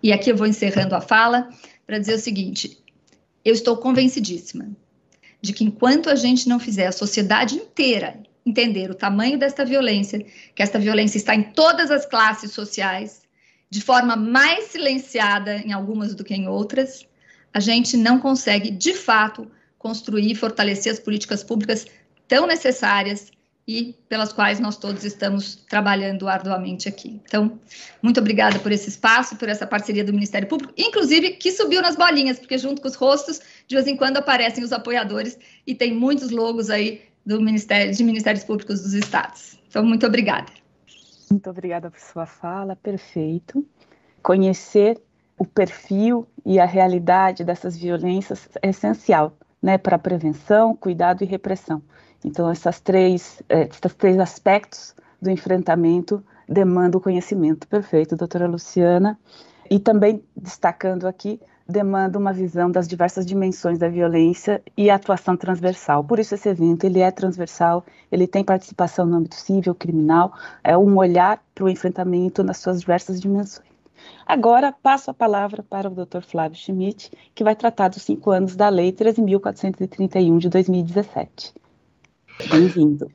E 0.01 0.11
aqui 0.11 0.31
eu 0.31 0.37
vou 0.37 0.45
encerrando 0.45 0.95
a 0.95 1.01
fala 1.01 1.49
para 1.87 1.97
dizer 1.97 2.15
o 2.15 2.19
seguinte: 2.19 2.77
eu 3.43 3.53
estou 3.53 3.77
convencidíssima 3.77 4.69
de 5.41 5.53
que 5.53 5.63
enquanto 5.63 6.09
a 6.09 6.15
gente 6.15 6.49
não 6.49 6.59
fizer 6.59 6.87
a 6.87 6.91
sociedade 6.91 7.55
inteira 7.55 8.19
entender 8.45 8.91
o 8.91 8.95
tamanho 8.95 9.39
desta 9.39 9.65
violência, 9.65 10.23
que 10.53 10.61
esta 10.61 10.77
violência 10.77 11.17
está 11.17 11.33
em 11.33 11.41
todas 11.41 11.89
as 11.89 12.05
classes 12.05 12.51
sociais, 12.51 13.24
de 13.69 13.81
forma 13.81 14.15
mais 14.15 14.65
silenciada 14.65 15.57
em 15.57 15.73
algumas 15.73 16.15
do 16.15 16.23
que 16.23 16.33
em 16.33 16.47
outras, 16.47 17.05
a 17.53 17.59
gente 17.59 17.97
não 17.97 18.19
consegue, 18.19 18.69
de 18.69 18.93
fato, 18.93 19.49
construir 19.77 20.31
e 20.31 20.35
fortalecer 20.35 20.91
as 20.91 20.99
políticas 20.99 21.43
públicas 21.43 21.85
tão 22.27 22.47
necessárias 22.47 23.31
e 23.67 23.95
pelas 24.07 24.31
quais 24.31 24.59
nós 24.59 24.77
todos 24.77 25.03
estamos 25.03 25.55
trabalhando 25.67 26.27
arduamente 26.27 26.87
aqui. 26.87 27.19
Então, 27.25 27.59
muito 28.01 28.19
obrigada 28.19 28.59
por 28.59 28.71
esse 28.71 28.89
espaço, 28.89 29.35
por 29.37 29.49
essa 29.49 29.65
parceria 29.65 30.03
do 30.03 30.13
Ministério 30.13 30.47
Público, 30.47 30.73
inclusive 30.77 31.31
que 31.31 31.51
subiu 31.51 31.81
nas 31.81 31.95
bolinhas, 31.95 32.37
porque 32.37 32.57
junto 32.57 32.81
com 32.81 32.87
os 32.87 32.95
rostos, 32.95 33.41
de 33.67 33.75
vez 33.75 33.87
em 33.87 33.97
quando 33.97 34.17
aparecem 34.17 34.63
os 34.63 34.71
apoiadores 34.71 35.37
e 35.65 35.73
tem 35.73 35.93
muitos 35.93 36.29
logos 36.29 36.69
aí 36.69 37.01
do 37.25 37.41
Ministério 37.41 37.91
de 37.93 38.03
Ministérios 38.03 38.43
Públicos 38.43 38.81
dos 38.81 38.93
estados. 38.93 39.57
Então, 39.67 39.83
muito 39.83 40.05
obrigada. 40.05 40.64
Muito 41.29 41.49
obrigada 41.49 41.89
por 41.89 41.99
sua 41.99 42.25
fala, 42.25 42.75
perfeito. 42.75 43.65
Conhecer 44.21 45.01
o 45.37 45.45
perfil 45.45 46.27
e 46.45 46.59
a 46.59 46.65
realidade 46.65 47.43
dessas 47.43 47.75
violências 47.75 48.47
é 48.61 48.69
essencial, 48.69 49.37
né, 49.61 49.77
para 49.77 49.97
prevenção, 49.97 50.75
cuidado 50.75 51.23
e 51.23 51.27
repressão. 51.27 51.81
Então, 52.23 52.49
essas 52.49 52.79
três, 52.79 53.41
eh, 53.49 53.67
esses 53.69 53.93
três 53.95 54.17
aspectos 54.19 54.95
do 55.21 55.29
enfrentamento 55.29 56.23
demandam 56.47 57.01
conhecimento. 57.01 57.67
Perfeito, 57.67 58.15
doutora 58.15 58.47
Luciana. 58.47 59.19
E 59.69 59.79
também 59.79 60.23
destacando 60.35 61.07
aqui, 61.07 61.39
demanda 61.67 62.19
uma 62.19 62.31
visão 62.31 62.69
das 62.69 62.87
diversas 62.87 63.25
dimensões 63.25 63.79
da 63.79 63.89
violência 63.89 64.61
e 64.77 64.89
atuação 64.89 65.35
transversal. 65.35 66.03
Por 66.03 66.19
isso 66.19 66.35
esse 66.35 66.47
evento 66.47 66.85
ele 66.85 66.99
é 66.99 67.09
transversal, 67.09 67.83
ele 68.11 68.27
tem 68.27 68.43
participação 68.43 69.05
no 69.05 69.17
âmbito 69.17 69.35
civil, 69.35 69.73
criminal, 69.73 70.33
é 70.63 70.77
um 70.77 70.95
olhar 70.97 71.43
para 71.53 71.65
o 71.65 71.69
enfrentamento 71.69 72.43
nas 72.43 72.57
suas 72.57 72.79
diversas 72.81 73.19
dimensões. 73.19 73.67
Agora 74.25 74.71
passo 74.71 75.09
a 75.09 75.13
palavra 75.13 75.63
para 75.63 75.89
o 75.89 75.93
Dr. 75.93 76.21
Flávio 76.21 76.57
Schmidt, 76.57 77.11
que 77.33 77.43
vai 77.43 77.55
tratar 77.55 77.87
dos 77.87 78.03
cinco 78.03 78.29
anos 78.29 78.55
da 78.55 78.69
Lei 78.69 78.91
13.431 78.91 80.37
de 80.37 80.49
2017. 80.49 81.53
Bem-vindo. 82.51 83.09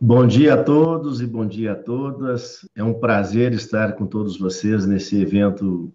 Bom 0.00 0.26
dia 0.26 0.54
a 0.54 0.62
todos 0.62 1.20
e 1.20 1.26
bom 1.26 1.46
dia 1.46 1.72
a 1.72 1.76
todas. 1.76 2.66
É 2.74 2.82
um 2.82 2.94
prazer 2.94 3.52
estar 3.52 3.92
com 3.92 4.06
todos 4.06 4.38
vocês 4.38 4.86
nesse 4.86 5.20
evento 5.20 5.92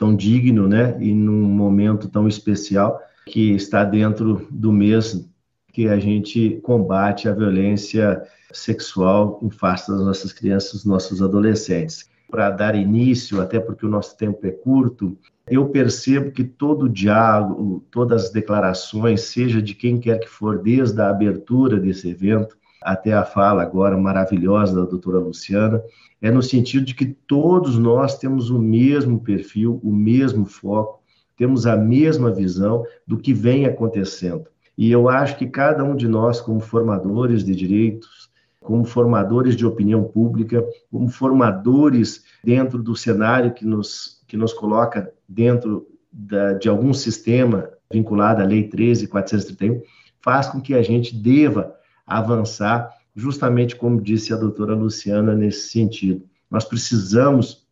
tão 0.00 0.16
digno, 0.16 0.66
né? 0.66 0.96
E 0.98 1.12
num 1.12 1.42
momento 1.42 2.08
tão 2.08 2.26
especial 2.26 2.98
que 3.26 3.50
está 3.50 3.84
dentro 3.84 4.48
do 4.50 4.72
mês 4.72 5.28
que 5.74 5.88
a 5.88 5.98
gente 5.98 6.58
combate 6.62 7.28
a 7.28 7.34
violência 7.34 8.22
sexual 8.50 9.38
em 9.42 9.50
face 9.50 9.90
das 9.90 10.00
nossas 10.00 10.32
crianças, 10.32 10.72
dos 10.72 10.84
nossos 10.86 11.22
adolescentes. 11.22 12.08
Para 12.30 12.48
dar 12.48 12.74
início, 12.74 13.42
até 13.42 13.60
porque 13.60 13.84
o 13.84 13.90
nosso 13.90 14.16
tempo 14.16 14.46
é 14.46 14.50
curto, 14.50 15.18
eu 15.46 15.68
percebo 15.68 16.30
que 16.30 16.44
todo 16.44 16.84
o 16.84 16.88
diálogo, 16.88 17.84
todas 17.90 18.24
as 18.24 18.30
declarações, 18.30 19.20
seja 19.22 19.60
de 19.60 19.74
quem 19.74 20.00
quer 20.00 20.18
que 20.18 20.28
for, 20.28 20.62
desde 20.62 20.98
a 20.98 21.10
abertura 21.10 21.78
desse 21.78 22.08
evento 22.08 22.56
até 22.82 23.12
a 23.12 23.24
fala 23.24 23.62
agora 23.62 23.96
maravilhosa 23.96 24.74
da 24.74 24.88
doutora 24.88 25.18
Luciana, 25.18 25.82
é 26.20 26.30
no 26.30 26.42
sentido 26.42 26.84
de 26.84 26.94
que 26.94 27.06
todos 27.06 27.78
nós 27.78 28.18
temos 28.18 28.50
o 28.50 28.58
mesmo 28.58 29.20
perfil, 29.20 29.80
o 29.82 29.92
mesmo 29.92 30.46
foco, 30.46 31.00
temos 31.36 31.66
a 31.66 31.76
mesma 31.76 32.30
visão 32.30 32.84
do 33.06 33.16
que 33.18 33.32
vem 33.32 33.66
acontecendo. 33.66 34.46
E 34.76 34.90
eu 34.90 35.08
acho 35.08 35.36
que 35.36 35.46
cada 35.46 35.84
um 35.84 35.94
de 35.94 36.08
nós, 36.08 36.40
como 36.40 36.60
formadores 36.60 37.44
de 37.44 37.54
direitos, 37.54 38.30
como 38.60 38.84
formadores 38.84 39.56
de 39.56 39.66
opinião 39.66 40.04
pública, 40.04 40.64
como 40.90 41.08
formadores 41.08 42.24
dentro 42.44 42.82
do 42.82 42.94
cenário 42.94 43.52
que 43.52 43.64
nos 43.64 44.20
que 44.28 44.36
nos 44.36 44.52
coloca 44.52 45.12
dentro 45.28 45.88
da, 46.12 46.52
de 46.52 46.68
algum 46.68 46.94
sistema 46.94 47.68
vinculado 47.92 48.40
à 48.40 48.44
Lei 48.44 48.68
13.431, 48.68 49.82
faz 50.20 50.46
com 50.46 50.60
que 50.60 50.72
a 50.72 50.82
gente 50.82 51.16
deva 51.16 51.74
avançar, 52.10 52.90
justamente 53.14 53.76
como 53.76 54.00
disse 54.00 54.32
a 54.32 54.36
doutora 54.36 54.74
Luciana, 54.74 55.34
nesse 55.34 55.68
sentido. 55.68 56.24
Nós 56.50 56.64
precisamos 56.64 57.66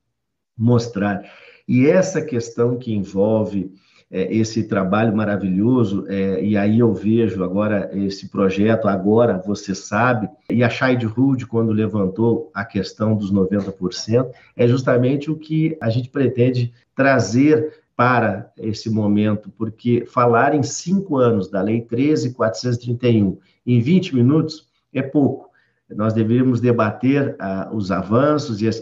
mostrar. 0.57 1.23
E 1.67 1.87
essa 1.87 2.23
questão 2.23 2.79
que 2.79 2.95
envolve 2.95 3.73
é, 4.11 4.35
esse 4.35 4.65
trabalho 4.65 5.15
maravilhoso, 5.15 6.07
é, 6.09 6.43
e 6.43 6.57
aí 6.57 6.79
eu 6.79 6.95
vejo 6.95 7.45
agora 7.45 7.91
esse 7.93 8.29
projeto, 8.29 8.89
agora 8.89 9.43
você 9.45 9.75
sabe, 9.75 10.29
e 10.51 10.65
a 10.65 10.71
Shide 10.71 11.07
Hood, 11.07 11.47
quando 11.47 11.73
levantou 11.73 12.51
a 12.55 12.65
questão 12.65 13.15
dos 13.15 13.31
90%, 13.33 14.31
é 14.57 14.67
justamente 14.67 15.31
o 15.31 15.37
que 15.37 15.77
a 15.81 15.91
gente 15.91 16.09
pretende 16.09 16.73
trazer 16.95 17.83
para 17.99 18.53
esse 18.57 18.89
momento, 18.89 19.51
porque 19.59 20.07
falar 20.07 20.55
em 20.55 20.63
cinco 20.63 21.17
anos 21.17 21.51
da 21.51 21.61
Lei 21.61 21.85
13.431 21.85 23.39
em 23.67 23.81
20 23.81 24.15
minutos 24.15 24.69
é 24.95 25.03
pouco. 25.03 25.51
Nós 25.91 26.15
deveríamos 26.15 26.61
debater 26.61 27.35
ah, 27.41 27.69
os 27.73 27.91
avanços 27.91 28.63
e 28.63 28.69
as 28.69 28.81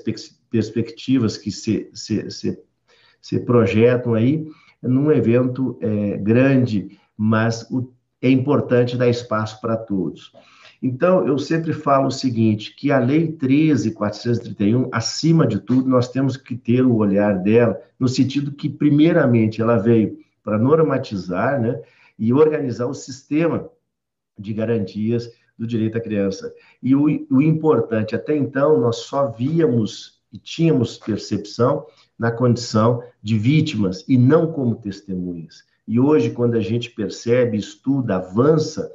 perspectivas 0.50 1.38
que 1.38 1.50
se, 1.50 1.88
se, 1.94 2.30
se, 2.30 2.62
se 3.22 3.40
projetam 3.40 4.12
aí, 4.12 4.46
num 4.82 5.10
evento 5.10 5.78
é, 5.80 6.18
grande, 6.18 6.98
mas 7.16 7.62
o, 7.70 7.90
é 8.20 8.28
importante 8.28 8.98
dar 8.98 9.08
espaço 9.08 9.62
para 9.62 9.78
todos. 9.78 10.30
Então, 10.86 11.26
eu 11.26 11.36
sempre 11.36 11.72
falo 11.72 12.06
o 12.06 12.12
seguinte, 12.12 12.72
que 12.76 12.92
a 12.92 13.00
Lei 13.00 13.32
13.431, 13.32 14.88
acima 14.92 15.44
de 15.44 15.58
tudo, 15.58 15.88
nós 15.88 16.08
temos 16.08 16.36
que 16.36 16.56
ter 16.56 16.86
o 16.86 16.94
olhar 16.94 17.42
dela, 17.42 17.82
no 17.98 18.06
sentido 18.06 18.52
que, 18.52 18.68
primeiramente, 18.68 19.60
ela 19.60 19.78
veio 19.78 20.16
para 20.44 20.56
normatizar 20.56 21.60
né, 21.60 21.82
e 22.16 22.32
organizar 22.32 22.86
o 22.86 22.94
sistema 22.94 23.68
de 24.38 24.54
garantias 24.54 25.28
do 25.58 25.66
direito 25.66 25.98
à 25.98 26.00
criança. 26.00 26.54
E 26.80 26.94
o, 26.94 27.06
o 27.30 27.42
importante, 27.42 28.14
até 28.14 28.36
então, 28.36 28.78
nós 28.78 28.98
só 28.98 29.28
víamos 29.32 30.20
e 30.32 30.38
tínhamos 30.38 30.98
percepção 30.98 31.84
na 32.16 32.30
condição 32.30 33.02
de 33.20 33.36
vítimas 33.36 34.04
e 34.08 34.16
não 34.16 34.52
como 34.52 34.76
testemunhas. 34.76 35.64
E 35.88 35.98
hoje, 35.98 36.30
quando 36.30 36.54
a 36.54 36.60
gente 36.60 36.92
percebe, 36.92 37.56
estuda, 37.56 38.18
avança 38.18 38.88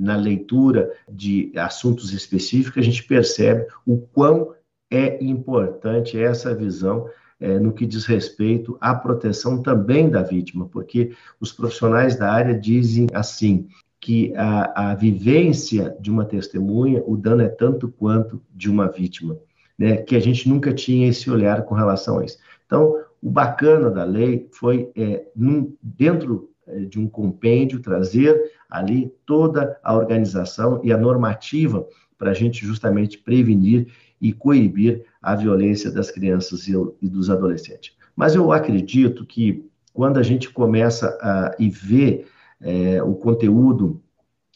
na 0.00 0.16
leitura 0.16 0.90
de 1.08 1.52
assuntos 1.54 2.12
específicos, 2.12 2.78
a 2.78 2.84
gente 2.84 3.04
percebe 3.04 3.66
o 3.86 3.98
quão 3.98 4.54
é 4.90 5.22
importante 5.22 6.20
essa 6.20 6.54
visão 6.54 7.08
é, 7.38 7.58
no 7.58 7.72
que 7.72 7.86
diz 7.86 8.06
respeito 8.06 8.76
à 8.80 8.94
proteção 8.94 9.62
também 9.62 10.10
da 10.10 10.22
vítima, 10.22 10.66
porque 10.66 11.12
os 11.40 11.52
profissionais 11.52 12.16
da 12.16 12.30
área 12.30 12.58
dizem 12.58 13.06
assim 13.12 13.68
que 14.00 14.34
a, 14.34 14.90
a 14.90 14.94
vivência 14.94 15.96
de 16.00 16.10
uma 16.10 16.24
testemunha, 16.24 17.02
o 17.06 17.16
dano 17.16 17.42
é 17.42 17.48
tanto 17.48 17.88
quanto 17.88 18.42
de 18.54 18.70
uma 18.70 18.88
vítima, 18.88 19.36
né? 19.78 19.98
Que 19.98 20.16
a 20.16 20.20
gente 20.20 20.48
nunca 20.48 20.72
tinha 20.72 21.08
esse 21.08 21.30
olhar 21.30 21.62
com 21.64 21.74
relação 21.74 22.18
a 22.18 22.24
isso. 22.24 22.38
Então, 22.66 22.96
o 23.22 23.30
bacana 23.30 23.90
da 23.90 24.04
lei 24.04 24.48
foi, 24.52 24.90
é, 24.96 25.26
num, 25.36 25.74
dentro 25.82 26.49
de 26.88 26.98
um 26.98 27.08
compêndio, 27.08 27.80
trazer 27.80 28.52
ali 28.68 29.12
toda 29.26 29.78
a 29.82 29.94
organização 29.94 30.80
e 30.84 30.92
a 30.92 30.96
normativa 30.96 31.86
para 32.16 32.30
a 32.30 32.34
gente 32.34 32.64
justamente 32.64 33.18
prevenir 33.18 33.88
e 34.20 34.32
coibir 34.32 35.04
a 35.22 35.34
violência 35.34 35.90
das 35.90 36.10
crianças 36.10 36.68
e, 36.68 36.72
e 37.00 37.08
dos 37.08 37.30
adolescentes. 37.30 37.94
Mas 38.14 38.34
eu 38.34 38.52
acredito 38.52 39.24
que 39.24 39.64
quando 39.92 40.18
a 40.18 40.22
gente 40.22 40.50
começa 40.50 41.18
a 41.20 41.56
e 41.58 41.70
vê 41.70 42.26
é, 42.60 43.02
o 43.02 43.14
conteúdo 43.14 44.00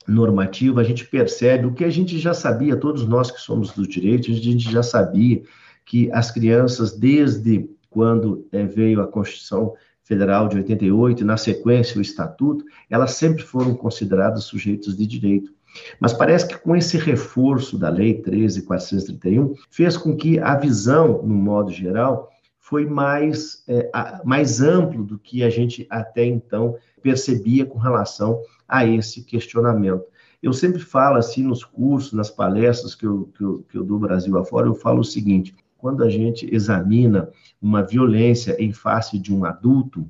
normativo, 0.07 0.79
a 0.79 0.85
gente 0.85 1.07
percebe 1.07 1.67
o 1.67 1.73
que 1.73 1.85
a 1.85 1.91
gente 1.91 2.19
já 2.19 2.35
sabia, 2.35 2.77
todos 2.77 3.07
nós 3.07 3.31
que 3.31 3.41
somos 3.41 3.73
do 3.73 3.87
direito, 3.87 4.31
a 4.31 4.35
gente 4.35 4.71
já 4.71 4.83
sabia 4.83 5.43
que 5.85 6.11
as 6.13 6.31
crianças, 6.31 6.93
desde 6.93 7.69
quando 7.89 8.47
é, 8.53 8.65
veio 8.65 9.01
a 9.01 9.07
Constituição 9.07 9.75
Federal 10.05 10.49
de 10.49 10.59
88 10.59 11.23
e, 11.23 11.25
na 11.25 11.37
sequência, 11.37 11.99
o 11.99 12.03
Estatuto, 12.03 12.65
elas 12.91 13.13
sempre 13.13 13.43
foram 13.43 13.75
consideradas 13.75 14.45
sujeitos 14.45 14.97
de 14.97 15.07
direito. 15.07 15.53
Mas 15.99 16.13
parece 16.13 16.47
que 16.47 16.59
com 16.59 16.77
esse 16.77 16.97
reforço 16.97 17.79
da 17.79 17.89
Lei 17.89 18.23
13.431, 18.23 19.55
fez 19.71 19.97
com 19.97 20.15
que 20.15 20.39
a 20.39 20.55
visão, 20.57 21.23
no 21.23 21.35
modo 21.35 21.73
geral, 21.73 22.31
foi 22.59 22.87
mais, 22.87 23.63
é, 23.67 23.91
mais 24.25 24.61
amplo 24.61 25.05
do 25.05 25.19
que 25.19 25.43
a 25.43 25.51
gente 25.51 25.87
até 25.91 26.25
então 26.25 26.77
percebia 27.03 27.67
com 27.67 27.79
relação 27.79 28.41
a 28.69 28.87
esse 28.87 29.23
questionamento. 29.23 30.05
Eu 30.43 30.53
sempre 30.53 30.81
falo 30.81 31.17
assim 31.17 31.43
nos 31.43 31.65
cursos, 31.65 32.13
nas 32.13 32.31
palestras 32.31 32.95
que 32.95 33.07
eu, 33.07 33.31
que 33.37 33.43
eu, 33.43 33.65
que 33.69 33.79
eu 33.79 33.85
dou 33.85 33.99
Brasil 33.99 34.37
afora, 34.39 34.67
eu 34.67 34.75
falo 34.75 35.01
o 35.01 35.05
seguinte: 35.05 35.55
quando 35.77 36.03
a 36.03 36.09
gente 36.09 36.49
examina 36.55 37.29
uma 37.65 37.83
violência 37.83 38.55
em 38.63 38.75
face 38.75 39.19
de 39.19 39.35
um 39.35 39.43
adulto, 39.43 40.07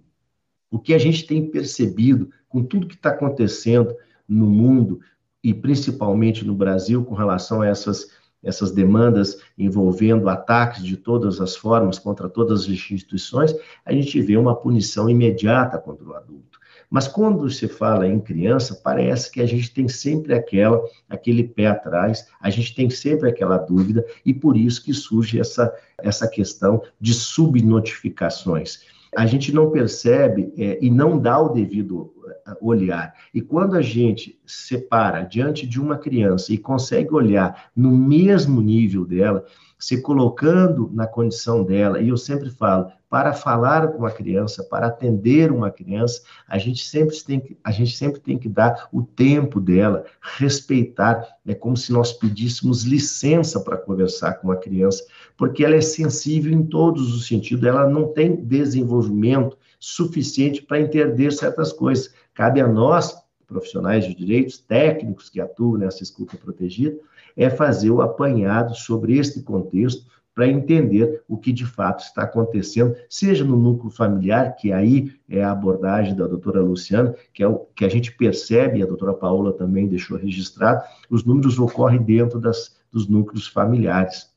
o 0.68 0.76
que 0.76 0.92
a 0.92 0.98
gente 0.98 1.24
tem 1.24 1.48
percebido 1.48 2.28
com 2.48 2.64
tudo 2.64 2.88
que 2.88 2.96
está 2.96 3.10
acontecendo 3.10 3.94
no 4.28 4.50
mundo 4.50 5.00
e 5.40 5.54
principalmente 5.54 6.44
no 6.44 6.52
Brasil 6.52 7.04
com 7.04 7.14
relação 7.14 7.62
a 7.62 7.68
essas 7.68 8.10
essas 8.44 8.70
demandas 8.70 9.38
envolvendo 9.58 10.28
ataques 10.28 10.84
de 10.84 10.96
todas 10.96 11.40
as 11.40 11.56
formas 11.56 11.98
contra 11.98 12.28
todas 12.28 12.62
as 12.62 12.68
instituições, 12.68 13.54
a 13.84 13.92
gente 13.92 14.20
vê 14.20 14.36
uma 14.36 14.54
punição 14.54 15.08
imediata 15.08 15.78
contra 15.78 16.06
o 16.06 16.14
adulto. 16.14 16.58
Mas 16.90 17.08
quando 17.08 17.48
se 17.50 17.66
fala 17.66 18.06
em 18.06 18.20
criança, 18.20 18.80
parece 18.84 19.30
que 19.30 19.40
a 19.40 19.46
gente 19.46 19.72
tem 19.72 19.88
sempre 19.88 20.34
aquela, 20.34 20.80
aquele 21.08 21.42
pé 21.42 21.66
atrás, 21.66 22.28
a 22.40 22.50
gente 22.50 22.74
tem 22.74 22.88
sempre 22.90 23.28
aquela 23.28 23.56
dúvida, 23.56 24.04
e 24.24 24.32
por 24.32 24.56
isso 24.56 24.84
que 24.84 24.92
surge 24.92 25.40
essa, 25.40 25.74
essa 25.98 26.28
questão 26.28 26.82
de 27.00 27.14
subnotificações 27.14 28.80
a 29.16 29.26
gente 29.26 29.52
não 29.52 29.70
percebe 29.70 30.52
é, 30.58 30.78
e 30.80 30.90
não 30.90 31.18
dá 31.18 31.38
o 31.38 31.50
devido 31.50 32.12
olhar. 32.60 33.14
E 33.32 33.40
quando 33.40 33.76
a 33.76 33.82
gente 33.82 34.38
separa 34.46 35.22
diante 35.22 35.66
de 35.66 35.80
uma 35.80 35.98
criança 35.98 36.52
e 36.52 36.58
consegue 36.58 37.12
olhar 37.14 37.70
no 37.74 37.90
mesmo 37.90 38.60
nível 38.60 39.04
dela, 39.04 39.44
se 39.78 40.00
colocando 40.00 40.90
na 40.92 41.06
condição 41.06 41.62
dela, 41.62 42.00
e 42.00 42.08
eu 42.08 42.16
sempre 42.16 42.48
falo, 42.48 42.90
para 43.10 43.32
falar 43.32 43.88
com 43.88 44.06
a 44.06 44.10
criança, 44.10 44.64
para 44.64 44.86
atender 44.86 45.52
uma 45.52 45.70
criança, 45.70 46.22
a 46.48 46.58
gente 46.58 46.84
sempre 46.84 47.14
tem 47.22 47.38
que, 47.38 47.56
a 47.62 47.70
gente 47.70 47.96
sempre 47.96 48.18
tem 48.18 48.38
que 48.38 48.48
dar 48.48 48.88
o 48.90 49.02
tempo 49.02 49.60
dela, 49.60 50.04
respeitar, 50.38 51.24
é 51.46 51.54
como 51.54 51.76
se 51.76 51.92
nós 51.92 52.12
pedíssemos 52.12 52.82
licença 52.82 53.60
para 53.60 53.76
conversar 53.76 54.34
com 54.40 54.50
a 54.50 54.56
criança, 54.56 55.04
porque 55.36 55.64
ela 55.64 55.76
é 55.76 55.80
sensível 55.80 56.52
em 56.52 56.64
todos 56.64 57.14
os 57.14 57.26
sentidos, 57.26 57.64
ela 57.64 57.88
não 57.88 58.08
tem 58.08 58.34
desenvolvimento 58.34 59.56
suficiente 59.78 60.62
para 60.62 60.80
entender 60.80 61.30
certas 61.30 61.72
coisas. 61.72 62.12
Cabe 62.34 62.60
a 62.60 62.66
nós, 62.66 63.16
profissionais 63.46 64.04
de 64.04 64.14
direitos, 64.14 64.58
técnicos 64.58 65.30
que 65.30 65.40
atuam 65.40 65.78
nessa 65.78 66.02
escuta 66.02 66.36
protegida, 66.36 66.98
é 67.36 67.48
fazer 67.48 67.90
o 67.90 68.02
apanhado 68.02 68.74
sobre 68.74 69.16
este 69.16 69.42
contexto 69.42 70.04
para 70.34 70.48
entender 70.48 71.22
o 71.28 71.38
que 71.38 71.52
de 71.52 71.64
fato 71.64 72.02
está 72.02 72.24
acontecendo, 72.24 72.96
seja 73.08 73.44
no 73.44 73.56
núcleo 73.56 73.90
familiar, 73.90 74.56
que 74.56 74.72
aí 74.72 75.12
é 75.28 75.44
a 75.44 75.52
abordagem 75.52 76.16
da 76.16 76.26
doutora 76.26 76.60
Luciana, 76.60 77.14
que 77.32 77.42
é 77.42 77.46
o 77.46 77.60
que 77.74 77.84
a 77.84 77.88
gente 77.88 78.10
percebe, 78.16 78.80
e 78.80 78.82
a 78.82 78.86
doutora 78.86 79.14
Paola 79.14 79.52
também 79.52 79.86
deixou 79.86 80.18
registrado, 80.18 80.82
os 81.08 81.24
números 81.24 81.58
ocorrem 81.58 82.02
dentro 82.02 82.40
das, 82.40 82.76
dos 82.90 83.06
núcleos 83.06 83.46
familiares. 83.46 84.33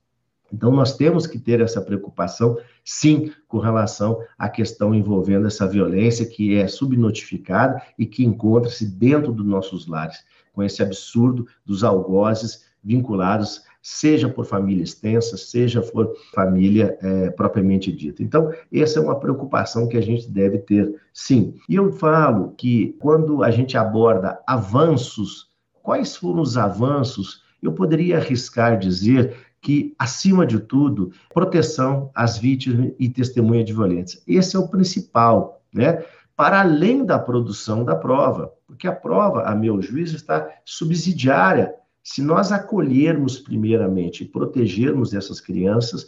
Então, 0.52 0.72
nós 0.72 0.96
temos 0.96 1.28
que 1.28 1.38
ter 1.38 1.62
essa 1.62 1.82
preocupação, 1.82 2.58
sim, 2.84 3.32
com 3.48 3.60
relação 3.60 4.20
à 4.38 4.48
questão 4.50 4.96
envolvendo 4.96 5.48
essa 5.48 5.68
violência 5.68 6.26
que 6.26 6.56
é 6.56 6.68
subnotificada 6.68 7.82
e 7.98 8.06
que 8.06 8.24
encontra-se 8.26 8.86
dentro 8.86 9.32
dos 9.32 9.46
nossos 9.46 9.88
lares, 9.88 10.24
com 10.54 10.64
esse 10.64 10.82
absurdo 10.82 11.48
dos 11.66 11.84
algozes 11.84 12.66
vinculados, 12.84 13.64
seja 13.82 14.28
por 14.28 14.46
família 14.46 14.84
extensa, 14.84 15.38
seja 15.38 15.82
por 15.82 16.14
família 16.34 16.98
é, 17.02 17.30
propriamente 17.30 17.92
dita. 17.92 18.24
Então, 18.24 18.52
essa 18.74 19.00
é 19.00 19.02
uma 19.02 19.20
preocupação 19.20 19.88
que 19.88 19.98
a 19.98 20.02
gente 20.02 20.30
deve 20.30 20.58
ter, 20.60 20.96
sim. 21.14 21.56
E 21.70 21.76
eu 21.76 21.92
falo 21.92 22.54
que 22.58 22.96
quando 23.00 23.44
a 23.44 23.52
gente 23.52 23.78
aborda 23.78 24.42
avanços, 24.46 25.50
quais 25.82 26.16
foram 26.16 26.42
os 26.42 26.58
avanços? 26.58 27.44
Eu 27.62 27.72
poderia 27.72 28.18
arriscar 28.18 28.78
dizer 28.78 29.36
que, 29.68 29.94
acima 30.00 30.46
de 30.46 30.62
tudo, 30.62 31.12
proteção 31.34 32.10
às 32.16 32.38
vítimas 32.38 32.94
e 32.98 33.10
testemunha 33.10 33.66
de 33.66 33.74
violência. 33.74 34.22
Esse 34.26 34.56
é 34.56 34.60
o 34.60 34.70
principal, 34.70 35.62
né? 35.74 36.06
Para 36.38 36.62
além 36.62 37.04
da 37.04 37.20
produção 37.20 37.84
da 37.84 37.94
prova, 37.94 38.54
porque 38.66 38.88
a 38.88 38.94
prova, 38.94 39.42
a 39.42 39.54
meu 39.54 39.82
juízo, 39.82 40.16
está 40.16 40.50
subsidiária. 40.64 41.74
Se 42.02 42.22
nós 42.22 42.50
acolhermos 42.54 43.40
primeiramente 43.40 44.24
e 44.24 44.28
protegermos 44.30 45.14
essas 45.14 45.42
crianças, 45.42 46.08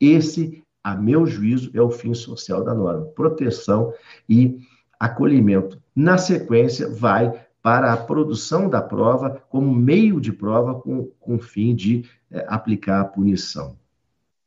esse, 0.00 0.64
a 0.82 0.96
meu 0.96 1.24
juízo, 1.24 1.70
é 1.74 1.80
o 1.80 1.92
fim 1.92 2.12
social 2.14 2.64
da 2.64 2.74
norma: 2.74 3.04
proteção 3.14 3.92
e 4.28 4.58
acolhimento. 4.98 5.80
Na 5.94 6.18
sequência, 6.18 6.88
vai 6.88 7.46
para 7.68 7.92
a 7.92 7.98
produção 7.98 8.66
da 8.66 8.80
prova 8.80 9.42
como 9.50 9.74
meio 9.74 10.22
de 10.22 10.32
prova 10.32 10.76
com, 10.76 11.04
com 11.20 11.38
fim 11.38 11.74
de 11.74 12.02
é, 12.30 12.42
aplicar 12.48 12.98
a 13.02 13.04
punição. 13.04 13.76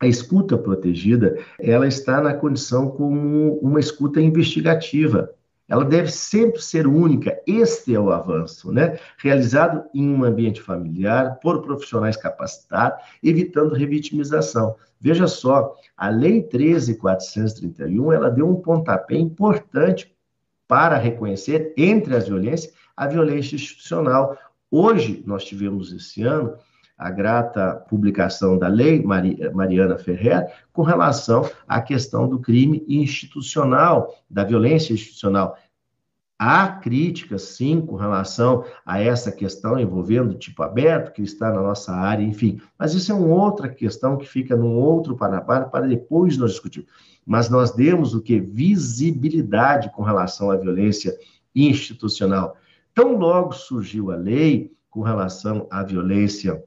A 0.01 0.07
escuta 0.07 0.57
protegida, 0.57 1.37
ela 1.59 1.87
está 1.87 2.19
na 2.19 2.33
condição 2.33 2.89
como 2.89 3.59
uma 3.59 3.79
escuta 3.79 4.19
investigativa. 4.19 5.29
Ela 5.69 5.85
deve 5.85 6.11
sempre 6.11 6.63
ser 6.63 6.87
única. 6.87 7.39
Este 7.45 7.93
é 7.93 7.99
o 7.99 8.09
avanço, 8.09 8.71
né? 8.71 8.97
Realizado 9.19 9.83
em 9.93 10.09
um 10.09 10.23
ambiente 10.23 10.59
familiar, 10.59 11.37
por 11.43 11.61
profissionais 11.61 12.17
capacitados, 12.17 13.05
evitando 13.21 13.75
revitimização. 13.75 14.75
Veja 14.99 15.27
só, 15.27 15.75
a 15.95 16.09
Lei 16.09 16.41
13.431, 16.41 18.15
ela 18.15 18.31
deu 18.31 18.49
um 18.49 18.55
pontapé 18.55 19.13
importante 19.13 20.11
para 20.67 20.97
reconhecer, 20.97 21.71
entre 21.77 22.15
as 22.15 22.27
violências, 22.27 22.80
a 22.95 23.07
violência 23.07 23.55
institucional. 23.55 24.37
Hoje, 24.69 25.23
nós 25.25 25.43
tivemos 25.43 25.91
esse 25.91 26.23
ano 26.23 26.55
a 26.97 27.09
grata 27.09 27.83
publicação 27.89 28.59
da 28.59 28.67
lei 28.67 29.03
Mariana 29.03 29.97
Ferrer 29.97 30.53
com 30.71 30.83
relação 30.83 31.49
à 31.67 31.81
questão 31.81 32.29
do 32.29 32.39
crime 32.39 32.85
institucional, 32.87 34.13
da 34.29 34.43
violência 34.43 34.93
institucional. 34.93 35.57
Há 36.37 36.67
críticas, 36.67 37.41
sim, 37.43 37.81
com 37.81 37.95
relação 37.95 38.63
a 38.85 38.99
essa 38.99 39.31
questão 39.31 39.79
envolvendo 39.79 40.31
o 40.31 40.37
tipo 40.37 40.61
aberto, 40.63 41.13
que 41.13 41.21
está 41.23 41.51
na 41.51 41.61
nossa 41.61 41.91
área, 41.91 42.23
enfim. 42.23 42.59
Mas 42.77 42.93
isso 42.93 43.11
é 43.11 43.15
uma 43.15 43.27
outra 43.27 43.67
questão 43.67 44.17
que 44.17 44.27
fica 44.27 44.55
num 44.55 44.75
outro 44.75 45.15
patamar 45.15 45.69
para 45.69 45.87
depois 45.87 46.37
nós 46.37 46.51
discutirmos. 46.51 46.91
Mas 47.25 47.49
nós 47.49 47.71
demos 47.71 48.13
o 48.13 48.21
que? 48.21 48.39
Visibilidade 48.39 49.91
com 49.91 50.03
relação 50.03 50.49
à 50.49 50.55
violência 50.55 51.15
institucional. 51.55 52.55
Tão 52.93 53.17
logo 53.17 53.53
surgiu 53.53 54.11
a 54.11 54.15
lei 54.15 54.71
com 54.89 55.01
relação 55.01 55.67
à 55.71 55.83
violência 55.83 56.63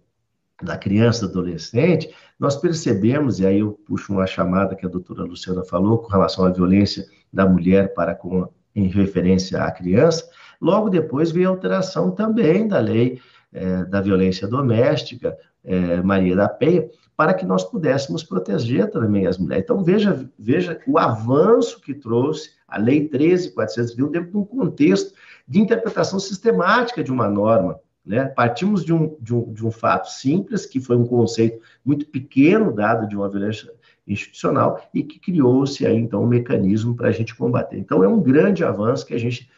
da 0.62 0.78
criança 0.78 1.26
adolescente, 1.26 2.14
nós 2.38 2.56
percebemos, 2.56 3.40
e 3.40 3.46
aí 3.46 3.58
eu 3.58 3.72
puxo 3.72 4.12
uma 4.12 4.26
chamada 4.26 4.74
que 4.74 4.86
a 4.86 4.88
doutora 4.88 5.22
Luciana 5.22 5.64
falou 5.64 5.98
com 5.98 6.08
relação 6.08 6.44
à 6.44 6.50
violência 6.50 7.04
da 7.32 7.46
mulher 7.46 7.92
para 7.92 8.14
com, 8.14 8.48
em 8.74 8.86
referência 8.88 9.62
à 9.62 9.70
criança, 9.70 10.28
logo 10.60 10.88
depois 10.88 11.30
veio 11.30 11.48
a 11.48 11.50
alteração 11.50 12.10
também 12.10 12.66
da 12.66 12.78
lei 12.78 13.20
é, 13.52 13.84
da 13.84 14.00
violência 14.00 14.48
doméstica, 14.48 15.36
é, 15.62 16.02
Maria 16.02 16.34
da 16.34 16.48
Penha, 16.48 16.88
para 17.16 17.32
que 17.32 17.46
nós 17.46 17.62
pudéssemos 17.62 18.24
proteger 18.24 18.90
também 18.90 19.26
as 19.26 19.38
mulheres. 19.38 19.64
Então, 19.64 19.84
veja, 19.84 20.28
veja 20.38 20.80
o 20.86 20.98
avanço 20.98 21.80
que 21.80 21.94
trouxe 21.94 22.50
a 22.74 22.78
Lei 22.78 23.08
13.401 23.08 24.10
dentro 24.10 24.30
de 24.30 24.36
um 24.36 24.44
contexto 24.44 25.14
de 25.46 25.60
interpretação 25.60 26.18
sistemática 26.18 27.04
de 27.04 27.12
uma 27.12 27.28
norma. 27.28 27.78
Né? 28.04 28.24
Partimos 28.26 28.84
de 28.84 28.92
um, 28.92 29.16
de, 29.20 29.32
um, 29.32 29.52
de 29.52 29.64
um 29.64 29.70
fato 29.70 30.10
simples, 30.10 30.66
que 30.66 30.80
foi 30.80 30.96
um 30.96 31.06
conceito 31.06 31.60
muito 31.84 32.06
pequeno 32.06 32.72
dado 32.72 33.08
de 33.08 33.16
uma 33.16 33.28
violência 33.30 33.70
institucional 34.06 34.82
e 34.92 35.02
que 35.02 35.18
criou-se 35.18 35.86
aí, 35.86 35.96
então, 35.96 36.22
um 36.22 36.26
mecanismo 36.26 36.94
para 36.94 37.08
a 37.08 37.12
gente 37.12 37.34
combater. 37.34 37.78
Então, 37.78 38.02
é 38.02 38.08
um 38.08 38.20
grande 38.20 38.64
avanço 38.64 39.06
que 39.06 39.14
a 39.14 39.18
gente 39.18 39.48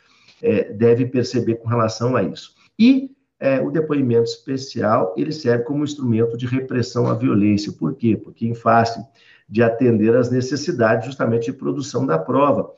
é, 0.43 0.73
deve 0.73 1.07
perceber 1.07 1.57
com 1.57 1.69
relação 1.69 2.15
a 2.15 2.23
isso. 2.23 2.55
E 2.79 3.11
é, 3.41 3.61
o 3.61 3.71
depoimento 3.71 4.31
especial, 4.31 5.15
ele 5.17 5.33
serve 5.33 5.65
como 5.65 5.83
instrumento 5.83 6.37
de 6.37 6.47
repressão 6.47 7.09
à 7.09 7.15
violência. 7.15 7.73
Por 7.73 7.95
quê? 7.95 8.17
Porque 8.17 8.47
em 8.47 8.55
face 8.55 9.03
de 9.49 9.63
atender 9.63 10.15
às 10.15 10.31
necessidades 10.31 11.07
justamente 11.07 11.47
de 11.47 11.53
produção 11.53 12.07
da 12.07 12.19
prova. 12.19 12.71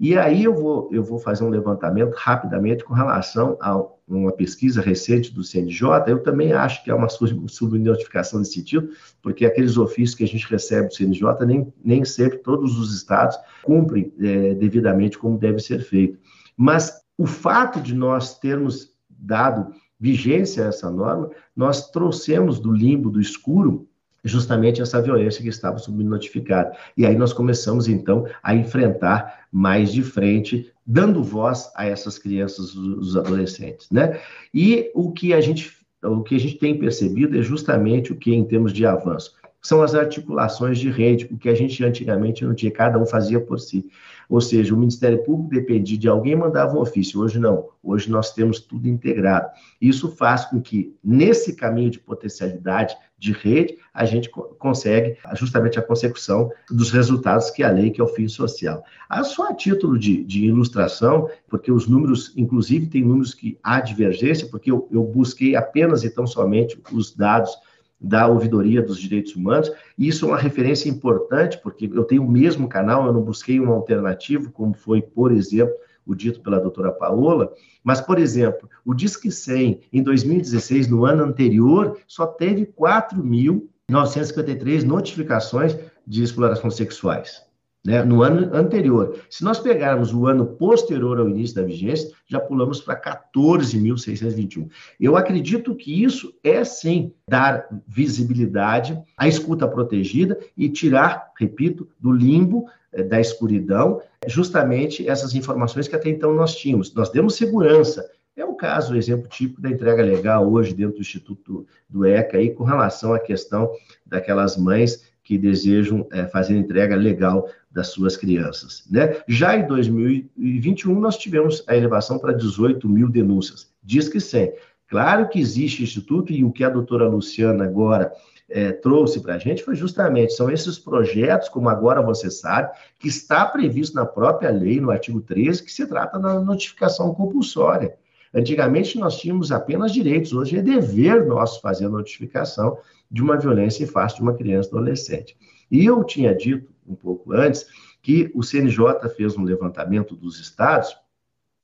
E 0.00 0.16
aí 0.16 0.44
eu 0.44 0.54
vou, 0.54 0.88
eu 0.92 1.02
vou 1.02 1.18
fazer 1.18 1.42
um 1.42 1.48
levantamento 1.48 2.14
rapidamente 2.14 2.84
com 2.84 2.94
relação 2.94 3.58
a 3.60 3.82
uma 4.06 4.32
pesquisa 4.32 4.80
recente 4.80 5.34
do 5.34 5.42
CNJ. 5.42 6.04
Eu 6.06 6.22
também 6.22 6.52
acho 6.52 6.84
que 6.84 6.90
é 6.90 6.94
uma 6.94 7.08
subnotificação 7.08 8.38
nesse 8.38 8.54
sentido, 8.54 8.90
porque 9.20 9.44
aqueles 9.44 9.76
ofícios 9.76 10.14
que 10.14 10.24
a 10.24 10.26
gente 10.28 10.48
recebe 10.48 10.88
do 10.88 10.94
CNJ, 10.94 11.44
nem, 11.44 11.72
nem 11.84 12.04
sempre 12.04 12.38
todos 12.38 12.78
os 12.78 12.94
estados 12.94 13.36
cumprem 13.64 14.12
é, 14.20 14.54
devidamente 14.54 15.18
como 15.18 15.36
deve 15.36 15.58
ser 15.58 15.80
feito. 15.80 16.18
Mas 16.56 17.02
o 17.16 17.26
fato 17.26 17.80
de 17.80 17.94
nós 17.94 18.38
termos 18.38 18.92
dado 19.10 19.74
vigência 19.98 20.64
a 20.64 20.68
essa 20.68 20.88
norma, 20.90 21.30
nós 21.56 21.90
trouxemos 21.90 22.60
do 22.60 22.72
limbo, 22.72 23.10
do 23.10 23.20
escuro, 23.20 23.87
justamente 24.24 24.82
essa 24.82 25.00
violência 25.00 25.42
que 25.42 25.48
estava 25.48 25.78
subnotificada. 25.78 26.76
E 26.96 27.06
aí 27.06 27.16
nós 27.16 27.32
começamos, 27.32 27.88
então, 27.88 28.26
a 28.42 28.54
enfrentar 28.54 29.46
mais 29.50 29.92
de 29.92 30.02
frente, 30.02 30.70
dando 30.86 31.22
voz 31.22 31.70
a 31.74 31.86
essas 31.86 32.18
crianças, 32.18 32.74
os 32.74 33.16
adolescentes, 33.16 33.88
né? 33.90 34.20
E 34.52 34.90
o 34.94 35.12
que 35.12 35.32
a 35.32 35.40
gente, 35.40 35.72
o 36.02 36.22
que 36.22 36.34
a 36.34 36.40
gente 36.40 36.58
tem 36.58 36.78
percebido 36.78 37.38
é 37.38 37.42
justamente 37.42 38.12
o 38.12 38.16
que, 38.16 38.34
em 38.34 38.44
termos 38.44 38.72
de 38.72 38.84
avanço, 38.84 39.34
são 39.68 39.82
as 39.82 39.94
articulações 39.94 40.78
de 40.78 40.88
rede, 40.88 41.28
o 41.30 41.36
que 41.36 41.46
a 41.46 41.54
gente 41.54 41.84
antigamente 41.84 42.42
não 42.42 42.54
tinha, 42.54 42.72
cada 42.72 42.98
um 42.98 43.04
fazia 43.04 43.38
por 43.38 43.60
si. 43.60 43.84
Ou 44.26 44.40
seja, 44.40 44.74
o 44.74 44.78
Ministério 44.78 45.22
Público 45.22 45.50
dependia 45.50 45.98
de 45.98 46.08
alguém 46.08 46.34
mandava 46.34 46.74
um 46.74 46.80
ofício. 46.80 47.20
Hoje 47.20 47.38
não. 47.38 47.68
Hoje 47.82 48.10
nós 48.10 48.32
temos 48.32 48.60
tudo 48.60 48.88
integrado. 48.88 49.50
Isso 49.78 50.08
faz 50.08 50.46
com 50.46 50.58
que, 50.58 50.96
nesse 51.04 51.54
caminho 51.54 51.90
de 51.90 51.98
potencialidade 51.98 52.96
de 53.18 53.32
rede, 53.32 53.76
a 53.92 54.06
gente 54.06 54.30
consegue 54.30 55.18
justamente 55.34 55.78
a 55.78 55.82
consecução 55.82 56.50
dos 56.70 56.90
resultados 56.90 57.50
que 57.50 57.62
a 57.62 57.70
lei, 57.70 57.90
que 57.90 58.00
é 58.00 58.04
o 58.04 58.08
fim 58.08 58.26
social. 58.26 58.82
Ah, 59.06 59.22
só 59.22 59.50
a 59.50 59.54
título 59.54 59.98
de, 59.98 60.24
de 60.24 60.46
ilustração, 60.46 61.28
porque 61.46 61.70
os 61.70 61.86
números, 61.86 62.32
inclusive, 62.38 62.86
tem 62.86 63.04
números 63.04 63.34
que 63.34 63.58
há 63.62 63.82
divergência, 63.82 64.48
porque 64.48 64.70
eu, 64.70 64.88
eu 64.90 65.04
busquei 65.04 65.56
apenas 65.56 66.04
e 66.04 66.08
tão 66.08 66.26
somente 66.26 66.80
os 66.90 67.14
dados 67.14 67.54
da 68.00 68.28
ouvidoria 68.28 68.80
dos 68.80 68.96
direitos 68.98 69.34
humanos. 69.34 69.70
E 69.96 70.06
isso 70.08 70.24
é 70.24 70.28
uma 70.28 70.38
referência 70.38 70.88
importante, 70.88 71.58
porque 71.62 71.90
eu 71.92 72.04
tenho 72.04 72.22
o 72.22 72.30
mesmo 72.30 72.68
canal, 72.68 73.06
eu 73.06 73.12
não 73.12 73.22
busquei 73.22 73.58
um 73.60 73.72
alternativo, 73.72 74.52
como 74.52 74.72
foi, 74.74 75.02
por 75.02 75.32
exemplo, 75.32 75.74
o 76.06 76.14
dito 76.14 76.40
pela 76.40 76.60
doutora 76.60 76.92
Paola, 76.92 77.52
mas, 77.84 78.00
por 78.00 78.18
exemplo, 78.18 78.68
o 78.84 78.92
Disque 78.94 79.30
100, 79.30 79.82
em 79.92 80.02
2016, 80.02 80.88
no 80.88 81.04
ano 81.04 81.22
anterior, 81.24 81.98
só 82.06 82.26
teve 82.26 82.64
4.953 82.66 84.84
notificações 84.84 85.76
de 86.06 86.22
explorações 86.22 86.74
sexuais 86.74 87.46
né, 87.84 88.02
no 88.02 88.22
ano 88.22 88.54
anterior. 88.54 89.18
Se 89.30 89.44
nós 89.44 89.58
pegarmos 89.58 90.12
o 90.12 90.26
ano 90.26 90.44
posterior 90.44 91.18
ao 91.18 91.28
início 91.28 91.56
da 91.56 91.62
vigência, 91.62 92.10
já 92.26 92.40
pulamos 92.40 92.80
para 92.80 93.00
14.621. 93.00 94.68
Eu 95.00 95.16
acredito 95.16 95.74
que 95.74 96.02
isso 96.02 96.34
é 96.42 96.62
sim 96.64 97.12
dar 97.28 97.66
visibilidade 97.86 99.00
à 99.16 99.28
escuta 99.28 99.66
protegida 99.66 100.38
e 100.56 100.68
tirar, 100.68 101.30
repito, 101.38 101.88
do 101.98 102.12
limbo 102.12 102.66
eh, 102.92 103.02
da 103.02 103.20
escuridão, 103.20 104.00
justamente 104.26 105.08
essas 105.08 105.34
informações 105.34 105.88
que 105.88 105.96
até 105.96 106.10
então 106.10 106.34
nós 106.34 106.56
tínhamos. 106.56 106.92
Nós 106.94 107.10
demos 107.10 107.36
segurança. 107.36 108.08
É 108.36 108.44
o 108.44 108.54
caso, 108.54 108.94
o 108.94 108.96
exemplo 108.96 109.28
típico 109.28 109.60
da 109.60 109.68
entrega 109.68 110.00
legal 110.00 110.48
hoje 110.48 110.72
dentro 110.72 110.94
do 110.94 111.00
Instituto 111.00 111.66
do 111.88 112.06
ECA, 112.06 112.36
aí, 112.36 112.50
com 112.50 112.62
relação 112.62 113.12
à 113.12 113.18
questão 113.18 113.68
daquelas 114.06 114.56
mães 114.56 115.07
que 115.28 115.36
desejam 115.36 116.06
é, 116.10 116.26
fazer 116.26 116.56
entrega 116.56 116.96
legal 116.96 117.50
das 117.70 117.88
suas 117.88 118.16
crianças. 118.16 118.82
Né? 118.90 119.20
Já 119.28 119.58
em 119.58 119.66
2021, 119.66 120.98
nós 120.98 121.18
tivemos 121.18 121.62
a 121.68 121.76
elevação 121.76 122.18
para 122.18 122.32
18 122.32 122.88
mil 122.88 123.10
denúncias. 123.10 123.70
Diz 123.84 124.08
que 124.08 124.20
sim. 124.20 124.50
Claro 124.88 125.28
que 125.28 125.38
existe 125.38 125.82
instituto, 125.82 126.32
e 126.32 126.42
o 126.42 126.50
que 126.50 126.64
a 126.64 126.70
doutora 126.70 127.06
Luciana 127.06 127.64
agora 127.64 128.10
é, 128.48 128.72
trouxe 128.72 129.20
para 129.20 129.34
a 129.34 129.38
gente 129.38 129.62
foi 129.62 129.74
justamente, 129.74 130.32
são 130.32 130.50
esses 130.50 130.78
projetos, 130.78 131.50
como 131.50 131.68
agora 131.68 132.00
você 132.00 132.30
sabe, 132.30 132.74
que 132.98 133.08
está 133.08 133.44
previsto 133.44 133.96
na 133.96 134.06
própria 134.06 134.48
lei, 134.48 134.80
no 134.80 134.90
artigo 134.90 135.20
13, 135.20 135.62
que 135.62 135.70
se 135.70 135.86
trata 135.86 136.18
da 136.18 136.40
notificação 136.40 137.12
compulsória. 137.12 137.94
Antigamente 138.34 138.98
nós 138.98 139.18
tínhamos 139.18 139.50
apenas 139.50 139.92
direitos, 139.92 140.32
hoje 140.32 140.58
é 140.58 140.62
dever 140.62 141.26
nosso 141.26 141.60
fazer 141.60 141.86
a 141.86 141.90
notificação 141.90 142.78
de 143.10 143.22
uma 143.22 143.38
violência 143.38 143.84
em 143.84 143.86
face 143.86 144.16
de 144.16 144.22
uma 144.22 144.34
criança 144.34 144.68
adolescente. 144.68 145.36
E 145.70 145.84
eu 145.84 146.04
tinha 146.04 146.34
dito 146.34 146.70
um 146.86 146.94
pouco 146.94 147.32
antes 147.32 147.66
que 148.02 148.30
o 148.34 148.42
CNJ 148.42 149.08
fez 149.16 149.36
um 149.36 149.44
levantamento 149.44 150.14
dos 150.14 150.38
estados 150.40 150.96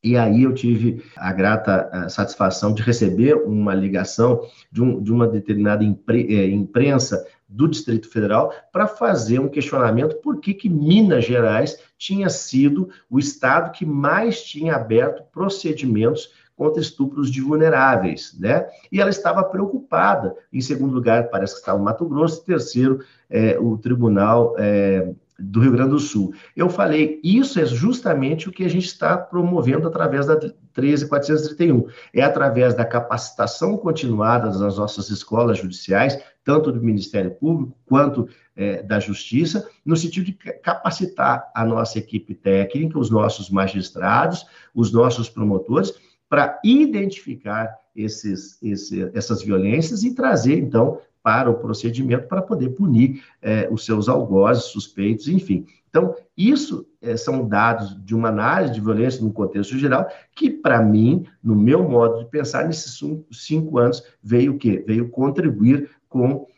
e 0.05 0.19
aí 0.19 0.43
eu 0.43 0.53
tive 0.53 1.03
a 1.17 1.33
grata 1.33 2.11
satisfação 2.11 2.75
de 2.75 2.83
receber 2.83 3.35
uma 3.37 3.75
ligação 3.75 4.47
de, 4.71 4.83
um, 4.83 5.03
de 5.03 5.11
uma 5.11 5.27
determinada 5.27 5.83
é, 5.83 6.47
imprensa 6.51 7.27
do 7.49 7.67
Distrito 7.67 8.11
Federal 8.11 8.53
para 8.71 8.87
fazer 8.87 9.39
um 9.39 9.49
questionamento 9.49 10.17
por 10.17 10.41
que, 10.41 10.53
que 10.53 10.69
Minas 10.69 11.25
Gerais 11.25 11.79
tinha 11.97 12.29
sido 12.29 12.91
o 13.09 13.19
estado 13.19 13.73
que 13.73 13.87
mais 13.87 14.43
tinha 14.45 14.77
aberto 14.77 15.23
procedimentos 15.33 16.33
contra 16.57 16.81
estupros 16.81 17.31
de 17.31 17.41
vulneráveis, 17.41 18.37
né? 18.39 18.67
E 18.91 19.01
ela 19.01 19.11
estava 19.11 19.43
preocupada. 19.43 20.35
Em 20.53 20.61
segundo 20.61 20.95
lugar, 20.95 21.29
parece 21.29 21.55
que 21.55 21.61
estava 21.61 21.79
o 21.79 21.83
Mato 21.83 22.07
Grosso. 22.07 22.41
Em 22.43 22.45
terceiro, 22.45 23.01
é, 23.29 23.59
o 23.59 23.77
Tribunal 23.77 24.55
é, 24.59 25.13
do 25.39 25.61
Rio 25.61 25.73
Grande 25.73 25.91
do 25.91 25.99
Sul. 25.99 26.33
Eu 26.57 26.69
falei, 26.69 27.21
isso 27.25 27.59
é 27.59 27.67
justamente 27.67 28.49
o 28.49 28.53
que 28.53 28.65
a 28.65 28.71
gente 28.71 28.87
está 28.87 29.17
promovendo 29.17 29.89
através 29.89 30.27
da 30.27 30.37
13431. 30.37 31.87
É 32.13 32.23
através 32.23 32.75
da 32.75 32.85
capacitação 32.85 33.77
continuada 33.77 34.57
das 34.57 34.79
nossas 34.79 35.11
escolas 35.11 35.59
judiciais, 35.59 36.19
tanto 36.45 36.71
do 36.71 36.83
Ministério 36.83 37.33
Público 37.33 37.77
quanto 37.85 38.29
é, 38.57 38.83
da 38.83 39.01
Justiça, 39.01 39.69
no 39.85 39.97
sentido 39.97 40.27
de 40.27 40.33
capacitar 40.33 41.51
a 41.55 41.65
nossa 41.65 41.99
equipe 41.99 42.35
técnica, 42.35 42.99
os 42.99 43.11
nossos 43.11 43.51
magistrados, 43.51 44.47
os 44.75 44.93
nossos 44.93 45.29
promotores, 45.29 45.93
para 46.35 46.59
identificar 46.65 47.79
esses, 47.95 48.61
esse, 48.61 49.09
essas 49.15 49.41
violências 49.41 50.03
e 50.03 50.17
trazer, 50.17 50.59
então, 50.59 50.99
para 51.23 51.49
o 51.49 51.55
procedimento 51.55 52.27
para 52.27 52.43
poder 52.43 52.71
punir 52.71 53.23
é, 53.41 53.69
os 53.71 53.85
seus 53.85 54.09
algozes, 54.09 54.65
suspeitos, 54.65 55.29
enfim. 55.29 55.65
Então, 55.89 56.17
isso 56.37 56.89
é, 57.01 57.17
são 57.17 57.47
dados 57.47 57.97
de 58.05 58.17
uma 58.17 58.31
análise 58.31 58.75
de 58.75 58.81
violência 58.81 59.23
no 59.23 59.33
contexto 59.33 59.79
geral, 59.79 60.09
que, 60.35 60.51
para 60.51 60.83
mim, 60.83 61.25
no 61.41 61.55
meu 61.55 61.89
modo 61.89 62.19
de 62.19 62.29
pensar, 62.29 62.67
nesses 62.67 63.01
cinco 63.31 63.79
anos, 63.79 64.03
veio 64.21 64.55
o 64.55 64.59
quê? 64.59 64.83
Veio 64.85 65.09
contribuir 65.11 65.89
com 66.09 66.49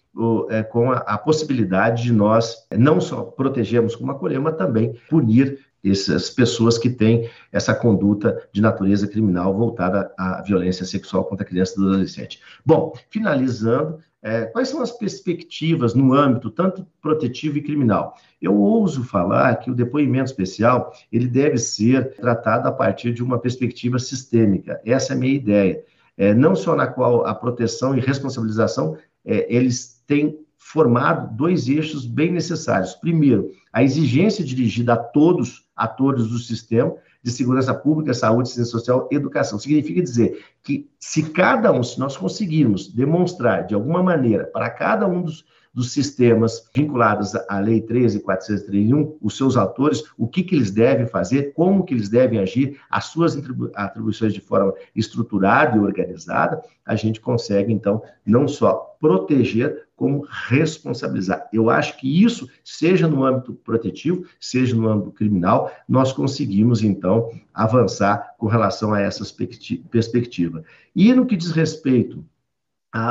é, 0.48 0.62
com 0.62 0.90
a, 0.90 0.96
a, 0.98 1.18
possibilidade 1.18 2.04
de 2.04 2.10
nós 2.10 2.66
não 2.74 3.02
só 3.02 3.22
protegermos 3.22 3.94
como 3.94 4.12
acolher, 4.12 4.40
mas 4.40 4.56
também 4.56 4.94
punir 5.10 5.65
essas 5.90 6.30
pessoas 6.30 6.78
que 6.78 6.90
têm 6.90 7.30
essa 7.52 7.74
conduta 7.74 8.48
de 8.52 8.60
natureza 8.60 9.06
criminal 9.06 9.54
voltada 9.54 10.12
à 10.18 10.42
violência 10.42 10.84
sexual 10.84 11.24
contra 11.24 11.44
a 11.44 11.48
criança 11.48 11.74
e 11.76 11.82
adolescente. 11.82 12.40
Bom, 12.64 12.92
finalizando, 13.10 13.98
é, 14.22 14.46
quais 14.46 14.68
são 14.68 14.82
as 14.82 14.90
perspectivas 14.90 15.94
no 15.94 16.12
âmbito 16.12 16.50
tanto 16.50 16.84
protetivo 17.00 17.58
e 17.58 17.62
criminal? 17.62 18.16
Eu 18.42 18.56
ouso 18.56 19.04
falar 19.04 19.54
que 19.56 19.70
o 19.70 19.74
depoimento 19.74 20.30
especial 20.30 20.92
ele 21.12 21.28
deve 21.28 21.58
ser 21.58 22.16
tratado 22.16 22.66
a 22.66 22.72
partir 22.72 23.12
de 23.12 23.22
uma 23.22 23.38
perspectiva 23.38 23.98
sistêmica. 23.98 24.80
Essa 24.84 25.12
é 25.12 25.16
a 25.16 25.18
minha 25.18 25.34
ideia. 25.34 25.84
É, 26.16 26.34
não 26.34 26.56
só 26.56 26.74
na 26.74 26.86
qual 26.86 27.26
a 27.26 27.34
proteção 27.34 27.96
e 27.96 28.00
responsabilização 28.00 28.96
é, 29.24 29.46
eles 29.54 30.02
têm 30.06 30.38
formado 30.56 31.36
dois 31.36 31.68
eixos 31.68 32.04
bem 32.04 32.32
necessários. 32.32 32.94
Primeiro, 32.94 33.52
a 33.76 33.82
exigência 33.82 34.42
dirigida 34.42 34.94
a 34.94 34.96
todos, 34.96 35.66
atores 35.76 36.28
do 36.28 36.38
sistema 36.38 36.94
de 37.22 37.30
segurança 37.30 37.74
pública, 37.74 38.14
saúde, 38.14 38.48
ciência 38.48 38.70
social, 38.70 39.06
educação. 39.12 39.58
Significa 39.58 40.00
dizer 40.00 40.42
que 40.62 40.88
se 40.98 41.24
cada 41.24 41.70
um, 41.70 41.82
se 41.82 42.00
nós 42.00 42.16
conseguirmos 42.16 42.90
demonstrar 42.90 43.66
de 43.66 43.74
alguma 43.74 44.02
maneira 44.02 44.44
para 44.44 44.70
cada 44.70 45.06
um 45.06 45.20
dos, 45.20 45.44
dos 45.74 45.92
sistemas 45.92 46.70
vinculados 46.74 47.34
à 47.34 47.58
Lei 47.58 47.82
13.431, 47.82 49.16
os 49.20 49.36
seus 49.36 49.58
autores, 49.58 50.04
o 50.16 50.26
que, 50.26 50.42
que 50.42 50.54
eles 50.54 50.70
devem 50.70 51.06
fazer, 51.06 51.52
como 51.52 51.84
que 51.84 51.92
eles 51.92 52.08
devem 52.08 52.38
agir, 52.38 52.80
as 52.88 53.04
suas 53.04 53.36
atribuições 53.74 54.32
de 54.32 54.40
forma 54.40 54.72
estruturada 54.94 55.76
e 55.76 55.80
organizada, 55.80 56.62
a 56.86 56.96
gente 56.96 57.20
consegue, 57.20 57.74
então, 57.74 58.02
não 58.24 58.48
só 58.48 58.95
proteger, 59.06 59.86
como 59.94 60.26
responsabilizar. 60.48 61.48
Eu 61.52 61.70
acho 61.70 61.96
que 61.96 62.24
isso, 62.24 62.48
seja 62.64 63.06
no 63.06 63.24
âmbito 63.24 63.54
protetivo, 63.54 64.26
seja 64.40 64.74
no 64.74 64.88
âmbito 64.88 65.12
criminal, 65.12 65.70
nós 65.88 66.12
conseguimos, 66.12 66.82
então, 66.82 67.30
avançar 67.54 68.34
com 68.36 68.48
relação 68.48 68.92
a 68.92 69.00
essa 69.00 69.24
perspectiva. 69.88 70.64
E 70.94 71.14
no 71.14 71.24
que 71.24 71.36
diz 71.36 71.52
respeito 71.52 72.24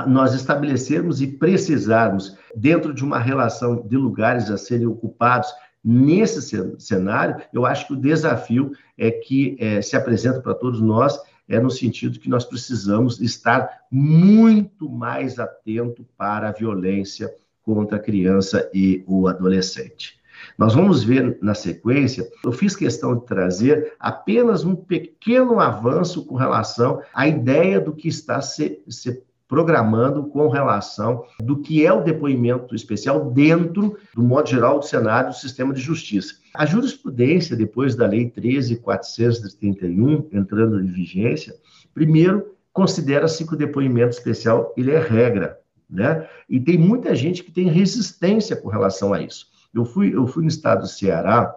nós 0.06 0.34
estabelecermos 0.34 1.22
e 1.22 1.28
precisarmos, 1.28 2.38
dentro 2.56 2.94
de 2.94 3.04
uma 3.04 3.20
relação 3.20 3.88
de 3.88 3.96
lugares 3.96 4.50
a 4.50 4.58
serem 4.58 4.88
ocupados 4.88 5.48
nesse 5.84 6.42
cenário, 6.80 7.42
eu 7.54 7.66
acho 7.66 7.88
que 7.88 7.94
o 7.94 7.98
desafio 7.98 8.72
é 8.98 9.12
que 9.12 9.56
é, 9.60 9.82
se 9.82 9.96
apresenta 9.96 10.42
para 10.42 10.56
todos 10.56 10.82
nós 10.82 11.20
é 11.48 11.60
no 11.60 11.70
sentido 11.70 12.20
que 12.20 12.30
nós 12.30 12.44
precisamos 12.44 13.20
estar 13.22 13.82
muito 13.92 14.90
mais 14.90 15.40
atento 15.40 16.06
para 16.18 16.50
a 16.50 16.52
violência 16.52 17.34
contra 17.64 17.98
a 17.98 18.02
criança 18.02 18.70
e 18.74 19.04
o 19.08 19.28
adolescente. 19.28 20.20
Nós 20.58 20.74
vamos 20.74 21.04
ver 21.04 21.38
na 21.42 21.54
sequência, 21.54 22.30
eu 22.44 22.52
fiz 22.52 22.76
questão 22.76 23.16
de 23.16 23.26
trazer 23.26 23.94
apenas 24.00 24.66
um 24.66 24.76
pequeno 24.76 25.60
avanço 25.60 26.26
com 26.26 26.36
relação 26.36 27.02
à 27.14 27.28
ideia 27.28 27.80
do 27.80 27.94
que 27.94 28.08
está 28.08 28.42
se, 28.42 28.82
se 28.88 29.24
programando 29.48 30.26
com 30.28 30.48
relação 30.48 31.26
do 31.40 31.62
que 31.62 31.86
é 31.86 31.94
o 31.94 32.04
depoimento 32.04 32.74
especial 32.74 33.32
dentro 33.32 33.98
do 34.14 34.24
modo 34.24 34.50
geral 34.50 34.80
do 34.80 34.86
cenário 34.86 35.30
do 35.30 35.36
sistema 35.36 35.74
de 35.74 35.82
justiça. 35.82 36.36
A 36.54 36.66
jurisprudência, 36.66 37.56
depois 37.56 37.96
da 37.96 38.08
Lei 38.08 38.30
13.431, 38.30 40.28
entrando 40.32 40.82
em 40.82 40.88
vigência, 40.88 41.56
primeiro 41.94 42.56
considera-se 42.74 43.46
que 43.46 43.54
o 43.54 43.58
depoimento 43.58 44.18
especial 44.18 44.74
ele 44.76 44.92
é 44.92 45.00
regra, 45.00 45.60
né? 45.90 46.28
E 46.50 46.60
tem 46.60 46.78
muita 46.78 47.16
gente 47.16 47.44
que 47.44 47.52
tem 47.52 47.70
resistência 47.70 48.56
com 48.56 48.68
relação 48.68 49.14
a 49.14 49.22
isso. 49.22 49.48
Eu 49.74 49.86
fui, 49.86 50.14
eu 50.14 50.26
fui 50.28 50.44
no 50.44 50.50
estado 50.50 50.82
do 50.82 50.88
Ceará 50.88 51.56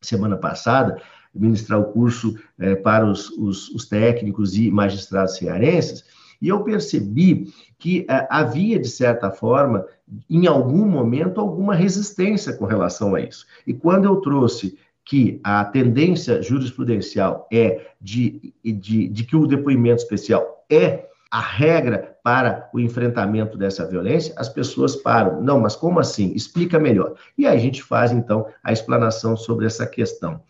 semana 0.00 0.36
passada 0.36 1.02
ministrar 1.34 1.78
o 1.80 1.92
curso 1.92 2.38
é, 2.58 2.74
para 2.74 3.04
os, 3.04 3.28
os, 3.30 3.68
os 3.70 3.86
técnicos 3.86 4.56
e 4.56 4.70
magistrados 4.70 5.36
cearenses 5.36 6.04
e 6.40 6.48
eu 6.48 6.62
percebi 6.62 7.52
que 7.78 8.00
uh, 8.02 8.26
havia, 8.30 8.78
de 8.78 8.88
certa 8.88 9.30
forma, 9.30 9.84
em 10.28 10.46
algum 10.46 10.86
momento, 10.86 11.40
alguma 11.40 11.74
resistência 11.74 12.52
com 12.52 12.64
relação 12.64 13.14
a 13.14 13.20
isso. 13.20 13.46
E 13.66 13.74
quando 13.74 14.04
eu 14.04 14.16
trouxe 14.16 14.78
que 15.04 15.40
a 15.44 15.64
tendência 15.64 16.42
jurisprudencial 16.42 17.46
é 17.52 17.90
de, 18.00 18.52
de, 18.64 19.08
de 19.08 19.24
que 19.24 19.36
o 19.36 19.46
depoimento 19.46 20.02
especial 20.02 20.64
é 20.68 21.06
a 21.30 21.40
regra 21.40 22.16
para 22.22 22.68
o 22.72 22.80
enfrentamento 22.80 23.56
dessa 23.56 23.86
violência, 23.86 24.34
as 24.36 24.48
pessoas 24.48 24.96
param. 24.96 25.40
Não, 25.42 25.60
mas 25.60 25.76
como 25.76 26.00
assim? 26.00 26.32
Explica 26.34 26.78
melhor. 26.78 27.14
E 27.38 27.46
aí 27.46 27.56
a 27.56 27.60
gente 27.60 27.82
faz, 27.82 28.10
então, 28.10 28.46
a 28.64 28.72
explanação 28.72 29.36
sobre 29.36 29.66
essa 29.66 29.86
questão. 29.86 30.40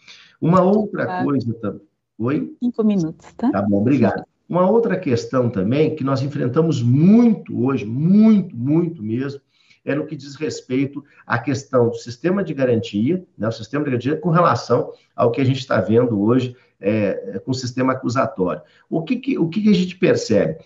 Uma 0.41 0.63
outra 0.63 1.23
coisa. 1.23 1.81
Oi? 2.19 2.55
Cinco 2.63 2.85
minutos, 2.85 3.31
tá? 3.35 3.51
Tá 3.51 3.63
bom, 3.63 3.81
obrigado. 3.81 4.25
Uma 4.49 4.69
outra 4.69 4.99
questão 4.99 5.51
também 5.51 5.97
que 5.97 6.05
nós 6.05 6.23
enfrentamos 6.23 6.83
muito 6.83 7.65
hoje, 7.65 7.85
muito, 7.85 8.57
muito 8.57 9.03
mesmo, 9.03 9.41
é 9.85 9.95
no 9.95 10.07
que 10.07 10.17
diz 10.17 10.35
respeito 10.35 11.05
à 11.27 11.39
questão 11.39 11.89
do 11.89 11.95
sistema 11.95 12.43
de 12.43 12.53
garantia, 12.53 13.25
né, 13.39 13.49
o 13.49 13.53
sistema 13.53 13.85
de 13.85 13.91
garantia 13.91 14.17
com 14.17 14.31
relação 14.31 14.93
ao 15.15 15.31
que 15.31 15.41
a 15.41 15.45
gente 15.45 15.61
está 15.61 15.81
vendo 15.81 16.21
hoje 16.21 16.57
é, 16.81 17.41
com 17.45 17.53
o 17.53 17.55
sistema 17.55 17.93
acusatório. 17.93 18.63
O 18.91 19.03
que, 19.03 19.17
que, 19.17 19.39
o 19.39 19.49
que, 19.49 19.63
que 19.63 19.71
a 19.71 19.75
gente 19.75 19.97
percebe? 19.97 20.59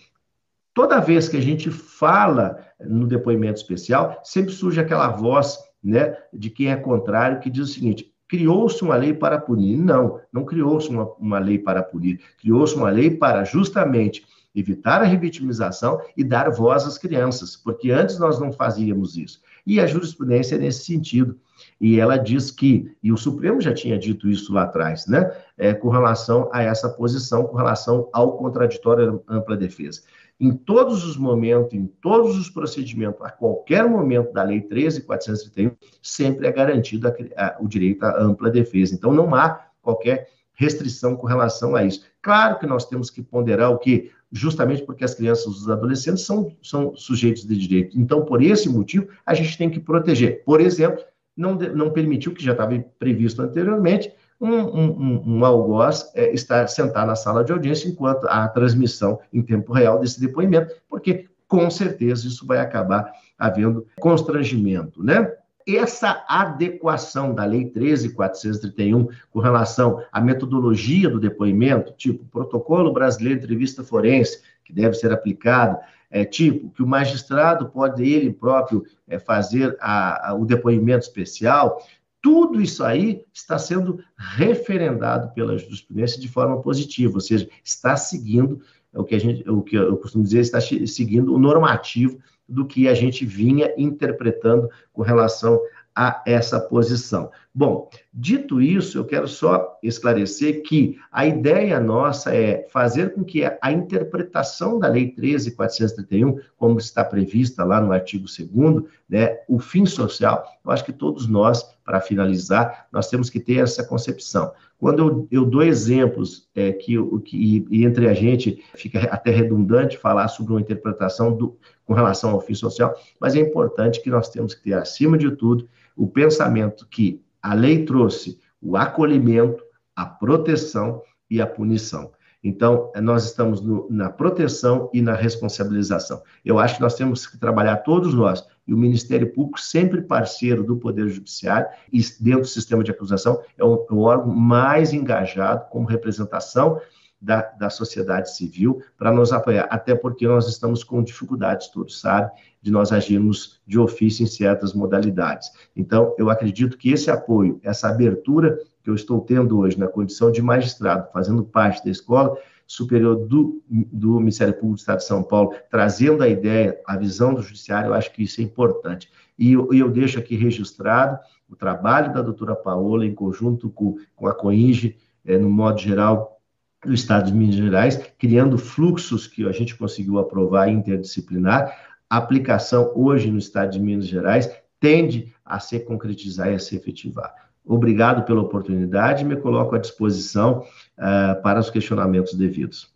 Toda 0.73 1.01
vez 1.01 1.29
que 1.29 1.37
a 1.37 1.43
gente 1.43 1.71
fala 1.71 2.65
no 2.81 3.07
depoimento 3.07 3.61
especial, 3.61 4.21
sempre 4.25 4.53
surge 4.53 4.81
aquela 4.81 5.09
voz 5.09 5.59
né, 5.83 6.17
de 6.33 6.49
quem 6.49 6.71
é 6.71 6.77
contrário 6.77 7.41
que 7.41 7.51
diz 7.51 7.69
o 7.69 7.73
seguinte: 7.73 8.10
criou-se 8.31 8.81
uma 8.83 8.95
lei 8.95 9.13
para 9.13 9.41
punir. 9.41 9.77
Não, 9.77 10.21
não 10.33 10.45
criou-se 10.45 10.89
uma, 10.89 11.05
uma 11.19 11.41
lei 11.41 11.59
para 11.59 11.83
punir. 11.83 12.21
Criou-se 12.39 12.77
uma 12.77 12.89
lei 12.89 13.11
para 13.11 13.43
justamente 13.43 14.25
evitar 14.55 15.03
a 15.03 15.05
revitimização 15.05 16.01
e 16.17 16.23
dar 16.23 16.49
voz 16.49 16.85
às 16.85 16.97
crianças, 16.97 17.57
porque 17.57 17.91
antes 17.91 18.19
nós 18.21 18.39
não 18.39 18.53
fazíamos 18.53 19.17
isso. 19.17 19.41
E 19.67 19.81
a 19.81 19.87
jurisprudência 19.87 20.55
é 20.55 20.59
nesse 20.59 20.85
sentido. 20.85 21.37
E 21.81 21.99
ela 21.99 22.17
diz 22.17 22.53
que, 22.53 22.91
e 23.03 23.13
o 23.13 23.17
Supremo 23.17 23.61
já 23.61 23.75
tinha 23.75 23.99
dito 23.99 24.29
isso 24.29 24.53
lá 24.53 24.63
atrás, 24.63 25.07
né, 25.07 25.31
é, 25.59 25.75
com 25.75 25.89
relação 25.89 26.49
a 26.53 26.63
essa 26.63 26.89
posição, 26.89 27.45
com 27.45 27.57
relação 27.57 28.09
ao 28.13 28.39
contraditório 28.39 29.23
ampla 29.29 29.57
defesa 29.57 30.03
em 30.41 30.53
todos 30.53 31.05
os 31.05 31.19
momentos, 31.19 31.75
em 31.75 31.87
todos 31.87 32.39
os 32.39 32.49
procedimentos, 32.49 33.21
a 33.21 33.31
qualquer 33.31 33.87
momento 33.87 34.33
da 34.33 34.43
Lei 34.43 34.63
13.431, 34.63 35.77
sempre 36.01 36.47
é 36.47 36.53
garantido 36.53 37.09
a, 37.09 37.11
a, 37.37 37.57
o 37.61 37.69
direito 37.69 38.03
à 38.05 38.23
ampla 38.23 38.51
defesa. 38.51 38.95
Então, 38.95 39.13
não 39.13 39.35
há 39.35 39.67
qualquer 39.83 40.31
restrição 40.55 41.15
com 41.15 41.27
relação 41.27 41.77
a 41.77 41.85
isso. 41.85 42.05
Claro 42.23 42.59
que 42.59 42.67
nós 42.67 42.87
temos 42.87 43.11
que 43.11 43.23
ponderar 43.23 43.71
o 43.71 43.79
que, 43.79 44.11
justamente 44.33 44.83
porque 44.83 45.05
as 45.05 45.15
crianças 45.15 45.45
e 45.45 45.49
os 45.49 45.71
adolescentes 45.71 46.25
são, 46.25 46.57
são 46.63 46.97
sujeitos 46.97 47.47
de 47.47 47.57
direito. 47.57 47.99
Então, 47.99 48.25
por 48.25 48.43
esse 48.43 48.69
motivo, 48.69 49.09
a 49.27 49.35
gente 49.35 49.59
tem 49.59 49.69
que 49.69 49.81
proteger. 49.81 50.43
Por 50.45 50.61
exemplo, 50.61 51.05
não, 51.37 51.55
não 51.55 51.91
permitiu, 51.91 52.33
que 52.33 52.45
já 52.45 52.53
estava 52.53 52.79
previsto 52.99 53.43
anteriormente, 53.43 54.13
um, 54.41 54.55
um, 54.55 55.23
um 55.27 55.45
algoz 55.45 56.11
é, 56.15 56.33
estar 56.33 56.67
sentado 56.69 57.09
na 57.09 57.17
sala 57.17 57.45
de 57.45 57.53
audiência 57.53 57.89
enquanto 57.89 58.27
há 58.27 58.45
a 58.45 58.49
transmissão 58.49 59.21
em 59.33 59.43
tempo 59.43 59.73
real 59.73 59.99
desse 59.99 60.19
depoimento, 60.21 60.75
porque 60.89 61.29
com 61.47 61.69
certeza 61.69 62.27
isso 62.27 62.47
vai 62.47 62.59
acabar 62.59 63.13
havendo 63.39 63.87
constrangimento, 64.01 65.03
né? 65.03 65.33
Essa 65.69 66.25
adequação 66.27 67.35
da 67.35 67.45
Lei 67.45 67.71
13.431 67.71 69.09
com 69.31 69.41
relação 69.41 70.03
à 70.11 70.21
metodologia 70.21 71.09
do 71.09 71.21
depoimento, 71.21 71.93
tipo 71.93 72.25
protocolo 72.25 72.93
brasileiro 72.93 73.39
de 73.39 73.45
entrevista 73.45 73.85
forense, 73.85 74.43
que 74.65 74.73
deve 74.73 74.95
ser 74.95 75.13
aplicado, 75.13 75.79
é, 76.11 76.25
tipo 76.25 76.71
que 76.71 76.83
o 76.83 76.87
magistrado 76.87 77.69
pode 77.69 78.03
ele 78.03 78.33
próprio 78.33 78.85
é, 79.07 79.19
fazer 79.19 79.77
a, 79.81 80.31
a, 80.31 80.35
o 80.35 80.45
depoimento 80.45 81.05
especial, 81.05 81.79
tudo 82.23 82.61
isso 82.61 82.85
aí 82.85 83.25
está 83.33 83.59
sendo 83.59 84.03
referendado 84.17 85.33
pela 85.33 85.57
jurisprudência 85.57 86.21
de 86.21 86.29
forma 86.29 86.61
positiva, 86.61 87.15
ou 87.15 87.21
seja, 87.21 87.49
está 87.65 87.97
seguindo 87.97 88.61
o 88.93 89.05
que 89.05 89.15
a 89.15 89.19
gente, 89.19 89.49
o 89.49 89.63
que 89.63 89.77
eu 89.77 89.97
costumo 89.97 90.25
dizer, 90.25 90.41
está 90.41 90.61
seguindo 90.61 91.35
o 91.35 91.39
normativo 91.39 92.19
do 92.49 92.67
que 92.67 92.89
a 92.89 92.95
gente 92.95 93.25
vinha 93.25 93.73
interpretando 93.77 94.69
com 94.93 95.03
relação 95.03 95.61
a 95.95 96.23
essa 96.27 96.61
posição. 96.61 97.31
Bom, 97.55 97.89
dito 98.13 98.61
isso, 98.61 98.99
eu 98.99 99.05
quero 99.05 99.29
só 99.29 99.79
esclarecer 99.83 100.63
que 100.63 100.99
a 101.13 101.27
ideia 101.27 101.79
nossa 101.79 102.35
é 102.35 102.67
fazer 102.69 103.15
com 103.15 103.25
que 103.25 103.45
a 103.45 103.73
interpretação 103.73 104.79
da 104.81 104.89
Lei 104.89 105.15
13.431, 105.15 106.41
como 106.57 106.79
está 106.79 107.05
prevista 107.05 107.65
lá 107.65 107.81
no 107.81 107.93
artigo 107.93 108.27
2 108.27 108.85
né, 109.09 109.39
o 109.49 109.61
fim 109.61 109.87
social, 109.87 110.45
eu 110.65 110.73
acho 110.73 110.85
que 110.85 110.93
todos 110.93 111.29
nós, 111.29 111.63
para 111.85 112.01
finalizar, 112.01 112.89
nós 112.93 113.09
temos 113.09 113.31
que 113.31 113.39
ter 113.39 113.59
essa 113.59 113.85
concepção. 113.85 114.53
Quando 114.77 114.99
eu, 114.99 115.29
eu 115.31 115.45
dou 115.45 115.63
exemplos 115.63 116.49
é, 116.55 116.73
que, 116.73 116.95
que 117.25 117.67
e 117.71 117.85
entre 117.85 118.09
a 118.09 118.15
gente 118.15 118.65
fica 118.75 119.01
até 119.05 119.31
redundante 119.31 119.99
falar 119.99 120.27
sobre 120.29 120.53
uma 120.53 120.61
interpretação 120.61 121.37
do, 121.37 121.57
com 121.85 121.95
relação 121.95 122.31
ao 122.31 122.41
fim 122.41 122.55
social, 122.55 122.95
mas 123.21 123.37
é 123.37 123.39
importante 123.41 124.03
que 124.03 124.11
nós 124.11 124.31
temos 124.31 124.55
que 124.55 124.63
ter, 124.65 124.73
acima 124.73 125.17
de 125.17 125.31
tudo, 125.37 125.69
o 125.97 126.09
pensamento 126.09 126.89
que 126.89 127.21
a 127.43 127.55
lei 127.55 127.85
trouxe 127.85 128.39
o 128.61 128.77
acolhimento, 128.77 129.63
a 129.95 130.05
proteção 130.05 131.03
e 131.31 131.41
a 131.41 131.47
punição. 131.47 132.13
Então, 132.43 132.91
nós 133.03 133.27
estamos 133.27 133.61
no, 133.61 133.87
na 133.91 134.09
proteção 134.09 134.91
e 134.95 135.03
na 135.03 135.15
responsabilização. 135.15 136.23
Eu 136.43 136.59
acho 136.59 136.77
que 136.77 136.81
nós 136.81 136.95
temos 136.95 137.27
que 137.27 137.39
trabalhar 137.39 137.79
todos 137.79 138.15
nós, 138.15 138.47
e 138.67 138.73
o 138.73 138.79
Ministério 138.79 139.31
Público, 139.31 139.61
sempre 139.61 140.01
parceiro 140.01 140.65
do 140.65 140.77
Poder 140.77 141.09
Judiciário, 141.09 141.69
e 141.93 142.01
dentro 142.19 142.43
do 142.43 142.47
sistema 142.47 142.83
de 142.83 142.91
acusação, 142.91 143.43
é 143.59 143.65
o, 143.65 143.87
o 143.91 144.01
órgão 144.01 144.35
mais 144.35 144.93
engajado 144.95 145.69
como 145.69 145.87
representação 145.87 146.81
da, 147.21 147.43
da 147.43 147.69
sociedade 147.69 148.35
civil 148.35 148.83
para 148.97 149.13
nos 149.13 149.33
apoiar, 149.33 149.69
até 149.71 149.95
porque 149.95 150.27
nós 150.27 150.49
estamos 150.49 150.83
com 150.83 151.03
dificuldades, 151.03 151.69
todos 151.69 152.01
sabem, 152.01 152.31
de 152.63 152.71
nós 152.71 152.93
agirmos 152.93 153.61
de 153.67 153.79
ofício 153.79 154.23
em 154.23 154.27
certas 154.27 154.73
modalidades. 154.73 155.51
Então, 155.77 156.15
eu 156.19 156.31
acredito 156.31 156.79
que 156.79 156.91
esse 156.91 157.11
apoio, 157.11 157.61
essa 157.63 157.89
abertura 157.89 158.59
que 158.83 158.89
eu 158.89 158.95
estou 158.95 159.21
tendo 159.21 159.59
hoje 159.59 159.79
na 159.79 159.89
condição 159.89 160.33
de 160.33 160.41
magistrado, 160.41 161.11
fazendo 161.13 161.45
parte 161.45 161.85
da 161.85 161.91
escola 161.91 162.37
superior 162.67 163.17
do, 163.27 163.61
do 163.69 164.19
Ministério 164.21 164.55
Público 164.55 164.77
do 164.77 164.79
Estado 164.79 164.99
de 164.99 165.05
São 165.05 165.23
Paulo, 165.23 165.55
trazendo 165.69 166.23
a 166.23 166.29
ideia, 166.29 166.81
a 166.87 166.97
visão 166.97 167.35
do 167.35 167.43
judiciário, 167.43 167.89
eu 167.89 167.95
acho 167.95 168.13
que 168.13 168.23
isso 168.23 168.41
é 168.41 168.45
importante. 168.45 169.11
E 169.39 169.53
eu, 169.53 169.73
eu 169.73 169.91
deixo 169.91 170.19
aqui 170.19 170.37
registrado 170.37 171.19
o 171.49 171.57
trabalho 171.57 172.13
da 172.13 172.23
doutora 172.23 172.55
Paola, 172.55 173.05
em 173.05 173.15
conjunto 173.15 173.69
com, 173.71 173.97
com 174.15 174.29
a 174.29 174.35
COINGE, 174.35 174.97
é, 175.25 175.37
no 175.37 175.51
modo 175.51 175.81
geral, 175.81 176.40
do 176.85 176.95
Estado 176.95 177.27
de 177.27 177.35
Minas 177.35 177.55
Gerais, 177.55 177.97
criando 178.19 178.57
fluxos 178.57 179.27
que 179.27 179.47
a 179.47 179.53
gente 179.53 179.77
conseguiu 179.77 180.19
aprovar 180.19 180.69
interdisciplinar. 180.69 181.77
A 182.09 182.17
aplicação 182.17 182.93
hoje 182.95 183.31
no 183.31 183.39
Estado 183.39 183.73
de 183.73 183.81
Minas 183.81 184.07
Gerais 184.07 184.51
tende 184.79 185.33
a 185.45 185.61
se 185.61 185.79
concretizar 185.81 186.51
e 186.51 186.55
a 186.55 186.59
se 186.59 186.75
efetivar. 186.75 187.35
Obrigado 187.65 188.25
pela 188.25 188.41
oportunidade 188.41 189.25
me 189.25 189.37
coloco 189.37 189.75
à 189.75 189.79
disposição 189.79 190.65
uh, 190.99 191.41
para 191.43 191.61
os 191.61 191.69
questionamentos 191.69 192.35
devidos. 192.35 192.91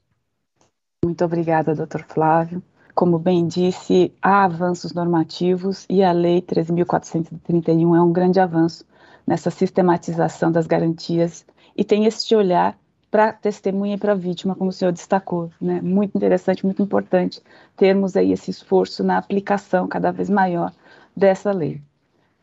Muito 1.04 1.22
obrigada, 1.24 1.74
doutor 1.74 2.04
Flávio. 2.08 2.62
Como 2.94 3.18
bem 3.18 3.46
disse, 3.46 4.12
há 4.22 4.44
avanços 4.44 4.94
normativos 4.94 5.84
e 5.90 6.02
a 6.02 6.12
Lei 6.12 6.40
13.431 6.40 7.96
é 7.96 8.00
um 8.00 8.12
grande 8.12 8.40
avanço 8.40 8.86
nessa 9.26 9.50
sistematização 9.50 10.50
das 10.50 10.66
garantias 10.66 11.44
e 11.76 11.84
tem 11.84 12.06
este 12.06 12.34
olhar 12.34 12.78
para 13.14 13.32
testemunha 13.32 13.94
e 13.94 13.98
para 13.98 14.12
vítima, 14.12 14.56
como 14.56 14.70
o 14.70 14.72
senhor 14.72 14.90
destacou, 14.90 15.48
né? 15.60 15.80
Muito 15.80 16.16
interessante, 16.16 16.64
muito 16.64 16.82
importante 16.82 17.40
termos 17.76 18.16
aí 18.16 18.32
esse 18.32 18.50
esforço 18.50 19.04
na 19.04 19.16
aplicação 19.16 19.86
cada 19.86 20.10
vez 20.10 20.28
maior 20.28 20.72
dessa 21.16 21.52
lei. 21.52 21.80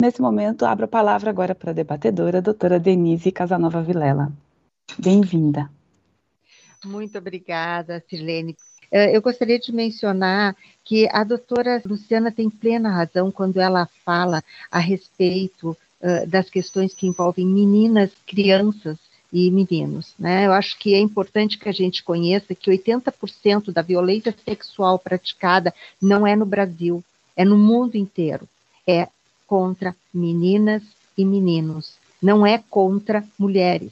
Nesse 0.02 0.22
momento, 0.22 0.64
abro 0.64 0.86
a 0.86 0.88
palavra 0.88 1.30
agora 1.30 1.54
para 1.54 1.72
a 1.72 1.74
debatedora, 1.74 2.38
a 2.38 2.42
doutora 2.42 2.80
Denise 2.80 3.34
Casanova 3.34 3.82
Vilela. 3.82 4.32
Bem-vinda. 4.98 5.70
Muito 6.86 7.18
obrigada, 7.18 8.02
Silene. 8.08 8.56
Eh, 8.90 9.14
eu 9.14 9.22
gostaria 9.22 9.60
de 9.60 9.74
mencionar 9.74 10.56
que 10.86 11.06
a 11.12 11.26
doutora 11.26 11.82
Luciana 11.84 12.32
tem 12.32 12.50
plena 12.50 12.90
razão 12.90 13.30
quando 13.30 13.60
ela 13.60 13.90
fala 14.06 14.42
a 14.72 14.80
respeito 14.80 15.72
uh, 16.00 16.26
das 16.28 16.50
questões 16.50 16.94
que 16.94 17.08
envolvem 17.08 17.46
meninas, 17.46 18.14
crianças 18.26 19.11
e 19.32 19.50
meninos. 19.50 20.14
Né? 20.20 20.46
Eu 20.46 20.54
acho 20.54 20.78
que 20.78 20.94
é 20.94 21.00
importante 21.00 21.58
que 21.58 21.70
a 21.70 21.72
gente 21.72 22.04
conheça 22.04 22.54
que 22.54 22.70
80% 22.70 23.72
da 23.72 23.82
violência 23.82 24.36
sexual 24.46 25.00
praticada 25.00 25.74
não 26.02 26.26
é 26.28 26.36
no 26.36 26.46
Brasil, 26.46 27.04
é 27.36 27.46
no 27.46 27.58
mundo 27.58 27.96
inteiro. 27.96 28.48
É 28.86 29.08
contra 29.48 29.96
meninas 30.14 30.82
e 31.18 31.26
meninos, 31.26 31.96
não 32.22 32.46
é 32.46 32.58
contra 32.70 33.24
mulheres. 33.38 33.92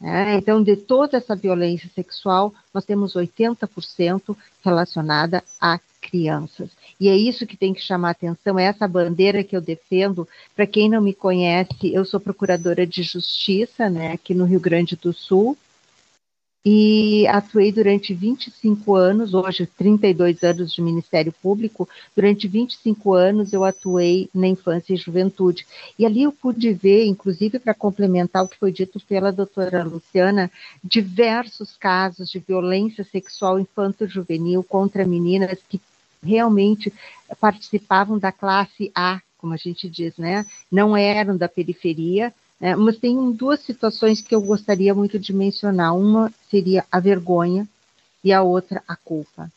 Né? 0.00 0.36
Então, 0.36 0.62
de 0.62 0.76
toda 0.76 1.16
essa 1.16 1.34
violência 1.36 1.88
sexual, 1.94 2.52
nós 2.74 2.84
temos 2.84 3.14
80% 3.14 4.36
relacionada 4.64 5.42
a 5.60 5.80
crianças. 6.02 6.70
E 7.00 7.08
é 7.08 7.16
isso 7.16 7.46
que 7.46 7.56
tem 7.56 7.72
que 7.72 7.80
chamar 7.80 8.10
atenção, 8.10 8.58
é 8.58 8.64
essa 8.64 8.88
bandeira 8.88 9.44
que 9.44 9.56
eu 9.56 9.60
defendo. 9.60 10.28
Para 10.54 10.66
quem 10.66 10.90
não 10.90 11.00
me 11.00 11.14
conhece, 11.14 11.94
eu 11.94 12.04
sou 12.04 12.20
procuradora 12.20 12.86
de 12.86 13.02
justiça, 13.02 13.88
né, 13.88 14.12
aqui 14.12 14.34
no 14.34 14.44
Rio 14.44 14.60
Grande 14.60 14.96
do 14.96 15.12
Sul, 15.12 15.56
e 16.64 17.26
atuei 17.26 17.72
durante 17.72 18.14
25 18.14 18.94
anos, 18.94 19.34
hoje 19.34 19.66
32 19.66 20.44
anos 20.44 20.72
de 20.72 20.80
Ministério 20.80 21.34
Público, 21.42 21.88
durante 22.14 22.46
25 22.46 23.14
anos 23.14 23.52
eu 23.52 23.64
atuei 23.64 24.30
na 24.32 24.46
infância 24.46 24.94
e 24.94 24.96
juventude. 24.96 25.66
E 25.98 26.06
ali 26.06 26.22
eu 26.22 26.30
pude 26.30 26.72
ver, 26.72 27.06
inclusive 27.06 27.58
para 27.58 27.74
complementar 27.74 28.44
o 28.44 28.48
que 28.48 28.58
foi 28.58 28.70
dito 28.70 29.00
pela 29.00 29.32
doutora 29.32 29.82
Luciana, 29.82 30.52
diversos 30.84 31.76
casos 31.76 32.30
de 32.30 32.38
violência 32.38 33.02
sexual 33.02 33.58
infanto-juvenil 33.58 34.62
contra 34.62 35.04
meninas 35.04 35.58
que 35.68 35.80
realmente 36.22 36.92
participavam 37.40 38.18
da 38.18 38.30
classe 38.30 38.90
A, 38.94 39.20
como 39.38 39.52
a 39.52 39.56
gente 39.56 39.88
diz, 39.88 40.16
né? 40.16 40.46
Não 40.70 40.96
eram 40.96 41.36
da 41.36 41.48
periferia, 41.48 42.32
né? 42.60 42.76
mas 42.76 42.98
tem 42.98 43.32
duas 43.32 43.60
situações 43.60 44.20
que 44.20 44.34
eu 44.34 44.40
gostaria 44.40 44.94
muito 44.94 45.18
de 45.18 45.32
mencionar. 45.32 45.96
Uma 45.96 46.32
seria 46.48 46.84
a 46.90 47.00
vergonha 47.00 47.68
e 48.22 48.32
a 48.32 48.42
outra 48.42 48.82
a 48.86 48.94
culpa. 48.94 49.50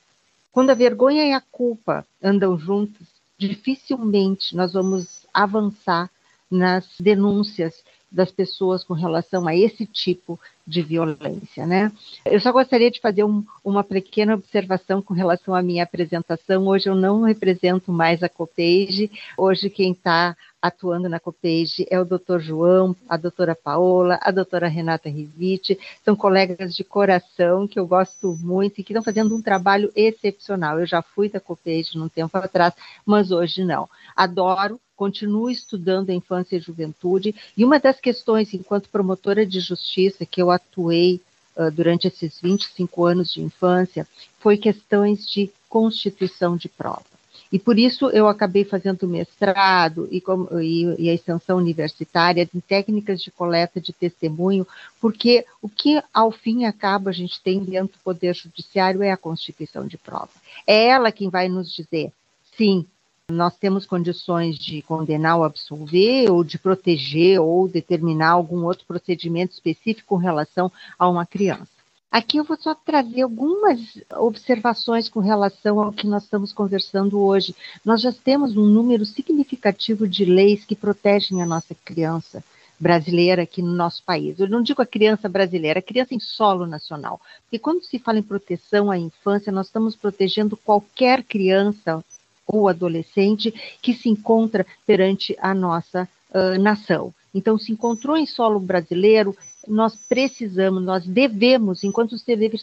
Quando 0.51 0.72
a 0.72 0.74
vergonha 0.74 1.24
e 1.26 1.34
a 1.34 1.41
culpa 1.41 2.05
andam 2.24 2.57
juntos, 2.57 3.07
dificilmente 3.38 4.55
nós 4.55 4.74
vamos 4.74 5.26
avançar 5.34 6.09
nas 6.49 6.88
denúncias 6.99 7.84
das 8.12 8.32
pessoas 8.32 8.84
com 8.84 8.93
relação 8.93 9.47
a 9.47 9.56
esse 9.56 9.86
tipo 9.86 10.39
de 10.66 10.82
violência, 10.82 11.68
né? 11.68 11.91
Eu 12.26 12.39
só 12.39 12.51
gostaria 12.51 12.89
de 12.89 12.99
fazer 12.99 13.24
um, 13.24 13.43
uma 13.64 13.84
pequena 13.84 14.34
observação 14.34 15.01
com 15.01 15.14
relação 15.14 15.53
à 15.53 15.62
minha 15.62 15.84
apresentação. 15.84 16.68
Hoje 16.68 16.89
eu 16.89 16.95
não 16.95 17.24
represento 17.24 17.91
mais 17.91 18.24
a 18.24 18.30
COPEIGE, 18.30 19.12
hoje 19.38 19.70
quem 19.70 19.91
está 19.91 20.36
atuando 20.60 21.08
na 21.08 21.20
COPEIGE 21.20 21.86
é 21.91 21.99
o 21.99 22.06
doutor 22.06 22.39
João, 22.39 22.95
a 23.08 23.16
doutora 23.18 23.56
Paola, 23.56 24.18
a 24.22 24.32
doutora 24.32 24.68
Renata 24.68 25.08
Rivite, 25.08 25.78
são 26.03 26.16
colegas 26.16 26.74
de 26.76 26.84
coração 26.84 27.68
que 27.68 27.80
eu 27.80 27.86
gosto 27.86 28.36
muito 28.41 28.80
e 28.80 28.84
que 28.84 28.91
estão 28.91 29.03
fazendo 29.03 29.36
um 29.36 29.41
trabalho 29.41 29.91
excepcional. 29.95 30.80
Eu 30.80 30.88
já 30.88 31.03
fui 31.03 31.30
da 31.30 31.39
COPEIGE 31.39 31.97
num 31.97 32.10
tempo 32.10 32.36
atrás, 32.38 32.74
mas 33.06 33.30
hoje 33.30 33.64
não. 33.64 33.88
Adoro 34.16 34.80
continuo 34.95 35.49
estudando 35.49 36.09
a 36.09 36.13
infância 36.13 36.55
e 36.55 36.59
juventude, 36.59 37.35
e 37.55 37.65
uma 37.65 37.79
das 37.79 37.99
questões, 37.99 38.53
enquanto 38.53 38.89
promotora 38.89 39.45
de 39.45 39.59
justiça, 39.59 40.25
que 40.25 40.41
eu 40.41 40.49
atuei 40.49 41.21
uh, 41.55 41.69
durante 41.71 42.07
esses 42.07 42.39
25 42.41 43.05
anos 43.05 43.33
de 43.33 43.41
infância, 43.41 44.07
foi 44.39 44.57
questões 44.57 45.27
de 45.27 45.51
constituição 45.69 46.55
de 46.55 46.69
prova. 46.69 47.15
E 47.51 47.59
por 47.59 47.77
isso 47.77 48.09
eu 48.09 48.27
acabei 48.27 48.65
fazendo 48.65 49.07
mestrado 49.07 50.07
e, 50.11 50.21
e, 50.61 51.05
e, 51.05 51.09
a 51.09 51.13
extensão 51.13 51.57
universitária 51.57 52.49
em 52.53 52.59
técnicas 52.59 53.21
de 53.21 53.31
coleta 53.31 53.79
de 53.79 53.93
testemunho, 53.93 54.67
porque 54.99 55.45
o 55.61 55.69
que 55.69 56.01
ao 56.13 56.31
fim 56.31 56.61
e 56.61 56.65
acaba 56.65 57.11
a 57.11 57.13
gente 57.13 57.41
tem 57.41 57.63
dentro 57.63 57.97
do 57.97 58.03
Poder 58.03 58.35
Judiciário 58.35 59.03
é 59.03 59.11
a 59.11 59.17
constituição 59.17 59.85
de 59.87 59.97
prova. 59.97 60.31
É 60.65 60.87
ela 60.87 61.11
quem 61.11 61.29
vai 61.29 61.47
nos 61.47 61.73
dizer, 61.73 62.11
sim, 62.57 62.85
nós 63.32 63.57
temos 63.57 63.88
condições 63.88 64.57
de 64.57 64.84
condenar 64.84 65.38
ou 65.38 65.43
absolver, 65.43 66.30
ou 66.30 66.43
de 66.43 66.59
proteger, 66.59 67.41
ou 67.41 67.67
determinar 67.67 68.30
algum 68.30 68.63
outro 68.63 68.86
procedimento 68.86 69.53
específico 69.53 70.07
com 70.07 70.17
relação 70.17 70.71
a 70.97 71.09
uma 71.09 71.26
criança. 71.26 71.67
Aqui 72.11 72.38
eu 72.38 72.43
vou 72.43 72.55
só 72.55 72.76
trazer 72.76 73.23
algumas 73.23 73.80
observações 74.11 75.09
com 75.09 75.19
relação 75.19 75.82
ao 75.82 75.91
que 75.91 76.07
nós 76.07 76.23
estamos 76.23 76.53
conversando 76.53 77.19
hoje. 77.19 77.55
Nós 77.84 77.99
já 77.99 78.13
temos 78.13 78.55
um 78.55 78.65
número 78.65 79.03
significativo 79.05 80.07
de 80.07 80.23
leis 80.23 80.63
que 80.63 80.76
protegem 80.76 81.41
a 81.41 81.45
nossa 81.45 81.76
criança 81.84 82.43
brasileira 82.80 83.41
aqui 83.41 83.61
no 83.61 83.73
nosso 83.73 84.03
país. 84.03 84.39
Eu 84.39 84.47
não 84.47 84.61
digo 84.61 84.82
a 84.82 84.86
criança 84.86 85.28
brasileira, 85.28 85.80
a 85.80 85.84
criança 85.84 86.13
em 86.13 86.19
solo 86.19 86.67
nacional. 86.67 87.19
Porque 87.43 87.57
quando 87.57 87.84
se 87.84 87.97
fala 87.97 88.19
em 88.19 88.23
proteção 88.23 88.91
à 88.91 88.97
infância, 88.97 89.51
nós 89.51 89.67
estamos 89.67 89.95
protegendo 89.95 90.55
qualquer 90.55 91.23
criança 91.23 92.03
ou 92.47 92.67
adolescente 92.67 93.53
que 93.81 93.93
se 93.93 94.09
encontra 94.09 94.65
perante 94.85 95.35
a 95.39 95.53
nossa 95.53 96.07
uh, 96.33 96.59
nação. 96.61 97.13
Então, 97.33 97.57
se 97.57 97.71
encontrou 97.71 98.15
em 98.15 98.25
solo 98.25 98.59
brasileiro, 98.59 99.35
nós 99.68 99.95
precisamos, 100.07 100.84
nós 100.84 101.05
devemos, 101.05 101.84
enquanto 101.84 102.16
dever 102.26 102.59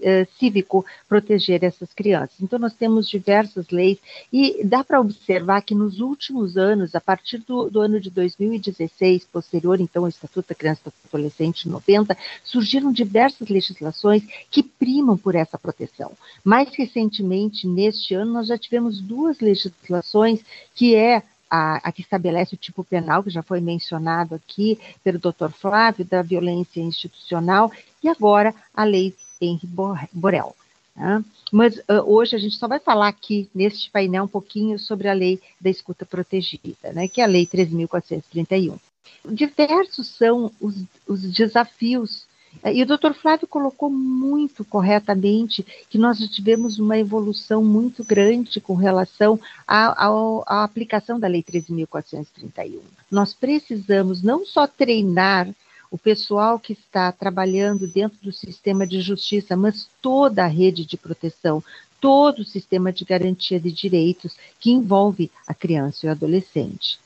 eh, 0.00 0.26
cívico, 0.38 0.84
proteger 1.08 1.62
essas 1.62 1.92
crianças. 1.92 2.36
Então, 2.40 2.58
nós 2.58 2.72
temos 2.72 3.08
diversas 3.08 3.68
leis 3.70 3.98
e 4.32 4.64
dá 4.64 4.82
para 4.82 5.00
observar 5.00 5.62
que 5.62 5.74
nos 5.74 6.00
últimos 6.00 6.56
anos, 6.56 6.94
a 6.94 7.00
partir 7.00 7.38
do, 7.38 7.68
do, 7.68 7.80
ano 7.80 8.00
de 8.00 8.10
2016, 8.10 9.24
posterior, 9.24 9.80
então, 9.80 10.04
ao 10.04 10.08
Estatuto 10.08 10.48
da 10.48 10.54
Criança 10.54 10.80
e 10.86 10.90
do 10.90 10.94
Adolescente 11.08 11.68
90, 11.68 12.16
surgiram 12.42 12.92
diversas 12.92 13.48
legislações 13.48 14.22
que 14.50 14.62
primam 14.62 15.16
por 15.16 15.34
essa 15.34 15.58
proteção. 15.58 16.12
Mais 16.44 16.68
recentemente, 16.74 17.66
neste 17.66 18.14
ano, 18.14 18.32
nós 18.32 18.46
já 18.46 18.56
tivemos 18.56 19.00
duas 19.00 19.40
legislações 19.40 20.40
que 20.74 20.94
é 20.94 21.22
a, 21.50 21.76
a, 21.88 21.92
que 21.92 22.02
estabelece 22.02 22.54
o 22.54 22.58
tipo 22.58 22.84
penal, 22.84 23.22
que 23.22 23.30
já 23.30 23.42
foi 23.42 23.60
mencionado 23.60 24.34
aqui 24.34 24.78
pelo 25.02 25.18
doutor 25.18 25.52
Flávio, 25.52 26.04
da 26.04 26.22
violência 26.22 26.80
institucional, 26.80 27.70
e 28.02 28.08
agora 28.08 28.54
a 28.74 28.84
lei 28.84 29.14
Henri 29.40 29.68
Borel. 30.12 30.54
Né? 30.94 31.24
Mas 31.52 31.78
uh, 31.78 32.02
hoje 32.04 32.36
a 32.36 32.38
gente 32.38 32.56
só 32.56 32.68
vai 32.68 32.80
falar 32.80 33.08
aqui, 33.08 33.48
neste 33.54 33.90
painel, 33.90 34.24
um 34.24 34.28
pouquinho 34.28 34.78
sobre 34.78 35.08
a 35.08 35.12
lei 35.12 35.40
da 35.60 35.70
escuta 35.70 36.04
protegida, 36.04 36.92
né, 36.92 37.08
que 37.08 37.20
é 37.20 37.24
a 37.24 37.28
lei 37.28 37.46
13.431. 37.46 38.78
Diversos 39.30 40.08
são 40.08 40.52
os, 40.60 40.74
os 41.06 41.22
desafios 41.32 42.27
e 42.64 42.82
o 42.82 42.86
doutor 42.86 43.14
Flávio 43.14 43.46
colocou 43.46 43.88
muito 43.88 44.64
corretamente 44.64 45.64
que 45.88 45.98
nós 45.98 46.18
tivemos 46.18 46.78
uma 46.78 46.98
evolução 46.98 47.62
muito 47.62 48.04
grande 48.04 48.60
com 48.60 48.74
relação 48.74 49.38
à 49.66 50.64
aplicação 50.64 51.20
da 51.20 51.28
Lei 51.28 51.42
13.431. 51.42 52.80
Nós 53.10 53.32
precisamos 53.32 54.22
não 54.22 54.44
só 54.44 54.66
treinar 54.66 55.48
o 55.90 55.96
pessoal 55.96 56.58
que 56.58 56.72
está 56.72 57.10
trabalhando 57.12 57.86
dentro 57.86 58.18
do 58.22 58.32
sistema 58.32 58.86
de 58.86 59.00
justiça, 59.00 59.56
mas 59.56 59.88
toda 60.02 60.44
a 60.44 60.48
rede 60.48 60.84
de 60.84 60.96
proteção, 60.96 61.62
todo 62.00 62.40
o 62.40 62.44
sistema 62.44 62.92
de 62.92 63.04
garantia 63.04 63.58
de 63.58 63.72
direitos 63.72 64.36
que 64.60 64.70
envolve 64.70 65.30
a 65.46 65.54
criança 65.54 66.04
e 66.04 66.08
o 66.08 66.12
adolescente. 66.12 66.98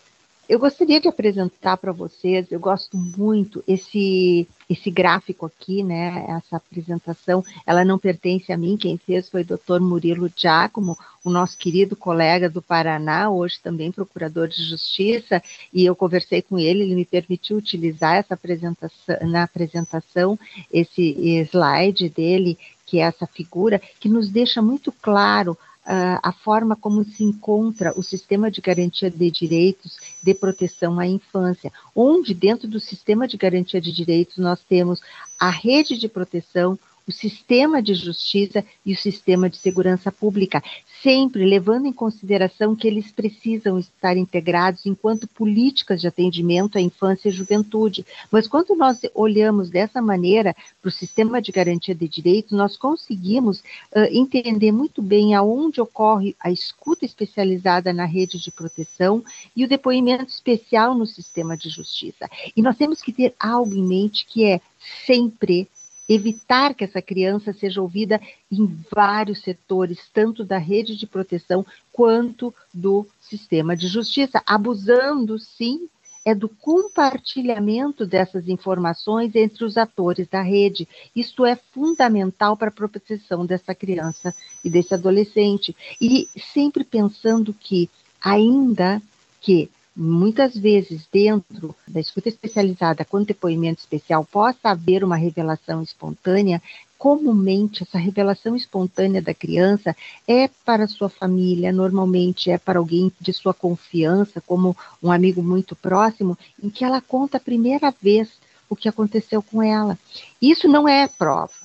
Eu 0.53 0.59
gostaria 0.59 1.01
de 1.01 1.09
apresentar 1.09 1.79
para 1.79 1.93
vocês, 1.93 2.53
eu 2.53 2.61
gosto 2.61 2.95
muito 2.95 3.65
esse 3.67 4.47
esse 4.69 4.91
gráfico 4.91 5.47
aqui, 5.47 5.83
né, 5.83 6.27
essa 6.29 6.57
apresentação, 6.57 7.43
ela 7.67 7.87
não 7.87 7.99
pertence 7.99 8.53
a 8.53 8.57
mim, 8.57 8.77
quem 8.77 8.99
fez 8.99 9.31
foi 9.31 9.43
o 9.43 9.45
Dr. 9.47 9.81
Murilo 9.81 10.31
Giacomo, 10.37 10.97
o 11.25 11.31
nosso 11.31 11.57
querido 11.57 11.97
colega 11.97 12.51
do 12.51 12.61
Paraná, 12.61 13.31
hoje 13.31 13.59
também 13.63 13.91
procurador 13.91 14.47
de 14.47 14.63
justiça, 14.63 15.43
e 15.73 15.87
eu 15.87 15.97
conversei 15.97 16.43
com 16.43 16.59
ele, 16.59 16.83
ele 16.83 16.95
me 16.97 17.07
permitiu 17.07 17.57
utilizar 17.57 18.17
essa 18.17 18.35
apresentação, 18.35 19.17
na 19.23 19.45
apresentação 19.45 20.39
esse 20.71 21.47
slide 21.51 22.11
dele, 22.11 22.59
que 22.85 22.99
é 22.99 23.05
essa 23.05 23.27
figura, 23.27 23.81
que 23.99 24.09
nos 24.09 24.29
deixa 24.29 24.61
muito 24.61 24.93
claro 24.93 25.57
a 25.85 26.33
forma 26.33 26.77
como 26.77 27.05
se 27.05 27.25
encontra 27.25 27.93
o 27.99 28.03
sistema 28.03 28.51
de 28.51 28.61
garantia 28.61 29.11
de 29.11 29.31
direitos 29.31 29.99
de 30.23 30.33
proteção 30.33 31.01
à 31.01 31.07
infância, 31.07 31.73
onde 31.95 32.33
dentro 32.35 32.69
do 32.69 32.79
sistema 32.79 33.27
de 33.27 33.37
garantia 33.37 33.81
de 33.81 33.93
direitos 33.93 34.39
nós 34.39 34.61
temos 34.63 35.01
a 35.39 35.51
rede 35.51 35.99
de 35.99 36.09
proteção, 36.09 36.79
o 37.07 37.13
sistema 37.13 37.83
de 37.83 37.95
justiça 37.95 38.65
e 38.85 38.93
o 38.93 38.97
sistema 38.97 39.49
de 39.49 39.57
segurança 39.57 40.11
pública, 40.11 40.63
sempre 41.03 41.45
levando 41.45 41.87
em 41.87 41.93
consideração 41.93 42.77
que 42.77 42.87
eles 42.87 43.11
precisam 43.11 43.79
estar 43.79 44.17
integrados 44.17 44.87
enquanto 44.87 45.27
políticas 45.27 46.01
de 46.01 46.07
atendimento 46.07 46.79
à 46.79 46.81
infância 46.81 47.29
e 47.29 47.33
juventude. 47.33 48.07
Mas 48.31 48.47
quando 48.47 48.77
nós 48.77 49.01
olhamos 49.15 49.69
dessa 49.69 50.01
maneira 50.01 50.55
para 50.81 50.89
o 50.89 50.93
sistema 50.93 51.43
de 51.43 51.51
garantia 51.51 51.95
de 51.95 52.07
direitos, 52.07 52.53
nós 52.53 52.77
conseguimos 52.77 53.61
uh, 53.61 54.07
entender 54.11 54.71
muito 54.71 55.03
bem 55.03 55.35
aonde 55.35 55.81
ocorre 55.81 56.37
a 56.39 56.51
escuta 56.51 57.05
especializada 57.05 57.93
na 57.93 58.05
rede 58.05 58.39
de 58.39 58.53
proteção 58.53 59.25
e 59.57 59.65
o 59.65 59.69
depoimento 59.69 60.31
especial 60.31 60.95
no 60.95 61.07
sistema 61.07 61.57
de 61.57 61.69
justiça. 61.69 62.31
E 62.57 62.63
nós 62.63 62.77
temos 62.77 63.03
que 63.03 63.13
ter 63.13 63.35
algo 63.39 63.75
em 63.75 63.85
mente 63.85 64.25
que 64.27 64.45
é 64.45 64.61
sempre 65.05 65.69
evitar 66.09 66.75
que 66.75 66.85
essa 66.85 67.01
criança 67.01 67.53
seja 67.53 67.81
ouvida 67.81 68.21
em 68.51 68.67
vários 68.95 69.43
setores, 69.43 69.99
tanto 70.13 70.45
da 70.45 70.59
rede 70.59 70.97
de 70.97 71.07
proteção 71.07 71.65
quanto 71.93 72.55
do 72.73 73.07
sistema 73.21 73.77
de 73.77 73.87
justiça, 73.87 74.43
abusando, 74.47 75.39
sim, 75.39 75.89
é 76.25 76.35
do 76.35 76.49
compartilhamento 76.49 78.07
dessas 78.07 78.49
informações 78.49 79.35
entre 79.35 79.65
os 79.65 79.77
atores 79.77 80.29
da 80.29 80.41
rede. 80.41 80.89
Isso 81.15 81.45
é 81.45 81.57
fundamental 81.57 82.57
para 82.57 82.69
a 82.69 82.73
proteção 82.73 83.45
dessa 83.45 83.75
criança 83.75 84.33
e 84.65 84.71
desse 84.71 84.95
adolescente. 84.95 85.75
E 86.01 86.29
sempre 86.55 86.85
pensando 86.85 87.53
que, 87.53 87.91
ainda 88.23 89.03
que 89.41 89.69
muitas 89.95 90.57
vezes 90.57 91.07
dentro 91.13 91.75
da 91.87 92.01
escuta 92.01 92.29
especializada 92.29 93.05
com 93.05 93.23
depoimento 93.23 93.81
especial 93.81 94.25
possa 94.25 94.71
haver 94.71 95.05
uma 95.05 95.17
revelação 95.17 95.83
espontânea, 95.83 96.63
comumente 96.99 97.83
essa 97.83 97.99
revelação 97.99 98.55
espontânea 98.57 99.21
da 99.21 99.35
criança 99.35 99.95
é 100.27 100.49
para 100.65 100.89
sua 100.89 101.09
família, 101.09 101.73
normalmente 101.73 102.51
é 102.51 102.57
para 102.57 102.79
alguém 102.79 103.13
de 103.21 103.33
sua 103.33 103.53
confiança, 103.53 104.41
como 104.41 104.77
um 105.03 105.11
amigo 105.11 105.43
muito 105.43 105.75
próximo, 105.75 106.39
em 106.63 106.71
que 106.71 106.85
ela 106.85 107.01
conta 107.01 107.37
a 107.37 107.41
primeira 107.41 107.93
vez 108.01 108.31
o 108.69 108.77
que 108.77 108.89
aconteceu 108.89 109.43
com 109.43 109.63
ela. 109.63 109.99
Isso 110.41 110.67
não 110.67 110.89
é 110.89 111.07
prova. 111.07 111.62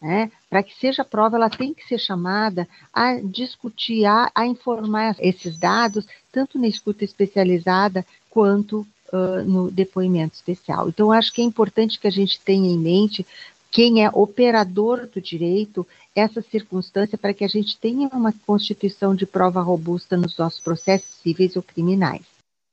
Né? 0.00 0.30
Para 0.48 0.62
que 0.62 0.74
seja 0.78 1.04
prova, 1.04 1.36
ela 1.36 1.50
tem 1.50 1.74
que 1.74 1.86
ser 1.86 1.98
chamada 1.98 2.66
a 2.92 3.16
discutir, 3.16 4.06
a, 4.06 4.30
a 4.34 4.46
informar 4.46 5.14
esses 5.18 5.58
dados, 5.58 6.06
tanto 6.32 6.58
na 6.58 6.66
escuta 6.66 7.04
especializada 7.04 8.06
quanto 8.30 8.86
uh, 9.12 9.44
no 9.44 9.70
depoimento 9.70 10.36
especial. 10.36 10.88
Então, 10.88 11.12
acho 11.12 11.32
que 11.32 11.42
é 11.42 11.44
importante 11.44 12.00
que 12.00 12.06
a 12.06 12.12
gente 12.12 12.40
tenha 12.40 12.70
em 12.70 12.78
mente 12.78 13.26
quem 13.70 14.04
é 14.04 14.10
operador 14.12 15.06
do 15.06 15.20
direito, 15.20 15.86
essa 16.14 16.42
circunstância 16.42 17.16
para 17.16 17.34
que 17.34 17.44
a 17.44 17.48
gente 17.48 17.76
tenha 17.78 18.08
uma 18.08 18.32
constituição 18.46 19.14
de 19.14 19.26
prova 19.26 19.60
robusta 19.60 20.16
nos 20.16 20.36
nossos 20.36 20.60
processos 20.60 21.10
cíveis 21.22 21.54
ou 21.56 21.62
criminais. 21.62 22.29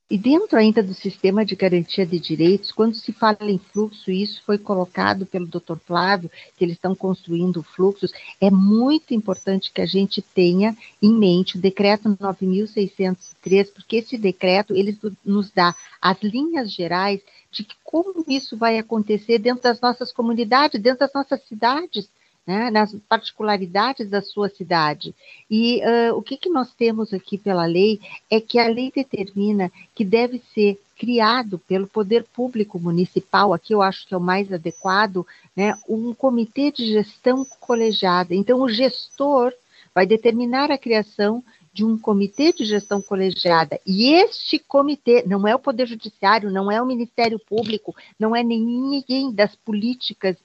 E 0.10 0.18
dentro 0.18 0.58
ainda 0.58 0.82
do 0.82 0.93
sistema 0.93 1.43
de 1.43 1.53
garantia 1.53 2.05
de 2.05 2.18
direitos, 2.18 2.72
quando 2.72 2.95
se 2.95 3.12
fala 3.12 3.38
em 3.41 3.58
fluxo, 3.58 4.10
isso 4.10 4.41
foi 4.45 4.58
colocado 4.58 5.26
pelo 5.26 5.45
Dr. 5.45 5.76
Flávio, 5.86 6.32
que 6.55 6.64
eles 6.64 6.76
estão 6.76 6.95
construindo 6.95 7.62
fluxos, 7.62 8.14
é 8.39 8.49
muito 8.49 9.14
importante 9.14 9.70
que 9.70 9.82
a 9.82 9.86
gente 9.86 10.22
tenha 10.22 10.78
em 11.01 11.12
mente 11.12 11.58
o 11.58 11.62
decreto 11.62 12.18
9603, 12.18 13.70
porque 13.72 13.97
esse 13.97 14.18
decreto 14.18 14.74
ele 14.74 14.97
nos 15.26 15.51
dá 15.51 15.76
as 16.01 16.18
linhas 16.22 16.72
gerais 16.72 17.20
de 17.51 17.68
como 17.84 18.24
isso 18.30 18.55
vai 18.55 18.78
acontecer 18.78 19.39
dentro 19.39 19.64
das 19.64 19.82
nossas 19.82 20.14
comunidades, 20.14 20.82
dentro 20.82 20.99
das 20.99 21.14
nossas 21.14 21.43
cidades 21.43 22.10
né, 22.48 22.72
nas 22.72 22.95
particularidades 23.10 24.10
da 24.10 24.22
sua 24.22 24.48
cidade. 24.48 25.14
E 25.52 25.82
uh, 25.82 26.16
o 26.16 26.22
que, 26.22 26.38
que 26.38 26.50
nós 26.50 26.74
temos 26.74 27.14
aqui 27.14 27.38
pela 27.38 27.66
lei 27.66 28.00
é 28.32 28.39
que 28.39 28.58
a 28.58 28.70
lei 28.70 28.89
determina 28.95 29.70
que 29.93 30.06
deve 30.06 30.41
ser 30.54 30.80
criado 30.98 31.60
pelo 31.68 31.86
poder 31.86 32.24
público 32.24 32.80
municipal, 32.80 33.54
aqui 33.54 33.74
eu 33.74 33.82
acho 33.82 34.08
que 34.08 34.14
é 34.14 34.18
o 34.18 34.22
mais 34.22 34.52
adequado, 34.52 35.28
né, 35.56 35.78
um 35.88 36.14
comitê 36.14 36.72
de 36.72 36.88
gestão 36.88 37.45
colegiada. 37.60 38.34
Então, 38.34 38.62
o 38.62 38.70
gestor 38.70 39.54
vai 39.93 40.08
determinar 40.08 40.72
a 40.72 40.78
criação 40.78 41.43
de 41.74 41.86
um 41.86 41.95
comitê 41.95 42.52
de 42.52 42.66
gestão 42.66 43.00
colegiada. 43.00 43.80
E 43.86 44.12
este 44.12 44.58
comitê 44.58 45.24
não 45.28 45.48
é 45.48 45.54
o 45.54 45.60
Poder 45.60 45.86
Judiciário, 45.86 46.50
não 46.50 46.72
é 46.72 46.82
o 46.82 46.86
Ministério 46.88 47.38
Público, 47.38 47.95
não 48.20 48.36
é 48.36 48.41
ninguém 48.41 49.32
das 49.32 49.56
políticas 49.56 50.36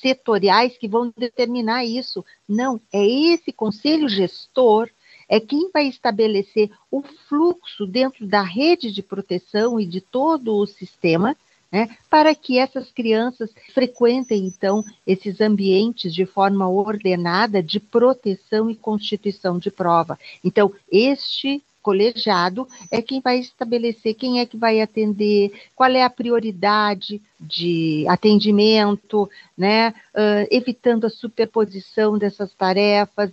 setoriais 0.00 0.76
que 0.78 0.88
vão 0.88 1.12
determinar 1.16 1.84
isso. 1.84 2.24
Não, 2.48 2.80
é 2.92 3.06
esse 3.06 3.52
conselho 3.52 4.08
gestor 4.08 4.88
é 5.28 5.38
quem 5.38 5.70
vai 5.70 5.86
estabelecer 5.86 6.70
o 6.90 7.02
fluxo 7.02 7.86
dentro 7.86 8.26
da 8.26 8.42
rede 8.42 8.90
de 8.90 9.02
proteção 9.02 9.78
e 9.78 9.84
de 9.84 10.00
todo 10.00 10.56
o 10.56 10.66
sistema, 10.66 11.36
né, 11.70 11.94
para 12.08 12.34
que 12.34 12.58
essas 12.58 12.90
crianças 12.90 13.50
frequentem, 13.74 14.46
então, 14.46 14.82
esses 15.06 15.38
ambientes 15.38 16.14
de 16.14 16.24
forma 16.24 16.66
ordenada 16.66 17.62
de 17.62 17.78
proteção 17.78 18.70
e 18.70 18.74
constituição 18.74 19.58
de 19.58 19.70
prova. 19.70 20.18
Então, 20.42 20.72
este 20.90 21.62
colegiado 21.88 22.68
é 22.90 23.00
quem 23.00 23.18
vai 23.18 23.38
estabelecer 23.38 24.12
quem 24.12 24.40
é 24.40 24.44
que 24.44 24.58
vai 24.58 24.78
atender, 24.78 25.50
qual 25.74 25.90
é 25.90 26.02
a 26.02 26.10
prioridade 26.10 27.22
de 27.40 28.04
atendimento, 28.06 29.26
né, 29.56 29.88
uh, 29.88 30.46
evitando 30.50 31.06
a 31.06 31.10
superposição 31.10 32.18
dessas 32.18 32.52
tarefas, 32.52 33.30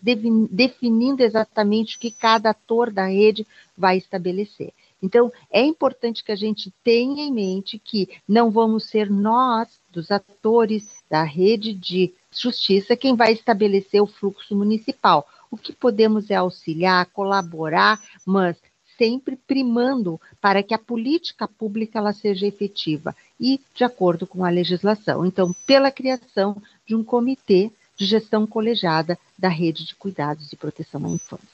definindo 0.50 1.22
exatamente 1.22 1.98
o 1.98 2.00
que 2.00 2.10
cada 2.10 2.52
ator 2.52 2.92
da 2.92 3.08
rede 3.08 3.46
vai 3.78 3.98
estabelecer. 3.98 4.72
Então, 5.04 5.30
é 5.52 5.62
importante 5.62 6.24
que 6.24 6.32
a 6.32 6.36
gente 6.38 6.74
tenha 6.82 7.26
em 7.26 7.34
mente 7.34 7.78
que 7.78 8.08
não 8.26 8.50
vamos 8.50 8.86
ser 8.86 9.10
nós, 9.10 9.68
dos 9.92 10.12
atores 10.12 11.04
da 11.10 11.24
rede 11.24 11.74
de 11.74 12.14
justiça, 12.32 12.96
quem 12.96 13.18
vai 13.18 13.34
estabelecer 13.34 14.02
o 14.02 14.08
fluxo 14.08 14.56
municipal. 14.56 15.28
O 15.56 15.58
que 15.58 15.72
podemos 15.72 16.30
é 16.30 16.36
auxiliar, 16.36 17.06
colaborar, 17.14 17.98
mas 18.26 18.58
sempre 18.98 19.38
primando 19.38 20.20
para 20.42 20.62
que 20.62 20.74
a 20.74 20.78
política 20.78 21.48
pública 21.48 21.98
ela 21.98 22.12
seja 22.12 22.46
efetiva 22.46 23.16
e 23.40 23.62
de 23.74 23.86
acordo 23.86 24.28
com 24.28 24.44
a 24.44 24.50
legislação. 24.50 25.26
Então, 25.26 25.54
pela 25.66 25.90
criação 25.90 26.62
de 26.86 26.94
um 26.94 27.06
comitê 27.06 27.72
de 27.96 28.06
gestão 28.06 28.46
colegiada 28.46 29.18
da 29.40 29.48
rede 29.48 29.86
de 29.86 29.96
cuidados 29.96 30.52
e 30.52 30.58
proteção 30.58 31.06
à 31.06 31.10
infância. 31.10 31.48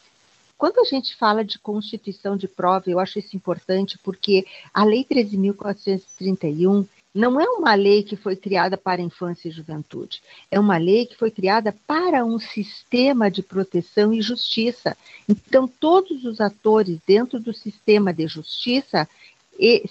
Quando 0.58 0.80
a 0.80 0.84
gente 0.84 1.16
fala 1.16 1.45
de 1.45 1.60
constituição 1.60 2.36
de 2.36 2.47
prova, 2.47 2.89
eu 2.89 2.99
acho 2.99 3.20
isso 3.20 3.36
importante 3.36 3.99
porque 3.99 4.47
a 4.74 4.84
Lei 4.84 5.06
13.431 5.06 6.88
não 7.14 7.39
é 7.39 7.45
uma 7.49 7.76
lei 7.76 8.03
que 8.03 8.16
foi 8.16 8.36
criada 8.36 8.78
para 8.78 9.01
infância 9.01 9.49
e 9.49 9.51
juventude, 9.51 10.22
é 10.49 10.59
uma 10.59 10.78
lei 10.78 11.05
que 11.05 11.18
foi 11.18 11.30
criada 11.30 11.76
para 11.86 12.24
um 12.24 12.39
sistema 12.39 13.30
de 13.30 13.43
proteção 13.43 14.14
e 14.14 14.22
justiça. 14.22 14.95
Então, 15.28 15.68
todos 15.68 16.24
os 16.24 16.39
atores 16.39 16.99
dentro 17.05 17.39
do 17.39 17.53
sistema 17.53 18.14
de 18.14 18.28
justiça, 18.28 19.07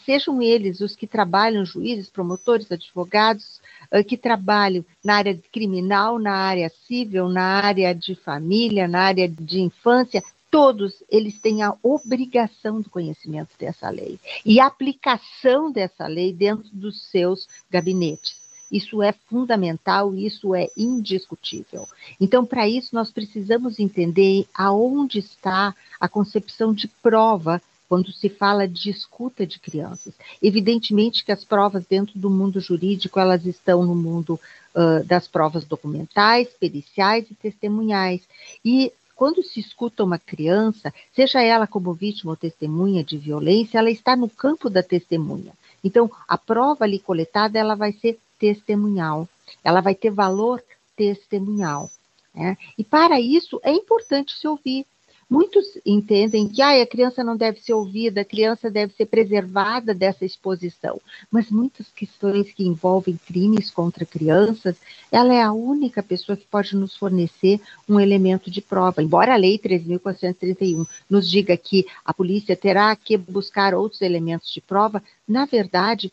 sejam 0.05 0.43
eles 0.43 0.81
os 0.81 0.97
que 0.97 1.07
trabalham, 1.07 1.65
juízes, 1.65 2.09
promotores, 2.09 2.71
advogados, 2.73 3.61
uh, 3.93 4.03
que 4.03 4.17
trabalham 4.17 4.85
na 5.05 5.17
área 5.17 5.39
criminal, 5.53 6.19
na 6.19 6.33
área 6.33 6.71
civil, 6.87 7.29
na 7.29 7.61
área 7.61 7.95
de 7.95 8.15
família, 8.15 8.89
na 8.89 9.03
área 9.03 9.29
de 9.29 9.61
infância, 9.61 10.23
todos 10.51 11.03
eles 11.09 11.39
têm 11.39 11.63
a 11.63 11.75
obrigação 11.83 12.81
do 12.81 12.91
conhecimento 12.91 13.51
dessa 13.59 13.89
lei 13.89 14.19
e 14.45 14.59
aplicação 14.59 15.71
dessa 15.71 16.07
lei 16.07 16.33
dentro 16.33 16.69
dos 16.73 17.03
seus 17.11 17.47
gabinetes. 17.71 18.41
Isso 18.71 19.03
é 19.03 19.13
fundamental, 19.13 20.15
isso 20.15 20.55
é 20.55 20.69
indiscutível. 20.77 21.87
Então, 22.21 22.47
para 22.47 22.69
isso, 22.69 22.95
nós 22.95 23.11
precisamos 23.11 23.81
entender 23.81 24.47
aonde 24.55 25.19
está 25.19 25.75
a 25.99 26.09
concepção 26.09 26.73
de 26.73 26.87
prova 26.87 27.61
quando 27.89 28.13
se 28.13 28.29
fala 28.29 28.69
de 28.69 28.89
escuta 28.89 29.45
de 29.45 29.59
crianças. 29.59 30.15
Evidentemente 30.41 31.25
que 31.25 31.33
as 31.33 31.45
provas 31.45 31.85
dentro 31.85 32.17
do 32.21 32.31
mundo 32.31 32.61
jurídico, 32.61 33.19
elas 33.19 33.45
estão 33.45 33.85
no 33.85 33.97
mundo 33.97 34.39
uh, 34.73 35.05
das 35.05 35.27
provas 35.27 35.65
documentais, 35.65 36.49
periciais 36.51 37.29
e 37.29 37.35
testemunhais. 37.35 38.21
E 38.65 38.93
quando 39.21 39.43
se 39.43 39.61
escuta 39.61 40.03
uma 40.03 40.19
criança, 40.19 40.95
seja 41.15 41.43
ela 41.43 41.67
como 41.67 41.93
vítima 41.93 42.31
ou 42.31 42.37
testemunha 42.39 43.05
de 43.05 43.19
violência, 43.19 43.77
ela 43.77 43.91
está 43.91 44.17
no 44.17 44.31
campo 44.31 44.71
da 44.71 44.83
testemunha. 44.83 45.53
Então, 45.85 46.11
a 46.27 46.39
prova 46.39 46.87
ali 46.87 46.99
coletada, 46.99 47.59
ela 47.59 47.75
vai 47.75 47.93
ser 47.93 48.19
testemunhal, 48.39 49.29
ela 49.63 49.83
vai 49.83 49.95
ter 49.95 50.09
valor 50.09 50.65
testemunhal. 50.97 51.91
Né? 52.35 52.57
E 52.79 52.83
para 52.83 53.21
isso 53.21 53.61
é 53.63 53.71
importante 53.71 54.33
se 54.33 54.49
ouvir. 54.49 54.87
Muitos 55.31 55.79
entendem 55.87 56.49
que 56.49 56.61
ah, 56.61 56.83
a 56.83 56.87
criança 56.87 57.23
não 57.23 57.37
deve 57.37 57.61
ser 57.61 57.73
ouvida, 57.73 58.23
a 58.23 58.25
criança 58.25 58.69
deve 58.69 58.93
ser 58.95 59.07
preservada 59.07 59.95
dessa 59.95 60.25
exposição. 60.25 61.01
Mas 61.31 61.49
muitas 61.49 61.87
questões 61.93 62.53
que 62.53 62.67
envolvem 62.67 63.17
crimes 63.27 63.71
contra 63.71 64.05
crianças, 64.05 64.77
ela 65.13 65.33
é 65.33 65.41
a 65.41 65.53
única 65.53 66.03
pessoa 66.03 66.37
que 66.37 66.47
pode 66.47 66.75
nos 66.75 66.97
fornecer 66.97 67.61
um 67.89 68.01
elemento 68.01 68.51
de 68.51 68.61
prova. 68.61 69.01
Embora 69.01 69.33
a 69.33 69.37
Lei 69.37 69.57
3.431 69.57 70.85
nos 71.09 71.31
diga 71.31 71.57
que 71.57 71.87
a 72.05 72.13
polícia 72.13 72.57
terá 72.57 72.95
que 72.97 73.17
buscar 73.17 73.73
outros 73.73 74.03
elementos 74.03 74.53
de 74.53 74.61
prova, 74.61 75.01
na 75.29 75.47
verdade, 75.47 76.13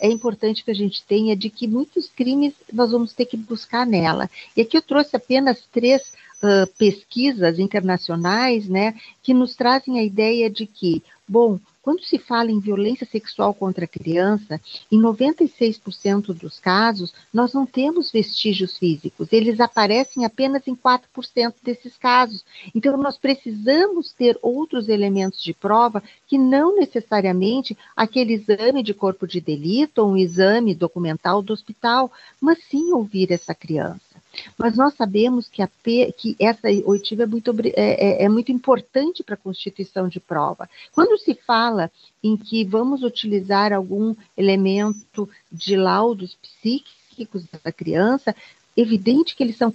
é 0.00 0.10
importante 0.10 0.64
que 0.64 0.70
a 0.70 0.74
gente 0.74 1.04
tenha 1.04 1.36
de 1.36 1.48
que 1.48 1.68
muitos 1.68 2.08
crimes 2.08 2.52
nós 2.72 2.90
vamos 2.90 3.12
ter 3.12 3.26
que 3.26 3.36
buscar 3.36 3.86
nela. 3.86 4.28
E 4.56 4.60
aqui 4.60 4.76
eu 4.76 4.82
trouxe 4.82 5.14
apenas 5.14 5.64
três 5.72 6.12
pesquisas 6.78 7.58
internacionais, 7.58 8.68
né, 8.68 8.94
que 9.22 9.34
nos 9.34 9.56
trazem 9.56 9.98
a 9.98 10.04
ideia 10.04 10.48
de 10.48 10.66
que, 10.66 11.02
bom, 11.26 11.58
quando 11.88 12.04
se 12.04 12.18
fala 12.18 12.50
em 12.50 12.60
violência 12.60 13.06
sexual 13.10 13.54
contra 13.54 13.86
a 13.86 13.88
criança, 13.88 14.60
em 14.92 15.00
96% 15.00 16.34
dos 16.34 16.60
casos, 16.60 17.14
nós 17.32 17.54
não 17.54 17.64
temos 17.64 18.12
vestígios 18.12 18.76
físicos, 18.76 19.32
eles 19.32 19.58
aparecem 19.58 20.22
apenas 20.26 20.68
em 20.68 20.76
4% 20.76 21.54
desses 21.62 21.96
casos. 21.96 22.44
Então, 22.74 22.94
nós 22.98 23.16
precisamos 23.16 24.12
ter 24.12 24.38
outros 24.42 24.90
elementos 24.90 25.42
de 25.42 25.54
prova 25.54 26.02
que 26.26 26.36
não 26.36 26.76
necessariamente 26.76 27.74
aquele 27.96 28.34
exame 28.34 28.82
de 28.82 28.92
corpo 28.92 29.26
de 29.26 29.40
delito 29.40 30.02
ou 30.02 30.10
um 30.10 30.16
exame 30.18 30.74
documental 30.74 31.40
do 31.40 31.54
hospital, 31.54 32.12
mas 32.38 32.58
sim 32.68 32.92
ouvir 32.92 33.32
essa 33.32 33.54
criança. 33.54 34.07
Mas 34.56 34.76
nós 34.76 34.94
sabemos 34.94 35.48
que, 35.48 35.62
a, 35.62 35.68
que 36.16 36.36
essa 36.38 36.68
oitiva 36.84 37.22
é 37.24 37.26
muito, 37.26 37.50
é, 37.74 38.22
é, 38.22 38.24
é 38.24 38.28
muito 38.28 38.52
importante 38.52 39.22
para 39.22 39.34
a 39.34 39.38
constituição 39.38 40.08
de 40.08 40.20
prova. 40.20 40.68
Quando 40.92 41.18
se 41.18 41.34
fala 41.34 41.90
em 42.22 42.36
que 42.36 42.64
vamos 42.64 43.02
utilizar 43.02 43.72
algum 43.72 44.14
elemento 44.36 45.28
de 45.50 45.76
laudos 45.76 46.36
psíquicos 46.36 47.44
da 47.64 47.72
criança, 47.72 48.34
evidente 48.76 49.34
que 49.34 49.42
eles 49.42 49.56
são 49.56 49.72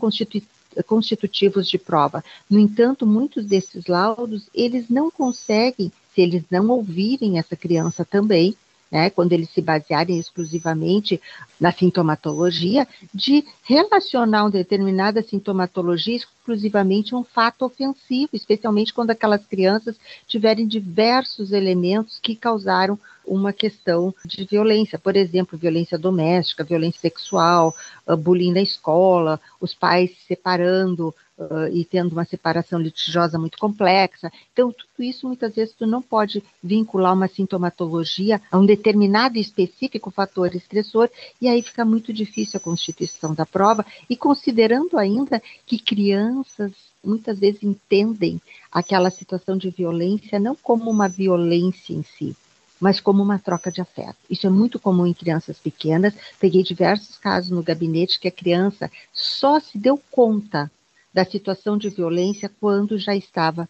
constitutivos 0.86 1.68
de 1.68 1.78
prova. 1.78 2.24
No 2.50 2.58
entanto, 2.58 3.06
muitos 3.06 3.46
desses 3.46 3.86
laudos, 3.88 4.50
eles 4.54 4.90
não 4.90 5.12
conseguem, 5.12 5.92
se 6.14 6.22
eles 6.22 6.44
não 6.50 6.70
ouvirem 6.70 7.38
essa 7.38 7.56
criança 7.56 8.06
também, 8.06 8.56
né, 8.94 9.10
quando 9.10 9.34
eles 9.34 9.50
se 9.50 9.60
basearem 9.60 10.20
exclusivamente 10.20 11.20
na 11.60 11.72
sintomatologia, 11.72 12.88
de 13.12 13.44
relacionar 13.64 14.44
uma 14.44 14.52
determinada 14.52 15.24
sintomatologia 15.24 16.18
exclusivamente 16.18 17.16
a 17.16 17.18
um 17.18 17.24
fato 17.24 17.66
ofensivo, 17.66 18.30
especialmente 18.34 18.94
quando 18.94 19.10
aquelas 19.10 19.44
crianças 19.48 19.96
tiverem 20.28 20.68
diversos 20.68 21.52
elementos 21.52 22.20
que 22.22 22.36
causaram 22.36 23.00
uma 23.26 23.54
questão 23.54 24.14
de 24.26 24.46
violência, 24.46 25.00
por 25.00 25.16
exemplo, 25.16 25.58
violência 25.58 25.98
doméstica, 25.98 26.64
violência 26.64 27.02
sexual, 27.02 27.76
uh, 28.08 28.18
bullying 28.18 28.54
na 28.54 28.62
escola, 28.62 29.40
os 29.60 29.74
pais 29.74 30.12
se 30.12 30.28
separando, 30.28 31.14
uh, 31.38 31.68
e 31.72 31.84
tendo 31.86 32.14
uma 32.14 32.26
separação 32.26 32.80
litigiosa 32.80 33.38
muito 33.38 33.58
complexa. 33.58 34.32
Então, 34.52 34.72
tudo 34.72 35.04
isso 35.04 35.28
muitas 35.28 35.56
vezes 35.56 35.74
tu 35.74 35.86
não 35.86 36.02
pode 36.02 36.44
vincular 36.64 37.14
uma 37.14 37.28
sintomatologia 37.28 38.42
a 38.52 38.58
um 38.58 38.66
determinado 38.66 39.38
e 39.38 39.42
específico 39.42 40.12
fator 40.12 40.54
estressor, 40.56 41.10
e 41.42 41.48
aí 41.48 41.62
fica 41.62 41.86
muito 41.86 42.14
difícil 42.14 42.58
a 42.58 42.64
constituição 42.64 43.34
da 43.34 43.46
prova, 43.46 43.86
e 44.10 44.16
considerando 44.16 44.98
ainda 44.98 45.42
que 45.66 45.78
crianças 45.78 46.72
muitas 47.04 47.38
vezes 47.38 47.64
entendem 47.64 48.42
aquela 48.72 49.10
situação 49.10 49.58
de 49.58 49.70
violência 49.70 50.40
não 50.40 50.56
como 50.56 50.90
uma 50.90 51.10
violência 51.10 51.94
em 51.94 52.04
si, 52.04 52.36
mas 52.84 53.00
como 53.00 53.24
uma 53.24 53.40
troca 53.40 53.72
de 53.72 53.80
afeto. 53.80 54.18
Isso 54.30 54.46
é 54.46 54.50
muito 54.50 54.78
comum 54.78 55.08
em 55.08 55.14
crianças 55.14 55.58
pequenas. 55.58 56.14
Peguei 56.38 56.62
diversos 56.62 57.18
casos 57.18 57.50
no 57.50 57.64
gabinete 57.64 58.20
que 58.20 58.28
a 58.28 58.32
criança 58.32 58.92
só 59.14 59.58
se 59.58 59.78
deu 59.78 59.98
conta 60.12 60.70
da 61.14 61.24
situação 61.24 61.78
de 61.78 61.88
violência 61.90 62.52
quando 62.60 62.98
já 62.98 63.16
estava 63.16 63.70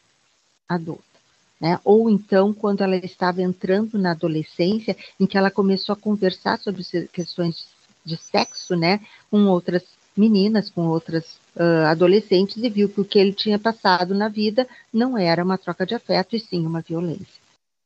adulta. 0.67 1.03
Né? 1.61 1.79
Ou 1.85 2.09
então, 2.09 2.51
quando 2.51 2.81
ela 2.81 2.95
estava 2.95 3.39
entrando 3.39 3.99
na 3.99 4.11
adolescência, 4.11 4.97
em 5.19 5.27
que 5.27 5.37
ela 5.37 5.51
começou 5.51 5.93
a 5.93 5.95
conversar 5.95 6.57
sobre 6.57 6.83
questões 7.13 7.67
de 8.03 8.17
sexo 8.17 8.75
né, 8.75 8.99
com 9.29 9.45
outras 9.45 9.83
meninas, 10.17 10.71
com 10.71 10.87
outras 10.87 11.37
uh, 11.55 11.85
adolescentes, 11.85 12.57
e 12.57 12.67
viu 12.67 12.89
que 12.89 13.01
o 13.01 13.05
que 13.05 13.19
ele 13.19 13.31
tinha 13.31 13.59
passado 13.59 14.15
na 14.15 14.27
vida 14.27 14.67
não 14.91 15.15
era 15.15 15.43
uma 15.43 15.57
troca 15.59 15.85
de 15.85 15.93
afeto, 15.93 16.35
e 16.35 16.39
sim 16.39 16.65
uma 16.65 16.81
violência. 16.81 17.42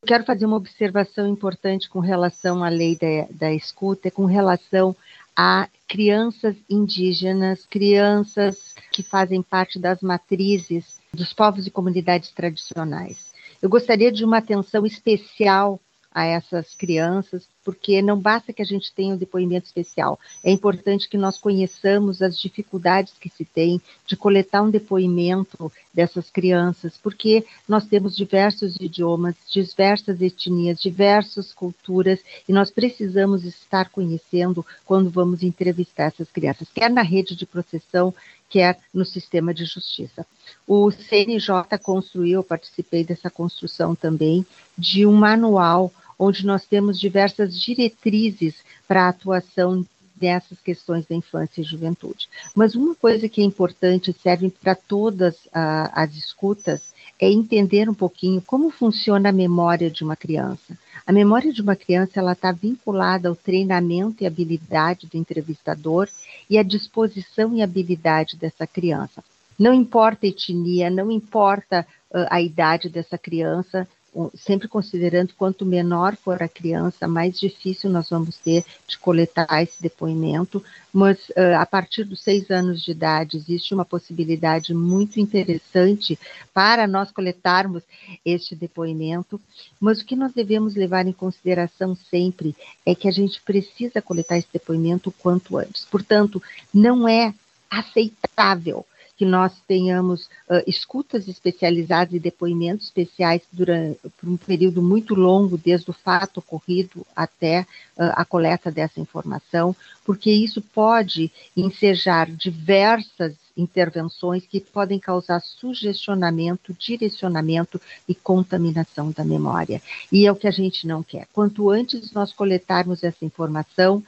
Quero 0.08 0.24
fazer 0.24 0.46
uma 0.46 0.56
observação 0.56 1.28
importante 1.28 1.90
com 1.90 2.00
relação 2.00 2.64
à 2.64 2.70
lei 2.70 2.98
da, 2.98 3.28
da 3.30 3.54
escuta, 3.54 4.10
com 4.10 4.24
relação 4.24 4.96
a 5.36 5.68
crianças 5.86 6.56
indígenas, 6.70 7.66
crianças 7.66 8.74
que 8.90 9.04
fazem 9.04 9.42
parte 9.42 9.78
das 9.78 10.00
matrizes 10.02 11.02
dos 11.14 11.34
povos 11.34 11.68
e 11.68 11.72
comunidades 11.72 12.32
tradicionais. 12.32 13.34
Eu 13.62 13.70
gostaria 13.70 14.10
de 14.10 14.24
uma 14.24 14.38
atenção 14.38 14.86
especial 14.86 15.78
a 16.18 16.26
essas 16.26 16.74
crianças, 16.74 17.48
porque 17.64 18.02
não 18.02 18.20
basta 18.20 18.52
que 18.52 18.64
a 18.64 18.66
gente 18.66 18.92
tenha 18.92 19.14
um 19.14 19.18
depoimento 19.18 19.68
especial, 19.68 20.20
é 20.44 20.50
importante 20.50 21.08
que 21.08 21.16
nós 21.16 21.38
conheçamos 21.38 22.24
as 22.24 22.40
dificuldades 22.40 23.14
que 23.22 23.30
se 23.30 23.46
tem 23.46 23.80
de 24.04 24.18
coletar 24.18 24.64
um 24.64 24.72
depoimento 24.72 25.72
dessas 25.94 26.32
crianças, 26.32 26.98
porque 27.04 27.46
nós 27.70 27.86
temos 27.86 28.16
diversos 28.16 28.78
idiomas, 28.78 29.36
diversas 29.52 30.20
etnias, 30.20 30.82
diversas 30.82 31.54
culturas, 31.54 32.20
e 32.50 32.52
nós 32.52 32.72
precisamos 32.72 33.46
estar 33.46 33.90
conhecendo 33.92 34.66
quando 34.84 35.12
vamos 35.12 35.44
entrevistar 35.44 36.06
essas 36.06 36.32
crianças, 36.32 36.68
quer 36.74 36.90
na 36.90 37.04
rede 37.04 37.36
de 37.36 37.46
processão, 37.46 38.12
quer 38.50 38.80
no 38.92 39.06
sistema 39.06 39.54
de 39.54 39.66
justiça. 39.66 40.26
O 40.66 40.90
CNJ 40.90 41.78
construiu, 41.84 42.40
eu 42.40 42.44
participei 42.44 43.04
dessa 43.04 43.30
construção 43.30 43.94
também, 43.94 44.44
de 44.76 45.06
um 45.06 45.14
manual 45.14 45.92
onde 46.18 46.46
nós 46.46 46.66
temos 46.66 47.00
diversas 47.00 47.60
diretrizes 47.60 48.56
para 48.88 49.06
a 49.06 49.10
atuação 49.10 49.86
dessas 50.18 50.60
questões 50.60 51.06
da 51.06 51.16
infância 51.16 51.62
e 51.62 51.64
juventude. 51.64 52.28
Mas 52.56 52.76
uma 52.76 52.96
coisa 52.96 53.30
que 53.30 53.42
é 53.42 53.44
importante, 53.44 54.16
serve 54.22 54.50
para 54.50 54.76
todas 54.76 55.36
uh, 55.46 55.90
as 55.94 56.16
escutas, 56.16 56.94
é 57.20 57.30
entender 57.30 57.90
um 57.90 57.94
pouquinho 57.94 58.42
como 58.42 58.70
funciona 58.70 59.30
a 59.30 59.34
memória 59.34 59.90
de 59.90 60.04
uma 60.04 60.16
criança. 60.16 60.78
A 61.06 61.12
memória 61.12 61.54
de 61.54 61.62
uma 61.62 61.76
criança 61.76 62.20
ela 62.20 62.34
está 62.34 62.52
vinculada 62.52 63.30
ao 63.30 63.36
treinamento 63.36 64.24
e 64.24 64.28
habilidade 64.28 65.08
do 65.08 65.18
entrevistador 65.18 66.10
e 66.50 66.58
à 66.58 66.64
disposição 66.64 67.56
e 67.56 67.62
habilidade 67.62 68.36
dessa 68.36 68.68
criança. 68.68 69.24
Não 69.58 69.74
importa 69.74 70.26
a 70.26 70.30
etnia, 70.30 70.90
não 70.90 71.10
importa 71.12 71.86
uh, 72.12 72.26
a 72.30 72.42
idade 72.42 72.90
dessa 72.90 73.18
criança, 73.18 73.88
sempre 74.36 74.68
considerando 74.68 75.34
quanto 75.36 75.66
menor 75.66 76.16
for 76.16 76.42
a 76.42 76.48
criança, 76.48 77.08
mais 77.08 77.40
difícil 77.40 77.90
nós 77.90 78.10
vamos 78.10 78.38
ter 78.38 78.66
de 78.88 78.98
coletar 78.98 79.62
esse 79.62 79.82
depoimento, 79.82 80.64
mas 80.92 81.32
a 81.60 81.66
partir 81.66 82.04
dos 82.04 82.22
seis 82.22 82.50
anos 82.50 82.82
de 82.82 82.92
idade 82.92 83.38
existe 83.38 83.74
uma 83.74 83.86
possibilidade 83.86 84.74
muito 84.74 85.20
interessante 85.20 86.18
para 86.54 86.88
nós 86.88 87.12
coletarmos 87.12 87.84
este 88.26 88.56
depoimento, 88.56 89.40
mas 89.80 90.02
o 90.02 90.06
que 90.06 90.16
nós 90.16 90.34
devemos 90.34 90.74
levar 90.76 91.06
em 91.06 91.14
consideração 91.14 91.96
sempre 91.96 92.56
é 92.86 92.96
que 92.96 93.08
a 93.08 93.12
gente 93.12 93.42
precisa 93.42 94.02
coletar 94.02 94.38
esse 94.38 94.48
depoimento 94.52 95.10
o 95.10 95.14
quanto 95.14 95.58
antes. 95.58 95.86
Portanto, 95.86 96.42
não 96.74 97.08
é 97.08 97.34
aceitável 97.70 98.86
que 99.18 99.26
nós 99.26 99.52
tenhamos 99.68 100.26
uh, 100.48 100.62
escutas 100.68 101.28
especializadas 101.28 102.14
e 102.14 102.20
depoimentos 102.20 102.86
especiais 102.86 103.42
durante 103.52 104.00
por 104.18 104.30
um 104.30 104.38
período 104.38 104.82
muito 104.82 105.16
longo, 105.16 105.58
desde 105.58 105.90
o 105.90 105.94
fato 105.94 106.38
ocorrido 106.38 107.06
até 107.16 107.62
uh, 107.62 108.14
a 108.14 108.24
coleta 108.24 108.72
dessa 108.72 109.02
informação, 109.02 109.76
porque 110.06 110.32
isso 110.32 110.62
pode 110.62 111.32
ensejar 111.56 112.30
diversas 112.30 113.36
intervenções 113.58 114.46
que 114.46 114.62
podem 114.62 115.00
causar 115.00 115.42
sugestionamento, 115.42 116.74
direcionamento 116.74 117.82
e 118.08 118.14
contaminação 118.14 119.12
da 119.12 119.26
memória. 119.26 119.82
E 120.12 120.26
é 120.26 120.32
o 120.32 120.36
que 120.36 120.48
a 120.48 120.52
gente 120.52 120.86
não 120.86 121.02
quer. 121.02 121.28
Quanto 121.34 121.70
antes 121.70 122.12
nós 122.12 122.32
coletarmos 122.32 123.04
essa 123.04 123.26
informação, 123.26 124.04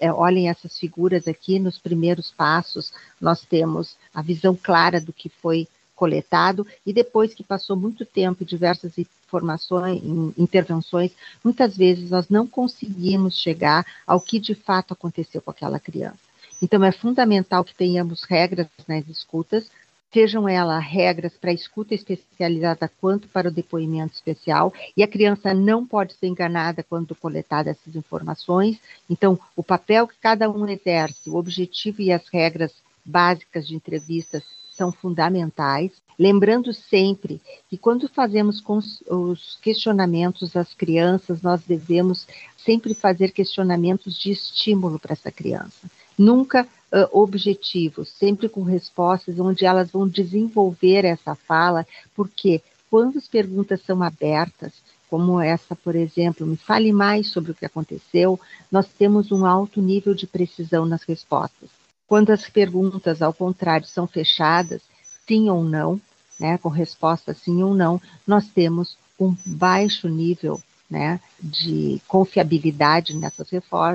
é, 0.00 0.10
olhem 0.10 0.48
essas 0.48 0.78
figuras 0.78 1.28
aqui, 1.28 1.58
nos 1.58 1.78
primeiros 1.78 2.30
passos, 2.30 2.92
nós 3.20 3.42
temos 3.42 3.96
a 4.14 4.22
visão 4.22 4.56
clara 4.60 5.00
do 5.00 5.12
que 5.12 5.28
foi 5.28 5.68
coletado 5.94 6.66
e 6.84 6.92
depois 6.92 7.34
que 7.34 7.44
passou 7.44 7.76
muito 7.76 8.04
tempo 8.04 8.42
e 8.42 8.46
diversas 8.46 8.92
informações, 8.98 10.02
intervenções, 10.36 11.12
muitas 11.42 11.76
vezes 11.76 12.10
nós 12.10 12.28
não 12.28 12.46
conseguimos 12.46 13.38
chegar 13.38 13.86
ao 14.06 14.20
que 14.20 14.40
de 14.40 14.54
fato 14.54 14.92
aconteceu 14.92 15.40
com 15.40 15.50
aquela 15.50 15.78
criança. 15.78 16.23
Então 16.64 16.82
é 16.82 16.90
fundamental 16.90 17.62
que 17.62 17.74
tenhamos 17.74 18.22
regras 18.22 18.68
nas 18.88 19.06
escutas, 19.06 19.70
sejam 20.10 20.48
elas 20.48 20.82
regras 20.82 21.34
para 21.34 21.52
escuta 21.52 21.94
especializada 21.94 22.90
quanto 23.02 23.28
para 23.28 23.48
o 23.48 23.52
depoimento 23.52 24.14
especial, 24.14 24.72
e 24.96 25.02
a 25.02 25.06
criança 25.06 25.52
não 25.52 25.86
pode 25.86 26.14
ser 26.14 26.26
enganada 26.26 26.82
quando 26.82 27.14
coletada 27.14 27.68
essas 27.68 27.94
informações. 27.94 28.80
Então, 29.10 29.38
o 29.54 29.62
papel 29.62 30.08
que 30.08 30.14
cada 30.18 30.48
um 30.48 30.66
exerce, 30.66 31.28
o 31.28 31.36
objetivo 31.36 32.00
e 32.00 32.10
as 32.10 32.26
regras 32.28 32.72
básicas 33.04 33.68
de 33.68 33.74
entrevistas 33.74 34.42
são 34.72 34.90
fundamentais. 34.90 35.92
Lembrando 36.18 36.72
sempre 36.72 37.42
que 37.68 37.76
quando 37.76 38.08
fazemos 38.08 38.62
os 39.06 39.58
questionamentos 39.60 40.56
às 40.56 40.72
crianças, 40.72 41.42
nós 41.42 41.60
devemos 41.62 42.26
sempre 42.56 42.94
fazer 42.94 43.32
questionamentos 43.32 44.18
de 44.18 44.30
estímulo 44.30 44.98
para 44.98 45.12
essa 45.12 45.30
criança. 45.30 45.90
Nunca 46.16 46.62
uh, 46.64 47.08
objetivos, 47.12 48.08
sempre 48.08 48.48
com 48.48 48.62
respostas 48.62 49.38
onde 49.38 49.64
elas 49.64 49.90
vão 49.90 50.08
desenvolver 50.08 51.04
essa 51.04 51.34
fala, 51.34 51.86
porque 52.14 52.62
quando 52.90 53.18
as 53.18 53.26
perguntas 53.26 53.82
são 53.82 54.02
abertas, 54.02 54.72
como 55.10 55.40
essa, 55.40 55.76
por 55.76 55.94
exemplo, 55.94 56.46
me 56.46 56.56
fale 56.56 56.92
mais 56.92 57.28
sobre 57.28 57.52
o 57.52 57.54
que 57.54 57.66
aconteceu, 57.66 58.38
nós 58.70 58.86
temos 58.86 59.30
um 59.30 59.44
alto 59.44 59.80
nível 59.80 60.14
de 60.14 60.26
precisão 60.26 60.86
nas 60.86 61.02
respostas. 61.02 61.70
Quando 62.06 62.30
as 62.30 62.48
perguntas, 62.48 63.22
ao 63.22 63.32
contrário, 63.32 63.86
são 63.86 64.06
fechadas, 64.06 64.82
sim 65.26 65.48
ou 65.48 65.64
não, 65.64 66.00
né, 66.38 66.58
com 66.58 66.68
resposta 66.68 67.34
sim 67.34 67.62
ou 67.62 67.74
não, 67.74 68.00
nós 68.26 68.48
temos 68.48 68.96
um 69.18 69.34
baixo 69.46 70.08
nível 70.08 70.60
né, 70.94 71.20
de 71.42 72.00
confiabilidade 72.06 73.16
nessas, 73.16 73.48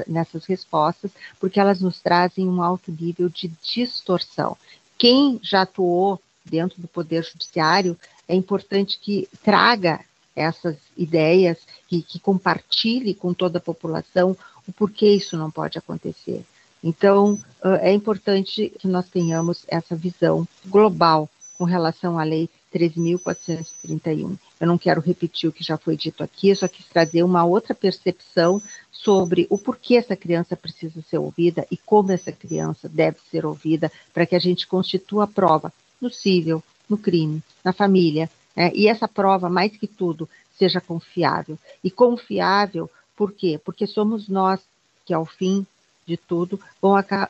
nessas 0.06 0.46
respostas, 0.46 1.10
porque 1.40 1.58
elas 1.58 1.80
nos 1.80 2.02
trazem 2.02 2.46
um 2.46 2.62
alto 2.62 2.92
nível 2.92 3.30
de 3.30 3.50
distorção. 3.64 4.58
Quem 4.98 5.40
já 5.42 5.62
atuou 5.62 6.22
dentro 6.44 6.82
do 6.82 6.90
Poder 6.90 7.24
Judiciário, 7.24 7.98
é 8.28 8.36
importante 8.36 9.00
que 9.00 9.30
traga 9.42 10.02
essas 10.36 10.76
ideias, 10.98 11.60
que, 11.88 12.02
que 12.02 12.20
compartilhe 12.20 13.14
com 13.14 13.34
toda 13.34 13.60
a 13.60 13.62
população 13.62 14.36
o 14.68 14.74
porquê 14.74 15.14
isso 15.14 15.38
não 15.38 15.50
pode 15.50 15.78
acontecer. 15.78 16.44
Então, 16.84 17.40
é 17.82 17.94
importante 17.94 18.74
que 18.78 18.88
nós 18.88 19.08
tenhamos 19.08 19.64
essa 19.70 19.96
visão 19.96 20.46
global 20.66 21.30
com 21.58 21.64
relação 21.64 22.20
à 22.20 22.24
Lei 22.24 22.50
13.431. 22.74 24.38
Eu 24.60 24.68
não 24.68 24.78
quero 24.78 25.00
repetir 25.00 25.50
o 25.50 25.54
que 25.54 25.64
já 25.64 25.78
foi 25.78 25.96
dito 25.96 26.24
aqui, 26.24 26.54
só 26.54 26.68
quis 26.68 26.86
trazer 26.86 27.24
uma 27.24 27.46
outra 27.46 27.74
percepção 27.74 28.62
sobre 28.92 29.48
o 29.50 29.58
porquê 29.58 29.96
essa 29.96 30.16
criança 30.16 30.56
precisa 30.56 31.02
ser 31.02 31.18
ouvida 31.18 31.66
e 31.72 31.78
como 31.78 32.12
essa 32.12 32.32
criança 32.32 32.90
deve 32.90 33.18
ser 33.32 33.46
ouvida 33.46 33.92
para 34.14 34.26
que 34.26 34.36
a 34.36 34.40
gente 34.40 34.68
constitua 34.68 35.24
a 35.24 35.28
prova 35.28 35.72
no 36.02 36.10
cível, 36.10 36.62
no 36.90 36.98
crime, 36.98 37.42
na 37.64 37.72
família. 37.72 38.30
Né? 38.56 38.72
E 38.74 38.88
essa 38.88 39.08
prova, 39.08 39.50
mais 39.50 39.76
que 39.78 39.88
tudo, 39.88 40.28
seja 40.58 40.82
confiável. 40.82 41.58
E 41.82 41.90
confiável, 41.90 42.90
por 43.16 43.32
quê? 43.32 43.60
Porque 43.64 43.88
somos 43.88 44.28
nós 44.28 44.60
que, 45.06 45.14
ao 45.14 45.26
fim 45.26 45.66
de 46.06 46.18
tudo, 46.18 46.60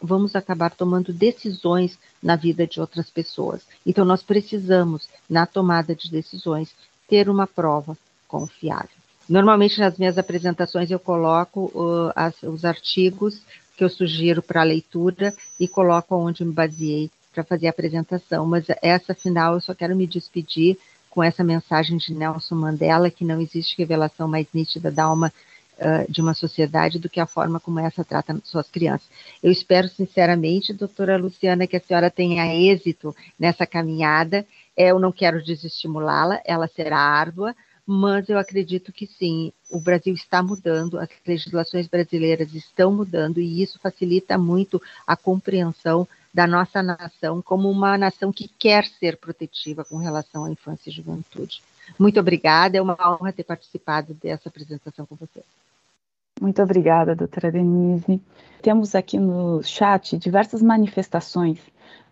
vamos 0.02 0.36
acabar 0.36 0.72
tomando 0.72 1.12
decisões 1.12 2.00
na 2.24 2.36
vida 2.36 2.66
de 2.66 2.80
outras 2.80 3.10
pessoas. 3.10 3.62
Então, 3.86 4.06
nós 4.06 4.24
precisamos, 4.24 5.10
na 5.30 5.46
tomada 5.46 5.94
de 5.94 6.10
decisões, 6.10 6.74
ter 7.10 7.30
uma 7.30 7.48
prova 7.48 7.98
confiável. 8.28 8.90
Normalmente, 9.28 9.80
nas 9.80 9.98
minhas 9.98 10.18
apresentações, 10.18 10.90
eu 10.90 11.00
coloco 11.00 11.72
uh, 11.76 12.12
as, 12.16 12.42
os 12.44 12.66
artigos 12.66 13.42
que 13.78 13.84
eu 13.84 13.90
sugiro 13.90 14.42
para 14.42 14.64
leitura 14.64 15.34
e 15.60 15.68
coloco 15.68 16.16
onde 16.16 16.44
me 16.44 16.52
baseei 16.52 17.10
para 17.34 17.44
fazer 17.44 17.68
a 17.68 17.70
apresentação. 17.70 18.46
Mas 18.46 18.66
essa 18.82 19.14
final, 19.14 19.54
eu 19.54 19.62
só 19.62 19.74
quero 19.74 19.96
me 19.96 20.08
despedir 20.08 20.78
com 21.10 21.24
essa 21.24 21.44
mensagem 21.44 21.98
de 21.98 22.14
Nelson 22.14 22.56
Mandela, 22.56 23.10
que 23.10 23.24
não 23.24 23.42
existe 23.42 23.78
revelação 23.78 24.28
mais 24.28 24.48
nítida 24.54 24.92
da 24.92 25.06
alma 25.06 25.32
uh, 25.78 26.12
de 26.12 26.22
uma 26.22 26.34
sociedade 26.34 27.00
do 27.00 27.10
que 27.10 27.20
a 27.20 27.26
forma 27.26 27.60
como 27.60 27.80
essa 27.80 28.04
trata 28.04 28.40
suas 28.44 28.70
crianças. 28.70 29.08
Eu 29.42 29.52
espero 29.52 29.88
sinceramente, 29.88 30.74
doutora 30.74 31.18
Luciana, 31.18 31.68
que 31.68 31.78
a 31.78 31.82
senhora 31.82 32.12
tenha 32.12 32.54
êxito 32.54 33.16
nessa 33.40 33.66
caminhada. 33.66 34.46
É, 34.76 34.92
eu 34.92 35.00
não 35.00 35.12
quero 35.12 35.44
desestimulá-la, 35.44 36.42
ela 36.46 36.68
será 36.68 36.98
árdua, 36.98 37.56
mas 37.86 38.30
eu 38.30 38.38
acredito 38.38 38.94
que 38.94 39.08
sim, 39.08 39.52
o 39.72 39.80
Brasil 39.80 40.14
está 40.14 40.44
mudando, 40.44 41.00
as 41.00 41.10
legislações 41.26 41.88
brasileiras 41.88 42.54
estão 42.54 42.92
mudando 42.92 43.40
e 43.40 43.64
isso 43.64 43.80
facilita 43.80 44.38
muito 44.38 44.82
a 45.08 45.18
compreensão 45.18 46.08
da 46.32 46.46
nossa 46.46 46.84
nação 46.84 47.42
como 47.42 47.70
uma 47.70 47.98
nação 47.98 48.32
que 48.32 48.48
quer 48.48 48.86
ser 48.86 49.18
protetiva 49.18 49.84
com 49.84 49.98
relação 49.98 50.46
à 50.46 50.52
infância 50.52 50.90
e 50.90 50.94
juventude. 50.94 51.64
Muito 51.98 52.20
obrigada, 52.20 52.78
é 52.78 52.82
uma 52.82 52.96
honra 53.00 53.34
ter 53.34 53.44
participado 53.44 54.14
dessa 54.14 54.50
apresentação 54.50 55.06
com 55.06 55.16
você. 55.16 55.44
Muito 56.40 56.62
obrigada, 56.62 57.16
doutora 57.16 57.52
Denise. 57.52 58.22
Temos 58.62 58.96
aqui 58.96 59.18
no 59.18 59.64
chat 59.64 60.18
diversas 60.18 60.62
manifestações. 60.62 61.60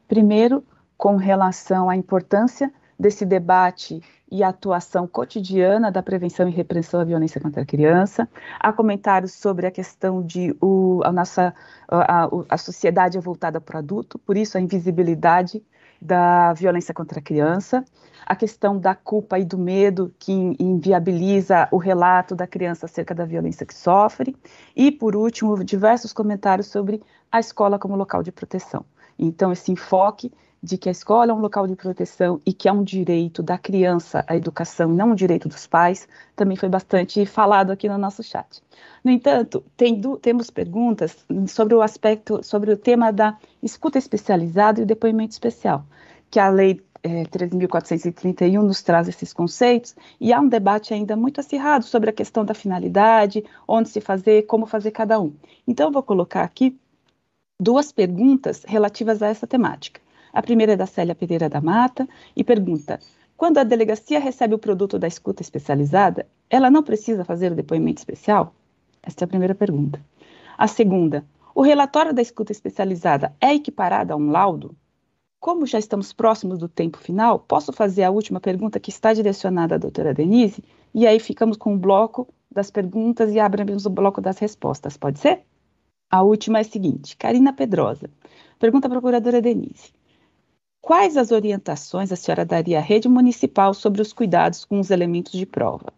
Primeiro, 0.07 0.63
com 0.97 1.15
relação 1.15 1.89
à 1.89 1.95
importância 1.95 2.71
desse 2.99 3.25
debate 3.25 4.01
e 4.29 4.43
atuação 4.43 5.07
cotidiana 5.07 5.91
da 5.91 6.03
prevenção 6.03 6.49
e 6.49 6.51
repressão 6.51 6.99
à 6.99 7.03
violência 7.03 7.39
contra 7.39 7.61
a 7.61 7.65
criança. 7.65 8.27
Há 8.59 8.73
comentários 8.73 9.33
sobre 9.33 9.67
a 9.67 9.71
questão 9.71 10.21
de 10.21 10.55
o, 10.59 11.01
a 11.03 11.11
nossa 11.11 11.53
a, 11.87 12.27
a 12.49 12.57
sociedade 12.57 13.17
é 13.17 13.21
voltada 13.21 13.61
para 13.61 13.77
o 13.77 13.79
adulto, 13.79 14.19
por 14.19 14.35
isso 14.35 14.57
a 14.57 14.61
invisibilidade 14.61 15.63
da 16.01 16.53
violência 16.53 16.93
contra 16.93 17.19
a 17.19 17.21
criança, 17.21 17.83
a 18.25 18.35
questão 18.35 18.77
da 18.77 18.93
culpa 18.93 19.39
e 19.39 19.45
do 19.45 19.57
medo 19.57 20.13
que 20.19 20.31
inviabiliza 20.59 21.67
o 21.71 21.77
relato 21.77 22.35
da 22.35 22.45
criança 22.45 22.85
acerca 22.85 23.15
da 23.15 23.25
violência 23.25 23.65
que 23.65 23.73
sofre, 23.73 24.35
e 24.75 24.91
por 24.91 25.15
último, 25.15 25.63
diversos 25.63 26.13
comentários 26.13 26.67
sobre 26.67 27.01
a 27.31 27.39
escola 27.39 27.79
como 27.79 27.95
local 27.95 28.21
de 28.21 28.31
proteção. 28.31 28.85
Então, 29.17 29.51
esse 29.51 29.71
enfoque 29.71 30.31
de 30.61 30.77
que 30.77 30.89
a 30.89 30.91
escola 30.91 31.31
é 31.31 31.35
um 31.35 31.39
local 31.39 31.67
de 31.67 31.75
proteção 31.75 32.41
e 32.45 32.53
que 32.53 32.67
é 32.67 32.71
um 32.71 32.83
direito 32.83 33.43
da 33.43 33.57
criança 33.57 34.23
à 34.27 34.35
educação, 34.35 34.89
não 34.89 35.11
um 35.11 35.15
direito 35.15 35.47
dos 35.47 35.67
pais, 35.67 36.07
também 36.35 36.57
foi 36.57 36.69
bastante 36.69 37.25
falado 37.25 37.71
aqui 37.71 37.87
no 37.87 37.97
nosso 37.97 38.23
chat. 38.23 38.61
No 39.03 39.11
entanto, 39.11 39.63
tem, 39.75 40.01
temos 40.21 40.49
perguntas 40.49 41.25
sobre 41.47 41.75
o 41.75 41.81
aspecto, 41.81 42.43
sobre 42.43 42.71
o 42.71 42.77
tema 42.77 43.11
da 43.11 43.37
escuta 43.61 43.97
especializada 43.97 44.79
e 44.79 44.83
o 44.83 44.87
depoimento 44.87 45.31
especial, 45.31 45.85
que 46.29 46.39
a 46.39 46.49
lei 46.49 46.81
é, 47.03 47.23
13.431 47.23 48.61
nos 48.61 48.81
traz 48.81 49.07
esses 49.07 49.31
conceitos, 49.31 49.95
e 50.19 50.33
há 50.33 50.39
um 50.39 50.47
debate 50.47 50.93
ainda 50.93 51.15
muito 51.15 51.39
acirrado 51.39 51.85
sobre 51.85 52.09
a 52.09 52.13
questão 52.13 52.43
da 52.43 52.53
finalidade, 52.53 53.43
onde 53.67 53.89
se 53.89 54.01
fazer, 54.01 54.43
como 54.43 54.65
fazer 54.65 54.91
cada 54.91 55.19
um. 55.19 55.33
Então, 55.67 55.87
eu 55.87 55.91
vou 55.91 56.03
colocar 56.03 56.43
aqui 56.43 56.77
duas 57.59 57.91
perguntas 57.91 58.63
relativas 58.67 59.21
a 59.21 59.27
essa 59.27 59.47
temática. 59.47 60.01
A 60.37 60.41
primeira 60.43 60.73
é 60.73 60.75
da 60.75 60.85
Célia 60.85 61.15
Pereira 61.15 61.49
da 61.49 61.59
Mata 61.59 62.07
e 62.35 62.43
pergunta: 62.43 62.99
quando 63.35 63.57
a 63.57 63.63
delegacia 63.63 64.19
recebe 64.19 64.53
o 64.53 64.59
produto 64.59 64.99
da 64.99 65.07
escuta 65.07 65.41
especializada, 65.41 66.27
ela 66.47 66.69
não 66.69 66.83
precisa 66.83 67.25
fazer 67.25 67.51
o 67.51 67.55
depoimento 67.55 68.01
especial? 68.01 68.53
Esta 69.01 69.23
é 69.23 69.25
a 69.25 69.27
primeira 69.27 69.55
pergunta. 69.55 69.99
A 70.55 70.67
segunda: 70.67 71.25
o 71.55 71.63
relatório 71.63 72.13
da 72.13 72.21
escuta 72.21 72.51
especializada 72.51 73.35
é 73.41 73.55
equiparado 73.55 74.13
a 74.13 74.15
um 74.15 74.29
laudo? 74.29 74.75
Como 75.39 75.65
já 75.65 75.79
estamos 75.79 76.13
próximos 76.13 76.59
do 76.59 76.69
tempo 76.69 76.99
final, 76.99 77.39
posso 77.39 77.73
fazer 77.73 78.03
a 78.03 78.11
última 78.11 78.39
pergunta 78.39 78.79
que 78.79 78.91
está 78.91 79.13
direcionada 79.13 79.73
à 79.73 79.77
doutora 79.79 80.13
Denise? 80.13 80.63
E 80.93 81.07
aí 81.07 81.19
ficamos 81.19 81.57
com 81.57 81.73
o 81.73 81.79
bloco 81.79 82.27
das 82.51 82.69
perguntas 82.69 83.33
e 83.33 83.39
abrimos 83.39 83.87
o 83.87 83.89
bloco 83.89 84.21
das 84.21 84.37
respostas, 84.37 84.97
pode 84.97 85.17
ser? 85.17 85.41
A 86.11 86.21
última 86.21 86.59
é 86.59 86.61
a 86.61 86.63
seguinte: 86.63 87.17
Karina 87.17 87.53
Pedrosa. 87.53 88.07
Pergunta 88.59 88.85
à 88.85 88.91
procuradora 88.91 89.41
Denise. 89.41 89.96
Quais 90.87 91.17
as 91.17 91.31
orientações 91.31 92.13
a 92.13 92.15
senhora 92.15 92.45
daria 92.45 92.77
à 92.77 92.81
rede 92.81 93.09
municipal 93.09 93.73
sobre 93.73 94.01
os 94.01 94.13
cuidados 94.13 94.63
com 94.63 94.79
os 94.79 94.89
elementos 94.89 95.33
de 95.33 95.45
prova? 95.45 95.91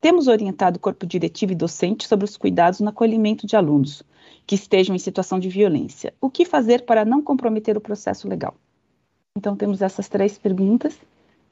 Temos 0.00 0.28
orientado 0.28 0.76
o 0.76 0.80
corpo 0.80 1.04
diretivo 1.04 1.50
e 1.50 1.56
docente 1.56 2.06
sobre 2.06 2.24
os 2.24 2.36
cuidados 2.36 2.78
no 2.78 2.90
acolhimento 2.90 3.48
de 3.48 3.56
alunos 3.56 4.04
que 4.46 4.54
estejam 4.54 4.94
em 4.94 4.98
situação 5.00 5.40
de 5.40 5.48
violência. 5.48 6.14
O 6.20 6.30
que 6.30 6.44
fazer 6.44 6.84
para 6.84 7.04
não 7.04 7.20
comprometer 7.20 7.76
o 7.76 7.80
processo 7.80 8.28
legal? 8.28 8.54
Então, 9.36 9.56
temos 9.56 9.82
essas 9.82 10.08
três 10.08 10.38
perguntas 10.38 10.96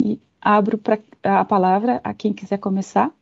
e 0.01 0.21
abro 0.41 0.79
pra, 0.79 0.97
a 1.25 1.45
palavra 1.45 2.01
a 2.05 2.15
quem 2.15 2.33
quiser 2.33 2.59
começar. 2.59 3.13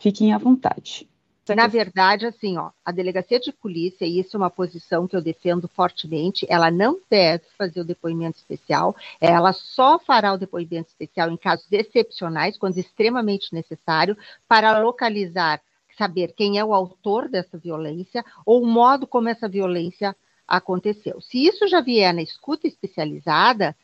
Fiquem 0.00 0.32
à 0.32 0.38
vontade. 0.38 1.08
Na 1.54 1.66
verdade, 1.66 2.26
assim, 2.26 2.56
ó, 2.58 2.70
a 2.84 2.92
delegacia 2.92 3.38
de 3.40 3.52
polícia, 3.52 4.04
e 4.04 4.20
isso 4.20 4.36
é 4.36 4.38
uma 4.38 4.50
posição 4.50 5.06
que 5.06 5.16
eu 5.16 5.22
defendo 5.22 5.68
fortemente, 5.68 6.46
ela 6.48 6.70
não 6.70 7.00
deve 7.10 7.44
fazer 7.56 7.80
o 7.80 7.84
depoimento 7.84 8.38
especial, 8.38 8.94
ela 9.20 9.52
só 9.52 9.98
fará 9.98 10.32
o 10.32 10.38
depoimento 10.38 10.88
especial 10.88 11.30
em 11.30 11.36
casos 11.36 11.66
excepcionais, 11.70 12.58
quando 12.58 12.78
extremamente 12.78 13.52
necessário, 13.52 14.16
para 14.46 14.78
localizar, 14.78 15.60
saber 15.96 16.32
quem 16.36 16.58
é 16.58 16.64
o 16.64 16.74
autor 16.74 17.28
dessa 17.28 17.58
violência 17.58 18.24
ou 18.46 18.62
o 18.62 18.66
modo 18.66 19.06
como 19.06 19.28
essa 19.28 19.48
violência 19.48 20.14
aconteceu. 20.46 21.20
Se 21.20 21.44
isso 21.44 21.66
já 21.68 21.80
vier 21.80 22.14
na 22.14 22.22
escuta 22.22 22.66
especializada, 22.66 23.76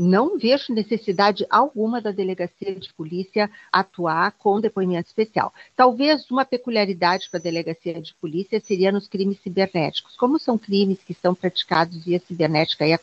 não 0.00 0.38
vejo 0.38 0.72
necessidade 0.72 1.46
alguma 1.50 2.00
da 2.00 2.10
delegacia 2.10 2.74
de 2.74 2.92
polícia 2.94 3.50
atuar 3.70 4.32
com 4.32 4.60
depoimento 4.60 5.08
especial. 5.08 5.52
Talvez 5.76 6.30
uma 6.30 6.44
peculiaridade 6.44 7.28
para 7.28 7.38
a 7.38 7.42
delegacia 7.42 8.00
de 8.00 8.14
polícia 8.14 8.58
seria 8.60 8.90
nos 8.90 9.06
crimes 9.06 9.38
cibernéticos. 9.42 10.16
Como 10.16 10.38
são 10.38 10.56
crimes 10.56 10.98
que 11.04 11.12
são 11.12 11.34
praticados 11.34 12.02
via 12.04 12.18
cibernética 12.18 12.86
e 12.86 12.94
a, 12.94 13.00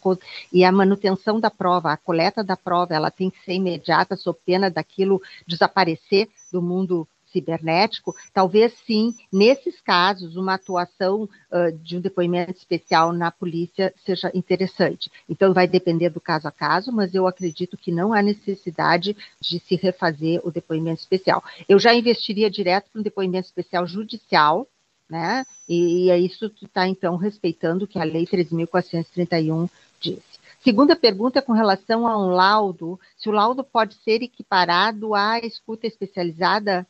e 0.51 0.63
a 0.63 0.71
manutenção 0.71 1.39
da 1.39 1.51
prova, 1.51 1.91
a 1.91 1.97
coleta 1.97 2.43
da 2.43 2.57
prova, 2.57 2.95
ela 2.95 3.11
tem 3.11 3.29
que 3.29 3.43
ser 3.45 3.53
imediata, 3.53 4.15
sob 4.15 4.39
pena 4.43 4.69
daquilo 4.71 5.21
desaparecer 5.45 6.27
do 6.51 6.61
mundo 6.61 7.07
cibernético, 7.31 8.15
talvez 8.33 8.73
sim, 8.85 9.13
nesses 9.31 9.79
casos, 9.81 10.35
uma 10.35 10.55
atuação 10.55 11.23
uh, 11.23 11.71
de 11.81 11.97
um 11.97 12.01
depoimento 12.01 12.57
especial 12.57 13.11
na 13.11 13.31
polícia 13.31 13.93
seja 14.05 14.31
interessante. 14.33 15.11
Então, 15.29 15.53
vai 15.53 15.67
depender 15.67 16.09
do 16.09 16.21
caso 16.21 16.47
a 16.47 16.51
caso, 16.51 16.91
mas 16.91 17.13
eu 17.13 17.27
acredito 17.27 17.77
que 17.77 17.91
não 17.91 18.13
há 18.13 18.21
necessidade 18.21 19.15
de 19.39 19.59
se 19.59 19.75
refazer 19.75 20.41
o 20.43 20.51
depoimento 20.51 21.01
especial. 21.01 21.43
Eu 21.67 21.79
já 21.79 21.93
investiria 21.93 22.49
direto 22.49 22.89
para 22.91 22.99
um 22.99 23.03
depoimento 23.03 23.47
especial 23.47 23.85
judicial, 23.85 24.67
né? 25.09 25.45
E, 25.67 26.09
é 26.09 26.17
isso 26.17 26.49
que 26.49 26.65
está, 26.65 26.87
então, 26.87 27.15
respeitando 27.15 27.85
o 27.85 27.87
que 27.87 27.99
a 27.99 28.03
Lei 28.03 28.25
3.431 28.25 29.69
diz. 29.99 30.21
Segunda 30.59 30.95
pergunta 30.95 31.39
é 31.39 31.41
com 31.41 31.53
relação 31.53 32.07
a 32.07 32.17
um 32.17 32.29
laudo, 32.29 32.99
se 33.17 33.29
o 33.29 33.31
laudo 33.31 33.63
pode 33.63 33.95
ser 33.95 34.21
equiparado 34.21 35.13
à 35.13 35.39
escuta 35.39 35.87
especializada 35.87 36.85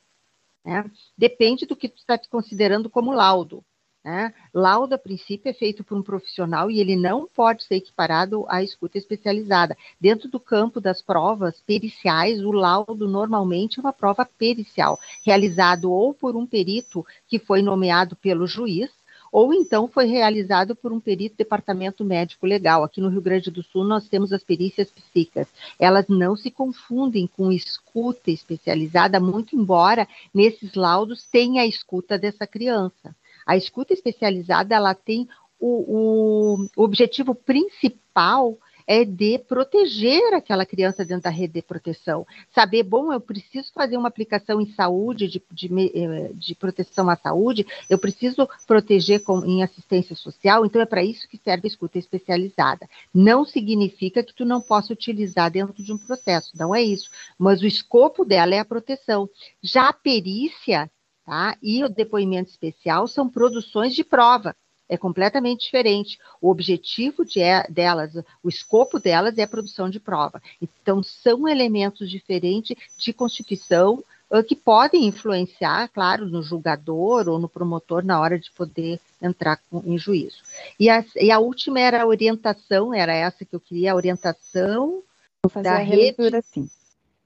né? 0.68 0.92
Depende 1.18 1.66
do 1.66 1.78
que 1.78 1.88
tu 1.88 1.98
está 1.98 2.20
considerando 2.30 2.90
como 2.90 3.14
laudo. 3.14 3.64
Né? 4.04 4.34
Laudo, 4.54 4.96
a 4.96 4.98
princípio, 4.98 5.50
é 5.50 5.54
feito 5.54 5.82
por 5.84 5.98
um 5.98 6.04
profissional 6.04 6.70
e 6.70 6.80
ele 6.80 6.96
não 6.96 7.26
pode 7.26 7.64
ser 7.64 7.76
equiparado 7.76 8.46
à 8.50 8.62
escuta 8.62 8.98
especializada. 8.98 9.78
Dentro 10.00 10.30
do 10.30 10.40
campo 10.42 10.82
das 10.82 11.02
provas 11.02 11.62
periciais, 11.62 12.42
o 12.44 12.52
laudo 12.52 13.08
normalmente 13.08 13.80
é 13.80 13.82
uma 13.82 13.94
prova 13.94 14.26
pericial, 14.26 15.00
realizado 15.26 15.90
ou 15.92 16.14
por 16.14 16.36
um 16.36 16.46
perito 16.46 17.06
que 17.28 17.40
foi 17.40 17.62
nomeado 17.62 18.16
pelo 18.18 18.46
juiz, 18.46 18.90
ou 19.32 19.54
então 19.54 19.88
foi 19.88 20.06
realizado 20.06 20.76
por 20.76 20.92
um 20.92 21.00
perito 21.00 21.38
departamento 21.38 22.04
médico 22.04 22.46
legal. 22.46 22.84
Aqui 22.84 23.02
no 23.02 23.10
Rio 23.10 23.22
Grande 23.22 23.52
do 23.52 23.64
Sul 23.64 23.84
nós 23.84 24.08
temos 24.08 24.32
as 24.34 24.44
perícias 24.44 24.90
psíquicas. 24.90 25.48
Elas 25.80 26.08
não 26.08 26.36
se 26.36 26.50
confundem 26.52 27.28
com 27.28 27.52
escuta 27.52 28.32
especializada, 28.32 29.20
muito 29.20 29.56
embora 29.56 30.08
nesses 30.34 30.74
laudos 30.74 31.26
tenha 31.32 31.62
a 31.62 31.68
escuta 31.68 32.18
dessa 32.18 32.48
criança. 32.48 33.16
A 33.46 33.56
escuta 33.56 33.94
especializada 33.94 34.76
ela 34.76 34.94
tem 34.94 35.28
o, 35.60 36.68
o 36.76 36.84
objetivo 36.84 37.34
principal 37.34 38.58
é 38.88 39.04
de 39.04 39.38
proteger 39.38 40.34
aquela 40.34 40.66
criança 40.66 41.04
dentro 41.04 41.24
da 41.24 41.30
rede 41.30 41.56
de 41.56 41.62
proteção. 41.62 42.26
Saber, 42.56 42.84
bom, 42.84 43.12
eu 43.12 43.20
preciso 43.20 43.72
fazer 43.74 43.98
uma 43.98 44.08
aplicação 44.08 44.62
em 44.62 44.72
saúde, 44.74 45.28
de, 45.28 45.44
de, 45.52 45.92
eh, 45.94 46.32
de 46.34 46.56
proteção 46.56 47.10
à 47.10 47.18
saúde, 47.18 47.68
eu 47.90 48.00
preciso 48.00 48.48
proteger 48.66 49.24
com, 49.24 49.44
em 49.46 49.62
assistência 49.62 50.16
social, 50.16 50.66
então 50.66 50.82
é 50.82 50.86
para 50.86 51.04
isso 51.04 51.28
que 51.28 51.38
serve 51.38 51.68
a 51.68 51.72
escuta 51.72 52.00
especializada. 52.00 52.88
Não 53.14 53.44
significa 53.44 54.24
que 54.24 54.34
tu 54.34 54.46
não 54.46 54.62
possa 54.62 54.94
utilizar 54.94 55.52
dentro 55.52 55.84
de 55.84 55.92
um 55.92 55.98
processo, 55.98 56.52
não 56.58 56.74
é 56.74 56.82
isso, 56.82 57.10
mas 57.38 57.62
o 57.62 57.68
escopo 57.68 58.24
dela 58.24 58.56
é 58.56 58.60
a 58.60 58.66
proteção. 58.66 59.30
Já 59.62 59.90
a 59.90 59.94
perícia 59.94 60.90
tá, 61.26 61.58
e 61.62 61.84
o 61.84 61.90
depoimento 61.90 62.50
especial 62.50 63.06
são 63.06 63.28
produções 63.28 63.94
de 63.94 64.04
prova 64.04 64.56
é 64.90 64.98
completamente 64.98 65.66
diferente. 65.66 66.20
O 66.42 66.50
objetivo 66.50 67.26
de, 67.26 67.40
delas, 67.70 68.16
o 68.44 68.50
escopo 68.50 69.00
delas 69.00 69.38
é 69.38 69.44
a 69.44 69.48
produção 69.48 69.90
de 69.90 70.00
prova. 70.00 70.42
Então, 70.62 71.04
são 71.04 71.48
elementos 71.48 72.10
diferentes 72.10 72.76
de 72.98 73.14
constituição 73.14 74.04
uh, 74.32 74.44
que 74.44 74.56
podem 74.56 75.06
influenciar, 75.06 75.90
claro, 75.90 76.26
no 76.26 76.42
julgador 76.42 77.28
ou 77.28 77.40
no 77.40 77.50
promotor 77.50 78.04
na 78.04 78.20
hora 78.20 78.40
de 78.40 78.52
poder 78.52 79.00
entrar 79.22 79.60
com, 79.70 79.82
em 79.86 79.98
juízo. 79.98 80.38
E 80.80 80.90
a, 80.90 81.04
e 81.16 81.32
a, 81.32 81.40
última 81.40 81.80
era 81.80 82.04
a 82.04 82.08
orientação, 82.08 82.94
era 82.94 83.14
essa 83.14 83.46
que 83.46 83.56
eu 83.56 83.60
queria, 83.60 83.92
a 83.92 83.96
orientação 83.96 85.02
Vou 85.44 85.50
fazer 85.50 85.70
da 85.70 85.76
a 85.76 85.80
rede. 85.80 86.36
assim. 86.36 86.70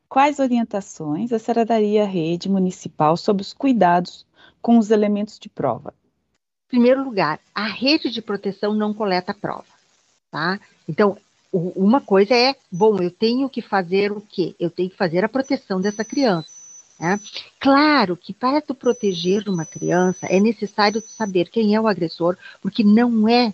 Quais 0.09 0.39
orientações 0.39 1.32
a 1.32 1.39
senhora 1.39 1.64
daria 1.64 2.03
à 2.03 2.05
rede 2.05 2.49
municipal 2.49 3.16
sobre 3.16 3.41
os 3.41 3.53
cuidados 3.53 4.26
com 4.62 4.78
os 4.78 4.91
elementos 4.91 5.39
de 5.39 5.47
prova? 5.47 5.93
Primeiro 6.72 7.04
lugar, 7.04 7.38
a 7.54 7.68
rede 7.68 8.10
de 8.10 8.22
proteção 8.22 8.74
não 8.74 8.94
coleta 8.94 9.34
prova, 9.34 9.66
tá? 10.32 10.58
Então, 10.88 11.18
uma 11.52 12.00
coisa 12.00 12.34
é, 12.34 12.56
bom, 12.72 12.98
eu 13.00 13.12
tenho 13.12 13.50
que 13.50 13.62
fazer 13.62 14.10
o 14.10 14.22
quê? 14.22 14.56
Eu 14.58 14.70
tenho 14.70 14.90
que 14.90 14.96
fazer 14.96 15.24
a 15.26 15.30
proteção 15.30 15.82
dessa 15.82 16.06
criança. 16.06 16.50
Né? 16.98 17.20
Claro 17.60 18.16
que 18.16 18.32
para 18.32 18.62
tu 18.62 18.74
proteger 18.74 19.50
uma 19.50 19.66
criança 19.66 20.28
é 20.28 20.40
necessário 20.40 21.04
saber 21.06 21.50
quem 21.50 21.76
é 21.76 21.82
o 21.82 21.88
agressor, 21.88 22.38
porque 22.62 22.86
não 22.86 23.28
é 23.28 23.50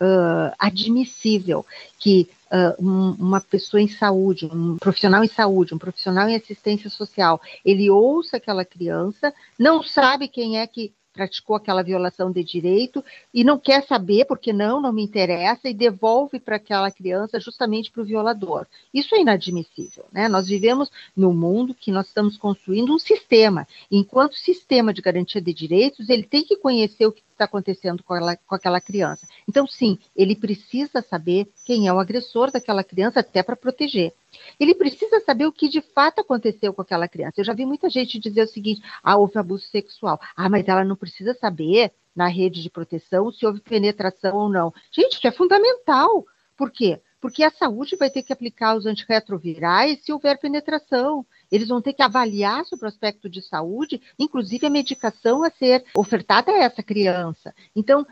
uh, 0.00 0.54
admissível 0.56 1.66
que 1.98 2.28
uh, 2.52 2.80
um, 2.80 3.16
uma 3.18 3.40
pessoa 3.40 3.80
em 3.80 3.88
saúde, 3.88 4.46
um 4.46 4.76
profissional 4.76 5.24
em 5.24 5.28
saúde, 5.28 5.74
um 5.74 5.78
profissional 5.78 6.28
em 6.28 6.36
assistência 6.36 6.88
social, 6.88 7.40
ele 7.64 7.90
ouça 7.90 8.36
aquela 8.36 8.64
criança, 8.64 9.34
não 9.58 9.82
sabe 9.82 10.28
quem 10.28 10.60
é 10.60 10.66
que 10.68 10.92
praticou 11.14 11.54
aquela 11.54 11.82
violação 11.82 12.30
de 12.30 12.42
direito 12.42 13.02
e 13.32 13.44
não 13.44 13.58
quer 13.58 13.84
saber, 13.84 14.26
porque 14.26 14.52
não, 14.52 14.80
não 14.80 14.92
me 14.92 15.02
interessa, 15.02 15.68
e 15.68 15.72
devolve 15.72 16.40
para 16.40 16.56
aquela 16.56 16.90
criança 16.90 17.38
justamente 17.38 17.90
para 17.90 18.02
o 18.02 18.04
violador. 18.04 18.66
Isso 18.92 19.14
é 19.14 19.20
inadmissível. 19.20 20.04
Né? 20.12 20.28
Nós 20.28 20.48
vivemos 20.48 20.90
no 21.16 21.32
mundo 21.32 21.74
que 21.74 21.92
nós 21.92 22.08
estamos 22.08 22.36
construindo 22.36 22.92
um 22.92 22.98
sistema. 22.98 23.66
Enquanto 23.90 24.34
sistema 24.34 24.92
de 24.92 25.00
garantia 25.00 25.40
de 25.40 25.54
direitos, 25.54 26.08
ele 26.08 26.24
tem 26.24 26.42
que 26.44 26.56
conhecer 26.56 27.06
o 27.06 27.12
que 27.12 27.22
está 27.34 27.44
acontecendo 27.44 28.02
com, 28.02 28.14
ela, 28.14 28.36
com 28.36 28.54
aquela 28.54 28.80
criança. 28.80 29.26
Então, 29.48 29.66
sim, 29.66 29.98
ele 30.16 30.34
precisa 30.34 31.02
saber 31.02 31.48
quem 31.64 31.86
é 31.86 31.92
o 31.92 31.98
agressor 31.98 32.50
daquela 32.50 32.82
criança, 32.82 33.20
até 33.20 33.42
para 33.42 33.56
proteger. 33.56 34.12
Ele 34.58 34.74
precisa 34.74 35.20
saber 35.20 35.46
o 35.46 35.52
que 35.52 35.68
de 35.68 35.80
fato 35.80 36.20
aconteceu 36.20 36.72
com 36.72 36.82
aquela 36.82 37.06
criança. 37.06 37.34
Eu 37.40 37.44
já 37.44 37.52
vi 37.52 37.64
muita 37.64 37.88
gente 37.90 38.18
dizer 38.18 38.42
o 38.42 38.48
seguinte: 38.48 38.82
ah, 39.02 39.16
houve 39.16 39.38
abuso 39.38 39.66
sexual. 39.66 40.20
Ah, 40.36 40.48
mas 40.48 40.66
ela 40.66 40.84
não 40.84 40.96
precisa 40.96 41.34
saber 41.34 41.92
na 42.14 42.28
rede 42.28 42.62
de 42.62 42.70
proteção 42.70 43.30
se 43.32 43.44
houve 43.44 43.60
penetração 43.60 44.36
ou 44.36 44.48
não. 44.48 44.72
Gente, 44.90 45.14
isso 45.14 45.26
é 45.26 45.32
fundamental. 45.32 46.24
Por 46.56 46.70
quê? 46.70 47.00
Porque 47.20 47.42
a 47.42 47.50
saúde 47.50 47.96
vai 47.96 48.10
ter 48.10 48.22
que 48.22 48.32
aplicar 48.32 48.76
os 48.76 48.86
antirretrovirais 48.86 50.04
se 50.04 50.12
houver 50.12 50.38
penetração. 50.38 51.26
Eles 51.54 51.68
vão 51.68 51.80
ter 51.80 51.92
que 51.92 52.02
avaliar 52.02 52.64
sobre 52.64 52.84
o 52.84 52.88
aspecto 52.88 53.30
de 53.30 53.40
saúde, 53.40 54.02
inclusive 54.18 54.66
a 54.66 54.70
medicação 54.70 55.44
a 55.44 55.50
ser 55.50 55.84
ofertada 55.96 56.50
a 56.50 56.58
essa 56.58 56.82
criança. 56.82 57.54
Então, 57.76 58.04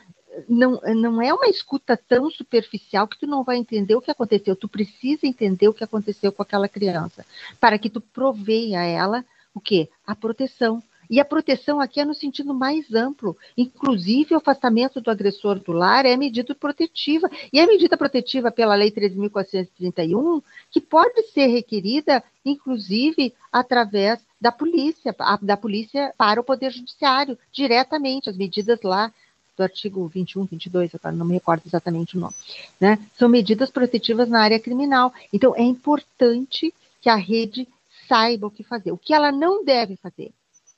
não, 0.49 0.81
não 0.95 1.21
é 1.21 1.35
uma 1.35 1.49
escuta 1.49 1.97
tão 1.97 2.31
superficial 2.31 3.09
que 3.09 3.19
tu 3.19 3.27
não 3.27 3.43
vai 3.43 3.57
entender 3.57 3.97
o 3.97 4.01
que 4.01 4.13
aconteceu. 4.13 4.55
Tu 4.55 4.69
precisa 4.69 5.27
entender 5.27 5.67
o 5.67 5.75
que 5.75 5.83
aconteceu 5.83 6.31
com 6.31 6.41
aquela 6.41 6.69
criança, 6.69 7.27
para 7.59 7.79
que 7.79 7.91
tu 7.91 8.01
proveia 8.01 8.79
a 8.79 8.85
ela 8.85 9.25
o 9.53 9.61
quê? 9.61 9.89
A 10.07 10.15
proteção. 10.15 10.81
E 11.13 11.21
a 11.21 11.27
proteção 11.27 11.79
aqui 11.79 12.01
é 12.01 12.07
no 12.07 12.15
sentido 12.15 12.55
mais 12.55 12.95
amplo. 12.95 13.37
Inclusive, 13.55 14.33
o 14.33 14.39
afastamento 14.39 14.99
do 14.99 15.11
agressor 15.11 15.59
do 15.59 15.71
lar 15.71 16.07
é 16.07 16.17
medida 16.17 16.55
protetiva. 16.55 17.31
E 17.53 17.61
é 17.61 17.67
medida 17.67 17.99
protetiva 17.99 18.51
pela 18.51 18.75
Lei 18.75 18.91
13.431, 18.91 20.43
que 20.71 20.81
pode 20.81 21.23
ser 21.25 21.49
requerida, 21.49 22.25
inclusive, 22.43 23.35
através 23.53 24.21
da 24.41 24.51
polícia, 24.51 25.15
da 25.43 25.55
polícia 25.55 26.15
para 26.17 26.41
o 26.41 26.45
Poder 26.45 26.71
Judiciário, 26.71 27.37
diretamente. 27.53 28.31
As 28.31 28.37
medidas 28.39 28.81
lá 28.81 29.13
do 29.55 29.63
artigo 29.63 30.09
21, 30.09 30.47
22, 30.47 30.95
agora 30.95 31.15
não 31.15 31.27
me 31.27 31.35
recordo 31.35 31.65
exatamente 31.67 32.17
o 32.17 32.21
nome, 32.21 32.35
né? 32.81 32.99
São 33.19 33.29
medidas 33.29 33.71
protetivas 33.71 34.31
na 34.31 34.41
área 34.41 34.59
criminal. 34.59 35.13
Então, 35.31 35.55
é 35.55 35.63
importante 35.63 36.73
que 37.03 37.11
a 37.11 37.17
rede 37.17 37.69
saiba 38.09 38.47
o 38.47 38.51
que 38.51 38.65
fazer. 38.65 38.93
O 38.93 38.97
que 38.97 39.13
ela 39.13 39.31
não 39.31 39.63
deve 39.63 39.97
fazer 39.97 40.33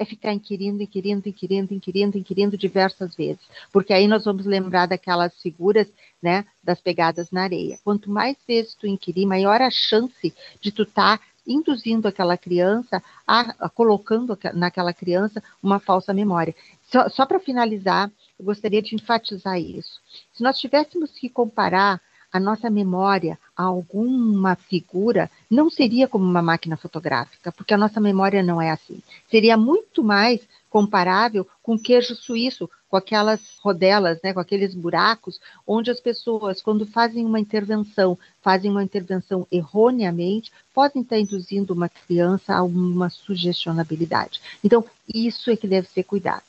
é 0.05 0.07
ficar 0.07 0.32
inquirindo, 0.32 0.82
inquirindo, 0.82 1.28
inquirindo, 1.28 1.74
inquirindo, 1.74 2.18
inquirindo 2.18 2.57
diversas 2.57 3.16
vezes, 3.16 3.42
porque 3.72 3.92
aí 3.92 4.07
nós 4.07 4.24
vamos 4.24 4.46
lembrar 4.46 4.86
daquelas 4.86 5.34
figuras, 5.40 5.90
né, 6.22 6.44
das 6.62 6.80
pegadas 6.80 7.30
na 7.30 7.42
areia. 7.42 7.78
Quanto 7.82 8.11
mais 8.11 8.36
vezes 8.46 8.74
tu 8.74 8.86
inquirir, 8.86 9.26
maior 9.26 9.61
a 9.61 9.70
chance 9.70 10.32
de 10.61 10.70
tu 10.70 10.82
estar 10.82 11.18
tá 11.18 11.24
induzindo 11.46 12.09
aquela 12.09 12.38
criança 12.38 13.02
a, 13.26 13.55
a, 13.66 13.68
colocando 13.68 14.38
naquela 14.55 14.92
criança 14.92 15.42
uma 15.62 15.78
falsa 15.78 16.14
memória. 16.14 16.55
Só, 16.90 17.09
só 17.09 17.26
para 17.26 17.40
finalizar, 17.40 18.11
eu 18.38 18.44
gostaria 18.44 18.80
de 18.80 18.94
enfatizar 18.94 19.59
isso. 19.59 20.00
Se 20.32 20.42
nós 20.42 20.59
tivéssemos 20.59 21.11
que 21.12 21.28
comparar 21.28 22.00
a 22.35 22.41
nossa 22.41 22.68
memória 22.68 23.39
a 23.57 23.62
alguma 23.62 24.57
figura, 24.57 25.30
não 25.49 25.70
seria 25.70 26.09
como 26.09 26.24
uma 26.24 26.43
máquina 26.43 26.76
fotográfica, 26.76 27.53
porque 27.53 27.72
a 27.72 27.78
nossa 27.78 28.01
memória 28.01 28.43
não 28.43 28.61
é 28.61 28.72
assim. 28.72 29.01
Seria 29.30 29.57
muito 29.57 30.03
mais 30.03 30.41
comparável 30.68 31.47
com 31.62 31.78
queijo 31.78 32.16
suíço, 32.16 32.68
com 32.89 32.97
aquelas 32.97 33.41
rodelas, 33.61 34.18
né, 34.20 34.35
com 34.35 34.41
aqueles 34.41 34.74
buracos, 34.74 35.41
onde 35.64 35.93
as 35.93 36.01
pessoas, 36.01 36.61
quando 36.61 36.85
fazem 36.85 37.24
uma 37.24 37.39
intervenção, 37.39 38.18
fazem 38.43 38.68
uma 38.68 38.82
intervenção 38.82 39.47
erroneamente, 39.49 40.51
podem 40.74 41.03
estar 41.03 41.20
induzindo 41.20 41.72
uma 41.72 41.89
criança 41.89 42.53
a 42.53 42.64
uma 42.64 43.11
sugestionabilidade. 43.11 44.41
Então, 44.64 44.85
isso 45.07 45.53
é 45.53 45.57
que 45.57 45.68
deve 45.68 45.87
ser 45.87 46.03
cuidado. 46.03 46.43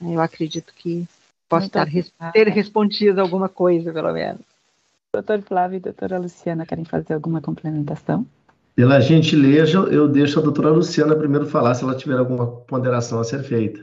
Eu 0.00 0.20
acredito 0.20 0.72
que 0.72 1.04
posso 1.48 1.66
estar, 1.66 1.88
ter 2.32 2.46
respondido 2.46 3.20
alguma 3.20 3.48
coisa, 3.48 3.92
pelo 3.92 4.12
menos. 4.12 4.55
Doutor 5.16 5.40
Flávio 5.40 5.78
e 5.78 5.80
doutora 5.80 6.18
Luciana 6.18 6.66
querem 6.66 6.84
fazer 6.84 7.14
alguma 7.14 7.40
complementação? 7.40 8.26
Pela 8.74 9.00
gentileza, 9.00 9.78
eu 9.78 10.06
deixo 10.06 10.38
a 10.38 10.42
doutora 10.42 10.68
Luciana 10.68 11.16
primeiro 11.16 11.46
falar 11.46 11.74
se 11.74 11.84
ela 11.84 11.94
tiver 11.94 12.18
alguma 12.18 12.46
ponderação 12.46 13.18
a 13.18 13.24
ser 13.24 13.42
feita. 13.42 13.80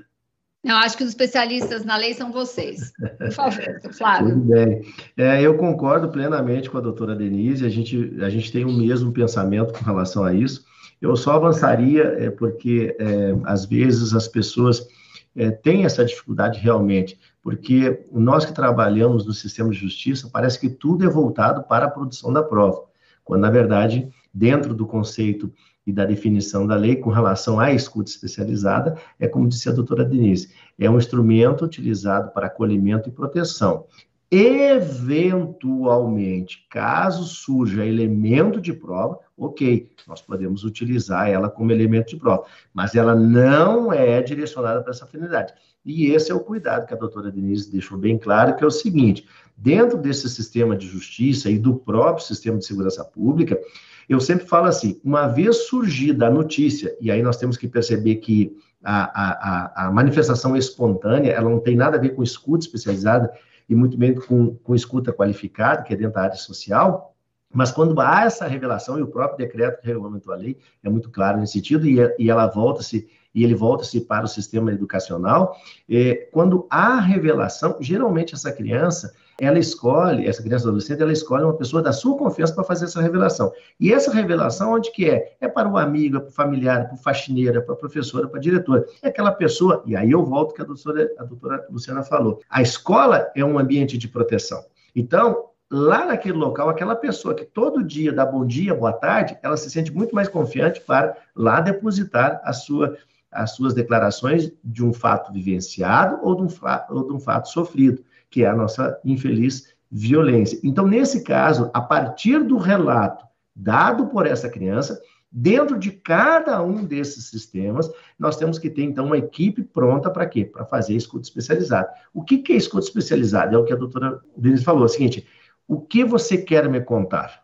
Eu 0.63 0.75
acho 0.75 0.95
que 0.95 1.03
os 1.03 1.09
especialistas 1.09 1.83
na 1.83 1.97
lei 1.97 2.13
são 2.13 2.31
vocês. 2.31 2.93
Por 3.17 3.31
favor, 3.33 3.63
Flávio. 3.91 4.35
Tudo 4.35 4.41
bem. 4.41 4.83
É, 5.17 5.41
eu 5.41 5.57
concordo 5.57 6.07
plenamente 6.09 6.69
com 6.69 6.77
a 6.77 6.81
doutora 6.81 7.15
Denise, 7.15 7.65
a 7.65 7.69
gente, 7.69 8.15
a 8.21 8.29
gente 8.29 8.51
tem 8.51 8.63
o 8.63 8.71
mesmo 8.71 9.11
pensamento 9.11 9.73
com 9.73 9.83
relação 9.83 10.23
a 10.23 10.35
isso. 10.35 10.63
Eu 11.01 11.15
só 11.15 11.31
avançaria, 11.31 12.15
é, 12.19 12.29
porque 12.29 12.95
é, 12.99 13.35
às 13.43 13.65
vezes 13.65 14.13
as 14.13 14.27
pessoas 14.27 14.87
é, 15.35 15.49
têm 15.49 15.83
essa 15.83 16.05
dificuldade 16.05 16.59
realmente 16.59 17.17
porque 17.43 18.05
nós 18.11 18.43
que 18.45 18.53
trabalhamos 18.53 19.23
no 19.25 19.33
sistema 19.33 19.69
de 19.69 19.77
justiça, 19.77 20.29
parece 20.31 20.57
que 20.57 20.69
tudo 20.69 21.05
é 21.05 21.09
voltado 21.09 21.63
para 21.63 21.85
a 21.85 21.91
produção 21.91 22.31
da 22.31 22.41
prova, 22.41 22.85
quando, 23.23 23.41
na 23.41 23.51
verdade, 23.51 24.09
dentro 24.33 24.73
do 24.73 24.87
conceito 24.87 25.51
e 25.85 25.91
da 25.91 26.05
definição 26.05 26.65
da 26.65 26.75
lei 26.75 26.95
com 26.95 27.09
relação 27.09 27.59
à 27.59 27.73
escuta 27.73 28.09
especializada, 28.09 28.97
é 29.19 29.27
como 29.27 29.49
disse 29.49 29.67
a 29.67 29.73
doutora 29.73 30.05
Denise, 30.05 30.53
é 30.79 30.89
um 30.89 30.97
instrumento 30.97 31.65
utilizado 31.65 32.31
para 32.31 32.47
acolhimento 32.47 33.09
e 33.09 33.11
proteção. 33.11 33.85
Eventualmente, 34.31 36.65
caso 36.69 37.25
surja 37.25 37.85
elemento 37.85 38.61
de 38.61 38.71
prova, 38.73 39.19
ok, 39.37 39.91
nós 40.07 40.21
podemos 40.21 40.63
utilizar 40.63 41.29
ela 41.29 41.49
como 41.49 41.71
elemento 41.71 42.11
de 42.11 42.15
prova, 42.15 42.45
mas 42.73 42.95
ela 42.95 43.13
não 43.13 43.91
é 43.93 44.21
direcionada 44.21 44.81
para 44.81 44.91
essa 44.91 45.05
finalidade. 45.05 45.53
E 45.85 46.11
esse 46.11 46.31
é 46.31 46.35
o 46.35 46.39
cuidado 46.39 46.87
que 46.87 46.93
a 46.93 46.97
doutora 46.97 47.31
Denise 47.31 47.71
deixou 47.71 47.97
bem 47.97 48.17
claro, 48.17 48.55
que 48.55 48.63
é 48.63 48.67
o 48.67 48.71
seguinte: 48.71 49.27
dentro 49.57 49.97
desse 49.97 50.29
sistema 50.29 50.75
de 50.75 50.87
justiça 50.87 51.49
e 51.49 51.59
do 51.59 51.75
próprio 51.75 52.25
sistema 52.25 52.57
de 52.57 52.65
segurança 52.65 53.03
pública, 53.03 53.59
eu 54.07 54.19
sempre 54.19 54.47
falo 54.47 54.67
assim: 54.67 54.99
uma 55.03 55.27
vez 55.27 55.67
surgida 55.67 56.27
a 56.27 56.31
notícia, 56.31 56.95
e 57.01 57.11
aí 57.11 57.21
nós 57.21 57.37
temos 57.37 57.57
que 57.57 57.67
perceber 57.67 58.15
que 58.17 58.55
a, 58.83 59.83
a, 59.83 59.87
a 59.87 59.91
manifestação 59.91 60.55
espontânea, 60.55 61.31
ela 61.31 61.49
não 61.49 61.59
tem 61.59 61.75
nada 61.75 61.97
a 61.97 61.99
ver 61.99 62.09
com 62.09 62.23
escuta 62.23 62.65
especializada 62.65 63.31
e 63.67 63.75
muito 63.75 63.97
menos 63.97 64.25
com, 64.25 64.55
com 64.55 64.75
escuta 64.75 65.13
qualificada, 65.13 65.83
que 65.83 65.93
é 65.93 65.97
dentro 65.97 66.15
da 66.15 66.23
área 66.23 66.35
social, 66.35 67.15
mas 67.53 67.71
quando 67.71 67.99
há 68.01 68.23
essa 68.25 68.47
revelação, 68.47 68.97
e 68.97 69.01
o 69.01 69.07
próprio 69.07 69.37
decreto 69.37 69.79
que 69.79 69.87
regulamentou 69.87 70.33
a 70.33 70.37
lei 70.37 70.57
é 70.83 70.89
muito 70.89 71.09
claro 71.09 71.39
nesse 71.39 71.53
sentido, 71.53 71.87
e, 71.87 71.97
e 72.19 72.29
ela 72.29 72.47
volta-se 72.47 73.07
e 73.33 73.43
ele 73.43 73.55
volta-se 73.55 74.01
para 74.01 74.25
o 74.25 74.27
sistema 74.27 74.71
educacional. 74.71 75.55
É, 75.89 76.27
quando 76.31 76.67
há 76.69 76.99
revelação, 76.99 77.77
geralmente 77.79 78.33
essa 78.33 78.51
criança, 78.51 79.13
ela 79.39 79.57
escolhe, 79.57 80.27
essa 80.27 80.43
criança 80.43 80.67
adolescente, 80.67 81.01
ela 81.01 81.11
escolhe 81.11 81.43
uma 81.43 81.57
pessoa 81.57 81.81
da 81.81 81.91
sua 81.91 82.17
confiança 82.17 82.53
para 82.53 82.63
fazer 82.63 82.85
essa 82.85 83.01
revelação. 83.01 83.51
E 83.79 83.91
essa 83.91 84.11
revelação, 84.13 84.73
onde 84.73 84.91
que 84.91 85.09
é? 85.09 85.35
É 85.41 85.47
para 85.47 85.67
o 85.67 85.77
amigo, 85.77 86.17
é 86.17 86.19
para 86.19 86.29
o 86.29 86.31
familiar, 86.31 86.81
é 86.81 86.83
para 86.83 86.95
o 86.95 86.97
faxineiro, 86.97 87.57
é 87.57 87.61
para 87.61 87.73
a 87.73 87.77
professora, 87.77 88.27
para 88.27 88.37
a 88.37 88.41
diretora. 88.41 88.85
É 89.01 89.07
aquela 89.07 89.31
pessoa, 89.31 89.83
e 89.85 89.95
aí 89.95 90.11
eu 90.11 90.23
volto 90.23 90.53
que 90.53 90.61
a 90.61 90.65
doutora, 90.65 91.11
a 91.17 91.23
doutora 91.23 91.65
Luciana 91.69 92.03
falou. 92.03 92.39
A 92.49 92.61
escola 92.61 93.31
é 93.35 93.43
um 93.43 93.57
ambiente 93.57 93.97
de 93.97 94.07
proteção. 94.07 94.63
Então, 94.95 95.49
lá 95.69 96.05
naquele 96.05 96.37
local, 96.37 96.69
aquela 96.69 96.95
pessoa 96.95 97.33
que 97.33 97.43
todo 97.43 97.83
dia 97.83 98.13
dá 98.13 98.25
bom 98.25 98.45
dia, 98.45 98.75
boa 98.75 98.93
tarde, 98.93 99.37
ela 99.41 99.57
se 99.57 99.69
sente 99.71 99.91
muito 99.91 100.13
mais 100.13 100.29
confiante 100.29 100.79
para 100.81 101.17
lá 101.35 101.59
depositar 101.59 102.39
a 102.43 102.53
sua 102.53 102.95
as 103.33 103.51
suas 103.51 103.73
declarações 103.73 104.51
de 104.63 104.83
um 104.83 104.93
fato 104.93 105.31
vivenciado 105.31 106.19
ou 106.21 106.35
de 106.35 106.43
um, 106.43 106.49
fato, 106.49 106.93
ou 106.93 107.07
de 107.07 107.13
um 107.13 107.19
fato 107.19 107.49
sofrido, 107.49 108.03
que 108.29 108.43
é 108.43 108.47
a 108.47 108.55
nossa 108.55 108.99
infeliz 109.03 109.73
violência. 109.91 110.59
Então, 110.63 110.87
nesse 110.87 111.23
caso, 111.23 111.69
a 111.73 111.81
partir 111.81 112.43
do 112.43 112.57
relato 112.57 113.25
dado 113.55 114.07
por 114.07 114.25
essa 114.25 114.49
criança, 114.49 114.99
dentro 115.31 115.77
de 115.77 115.91
cada 115.91 116.61
um 116.61 116.83
desses 116.85 117.25
sistemas, 117.25 117.91
nós 118.17 118.37
temos 118.37 118.57
que 118.57 118.69
ter, 118.69 118.83
então, 118.83 119.05
uma 119.05 119.17
equipe 119.17 119.63
pronta 119.63 120.09
para 120.09 120.25
quê? 120.25 120.45
Para 120.45 120.65
fazer 120.65 120.95
escuta 120.95 121.27
especializada. 121.27 121.89
O 122.13 122.23
que, 122.23 122.37
que 122.39 122.53
é 122.53 122.55
escuta 122.55 122.85
especializada? 122.85 123.55
É 123.55 123.57
o 123.57 123.65
que 123.65 123.73
a 123.73 123.77
doutora 123.77 124.19
Denise 124.37 124.63
falou, 124.63 124.83
é 124.83 124.85
o 124.85 124.89
seguinte, 124.89 125.27
o 125.67 125.79
que 125.79 126.03
você 126.03 126.37
quer 126.37 126.69
me 126.69 126.81
contar? 126.81 127.42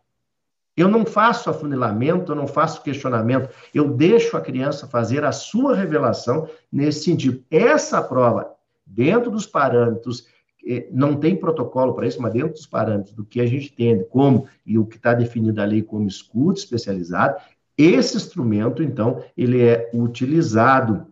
Eu 0.80 0.88
não 0.88 1.06
faço 1.06 1.50
afunilamento, 1.50 2.32
eu 2.32 2.38
não 2.38 2.48
faço 2.48 2.82
questionamento, 2.82 3.50
eu 3.76 3.90
deixo 3.90 4.38
a 4.38 4.42
criança 4.42 4.88
fazer 4.88 5.26
a 5.26 5.32
sua 5.34 5.76
revelação 5.76 6.48
nesse 6.72 7.04
sentido. 7.04 7.44
Essa 7.52 8.02
prova, 8.02 8.56
dentro 8.86 9.30
dos 9.30 9.46
parâmetros, 9.46 10.26
eh, 10.66 10.88
não 10.90 11.18
tem 11.18 11.36
protocolo 11.36 11.94
para 11.94 12.08
isso, 12.08 12.22
mas 12.22 12.32
dentro 12.32 12.54
dos 12.54 12.66
parâmetros 12.66 13.14
do 13.14 13.26
que 13.26 13.42
a 13.42 13.46
gente 13.46 13.74
entende 13.74 14.06
como 14.06 14.48
e 14.66 14.78
o 14.78 14.86
que 14.86 14.96
está 14.96 15.14
definido 15.14 15.56
da 15.56 15.66
lei 15.66 15.84
como 15.84 16.08
escudo 16.08 16.58
especializado, 16.58 17.36
esse 17.78 18.16
instrumento, 18.16 18.82
então, 18.82 19.22
ele 19.36 19.62
é 19.62 19.90
utilizado 19.94 21.08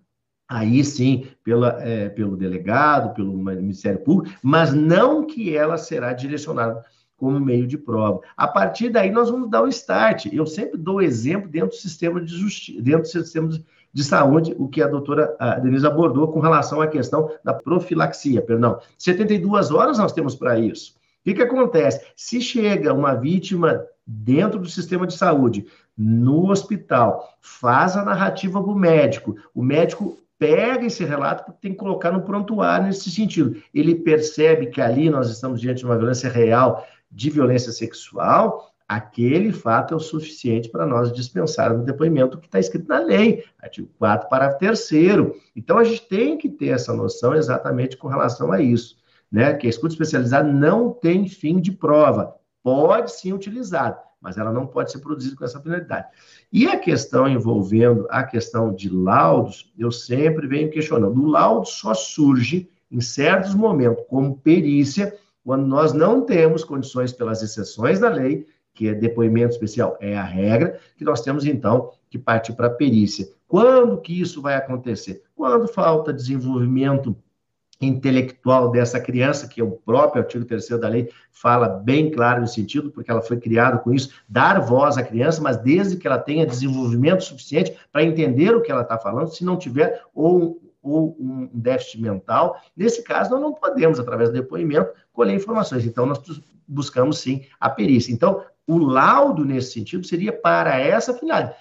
aí 0.48 0.82
sim 0.82 1.28
pela, 1.44 1.78
é, 1.84 2.08
pelo 2.08 2.38
delegado, 2.38 3.14
pelo 3.14 3.36
Ministério 3.36 4.00
Público, 4.00 4.34
mas 4.42 4.74
não 4.74 5.28
que 5.28 5.54
ela 5.54 5.78
será 5.78 6.14
direcionada 6.14 6.86
como 7.18 7.40
meio 7.40 7.68
de 7.68 7.78
prova. 7.78 8.22
A 8.38 8.48
partir 8.48 8.90
daí, 8.90 9.12
nós 9.12 9.30
vamos 9.30 9.50
dar 9.50 9.64
o 9.64 9.68
start. 9.68 10.28
Eu 10.32 10.46
sempre 10.46 10.78
dou 10.78 11.02
exemplo 11.02 11.50
dentro 11.50 11.70
do 11.70 11.76
sistema 11.76 12.22
de 12.22 12.38
justiça, 12.38 12.82
dentro 12.82 13.02
do 13.02 13.08
sistema 13.08 13.50
de 13.92 14.04
saúde, 14.04 14.56
o 14.60 14.68
que 14.68 14.82
a 14.82 14.88
doutora 14.88 15.36
Denise 15.62 15.88
abordou 15.88 16.28
com 16.28 16.40
relação 16.40 16.80
à 16.80 16.88
questão 16.88 17.32
da 17.44 17.54
profilaxia, 17.54 18.42
perdão. 18.42 18.80
72 18.98 19.72
horas 19.72 19.98
nós 19.98 20.14
temos 20.14 20.36
para 20.36 20.60
isso. 20.60 20.92
O 20.92 21.24
que, 21.24 21.34
que 21.34 21.42
acontece? 21.42 22.06
Se 22.16 22.40
chega 22.40 22.94
uma 22.94 23.16
vítima 23.16 23.84
dentro 24.06 24.60
do 24.60 24.70
sistema 24.70 25.08
de 25.08 25.18
saúde, 25.18 25.66
no 25.98 26.52
hospital, 26.52 27.28
faz 27.42 27.98
a 27.98 28.06
narrativa 28.06 28.62
para 28.62 28.72
o 28.72 28.76
médico, 28.76 29.36
o 29.54 29.64
médico 29.64 30.18
pega 30.38 30.86
esse 30.86 31.04
relato 31.04 31.46
porque 31.46 31.62
tem 31.62 31.72
que 31.72 31.80
colocar 31.80 32.12
no 32.12 32.22
prontuário 32.22 32.86
nesse 32.86 33.10
sentido. 33.10 33.56
Ele 33.74 33.96
percebe 33.96 34.68
que 34.68 34.80
ali 34.80 35.10
nós 35.10 35.30
estamos 35.30 35.60
diante 35.60 35.80
de 35.80 35.86
uma 35.86 35.98
violência 35.98 36.30
real, 36.30 36.86
de 37.12 37.30
violência 37.30 37.72
sexual, 37.72 38.72
aquele 38.88 39.52
fato 39.52 39.94
é 39.94 39.98
o 39.98 40.00
suficiente 40.00 40.70
para 40.70 40.86
nós 40.86 41.12
dispensarmos 41.12 41.82
o 41.82 41.86
depoimento 41.86 42.38
que 42.38 42.46
está 42.46 42.60
escrito 42.60 42.88
na 42.88 43.00
lei, 43.00 43.44
artigo 43.62 43.90
4, 43.98 44.30
parágrafo 44.30 44.60
3 44.60 44.90
Então, 45.56 45.78
a 45.78 45.84
gente 45.84 46.08
tem 46.08 46.38
que 46.38 46.48
ter 46.50 46.70
essa 46.70 46.94
noção 46.94 47.36
exatamente 47.36 47.98
com 47.98 48.08
relação 48.08 48.52
a 48.52 48.62
isso, 48.62 48.98
né? 49.32 49.54
Que 49.54 49.68
a 49.68 49.70
escuta 49.70 49.94
especializada 49.94 50.48
não 50.52 50.92
tem 50.92 51.28
fim 51.28 51.60
de 51.60 51.72
prova, 51.72 52.36
pode 52.64 53.12
sim 53.12 53.34
utilizar, 53.34 54.02
mas 54.22 54.38
ela 54.38 54.54
não 54.54 54.66
pode 54.66 54.92
ser 54.92 55.00
produzida 55.00 55.36
com 55.36 55.44
essa 55.44 55.60
finalidade. 55.60 56.08
E 56.52 56.68
a 56.68 56.78
questão 56.78 57.28
envolvendo 57.28 58.08
a 58.10 58.24
questão 58.24 58.74
de 58.74 58.90
laudos, 58.90 59.74
eu 59.78 59.92
sempre 59.92 60.48
venho 60.48 60.70
questionando. 60.70 61.22
O 61.22 61.28
laudo 61.28 61.68
só 61.68 61.94
surge 61.94 62.70
em 62.90 63.02
certos 63.02 63.54
momentos 63.54 64.06
como 64.08 64.38
perícia 64.38 65.14
quando 65.48 65.66
nós 65.66 65.94
não 65.94 66.26
temos 66.26 66.66
condições 66.66 67.14
pelas 67.14 67.42
exceções 67.42 68.02
da 68.02 68.10
lei, 68.10 68.46
que 68.74 68.90
é 68.90 68.94
depoimento 68.94 69.54
especial 69.54 69.98
é 70.02 70.18
a 70.18 70.22
regra, 70.22 70.78
que 70.98 71.06
nós 71.06 71.22
temos 71.22 71.46
então 71.46 71.90
que 72.10 72.20
partir 72.20 72.52
para 72.52 72.68
a 72.68 72.70
perícia. 72.70 73.30
Quando 73.48 74.02
que 74.02 74.20
isso 74.20 74.42
vai 74.42 74.56
acontecer? 74.56 75.24
Quando 75.34 75.66
falta 75.66 76.12
desenvolvimento 76.12 77.16
intelectual 77.80 78.70
dessa 78.72 79.00
criança, 79.00 79.48
que 79.48 79.62
é 79.62 79.64
o 79.64 79.72
próprio 79.72 80.22
artigo 80.22 80.44
3 80.44 80.68
da 80.82 80.90
lei 80.90 81.10
fala 81.32 81.70
bem 81.70 82.12
claro 82.12 82.42
no 82.42 82.48
sentido, 82.48 82.92
porque 82.92 83.10
ela 83.10 83.22
foi 83.22 83.38
criada 83.38 83.78
com 83.78 83.94
isso, 83.94 84.12
dar 84.28 84.60
voz 84.60 84.98
à 84.98 85.04
criança, 85.04 85.42
mas 85.42 85.56
desde 85.56 85.96
que 85.96 86.06
ela 86.06 86.20
tenha 86.20 86.46
desenvolvimento 86.46 87.24
suficiente 87.24 87.74
para 87.90 88.04
entender 88.04 88.54
o 88.54 88.62
que 88.62 88.70
ela 88.70 88.82
está 88.82 88.98
falando, 88.98 89.30
se 89.30 89.46
não 89.46 89.56
tiver 89.56 90.02
ou 90.14 90.60
ou 90.88 91.18
um 91.20 91.50
déficit 91.54 92.02
mental. 92.02 92.60
Nesse 92.76 93.04
caso, 93.04 93.32
nós 93.32 93.42
não 93.42 93.54
podemos, 93.54 94.00
através 94.00 94.30
do 94.30 94.34
depoimento, 94.34 94.92
colher 95.12 95.36
informações. 95.36 95.86
Então, 95.86 96.06
nós 96.06 96.20
buscamos 96.68 97.20
sim 97.20 97.44
a 97.60 97.70
perícia. 97.70 98.12
Então, 98.14 98.44
o 98.68 98.78
laudo, 98.78 99.46
nesse 99.46 99.72
sentido, 99.72 100.06
seria 100.06 100.34
para 100.34 100.78
essa 100.78 101.14
finalidade. 101.14 101.56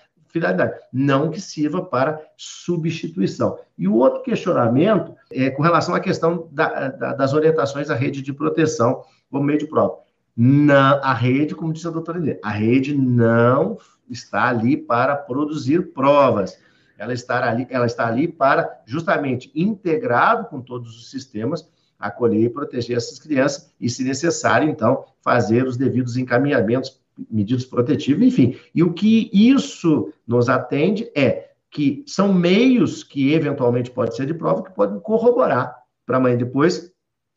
não 0.92 1.30
que 1.30 1.40
sirva 1.40 1.82
para 1.82 2.20
substituição. 2.36 3.58
E 3.78 3.86
o 3.86 3.94
outro 3.94 4.22
questionamento 4.22 5.14
é 5.30 5.50
com 5.50 5.62
relação 5.62 5.94
à 5.94 6.00
questão 6.00 6.48
da, 6.50 6.88
da, 6.88 7.14
das 7.14 7.32
orientações 7.32 7.90
à 7.90 7.94
rede 7.94 8.20
de 8.20 8.32
proteção 8.32 9.02
como 9.30 9.44
meio 9.44 9.58
de 9.58 9.66
prova. 9.66 9.98
Na, 10.36 10.96
a 10.96 11.14
rede, 11.14 11.54
como 11.54 11.72
disse 11.72 11.88
a 11.88 11.90
doutora 11.90 12.18
Inês, 12.18 12.38
a 12.42 12.50
rede 12.50 12.94
não 12.94 13.78
está 14.10 14.48
ali 14.48 14.76
para 14.76 15.16
produzir 15.16 15.92
provas. 15.92 16.58
Ela 16.98 17.12
está 17.12 17.48
ali, 17.48 17.66
ela 17.70 17.86
está 17.86 18.06
ali 18.06 18.28
para 18.28 18.82
justamente 18.86 19.50
integrado 19.54 20.48
com 20.48 20.60
todos 20.60 20.96
os 20.96 21.10
sistemas 21.10 21.68
acolher 21.98 22.44
e 22.44 22.50
proteger 22.50 22.96
essas 22.96 23.18
crianças 23.18 23.72
e, 23.80 23.88
se 23.88 24.04
necessário, 24.04 24.68
então, 24.68 25.04
fazer 25.22 25.66
os 25.66 25.76
devidos 25.76 26.16
encaminhamentos, 26.16 27.00
medidas 27.30 27.64
protetivas, 27.64 28.26
enfim. 28.26 28.58
E 28.74 28.82
o 28.82 28.92
que 28.92 29.30
isso 29.32 30.12
nos 30.26 30.48
atende 30.48 31.10
é 31.16 31.50
que 31.70 32.04
são 32.06 32.32
meios 32.32 33.02
que 33.02 33.32
eventualmente 33.32 33.90
pode 33.90 34.14
ser 34.14 34.26
de 34.26 34.34
prova 34.34 34.62
que 34.62 34.72
podem 34.72 35.00
corroborar 35.00 35.74
para 36.04 36.18
amanhã 36.18 36.36
depois 36.36 36.92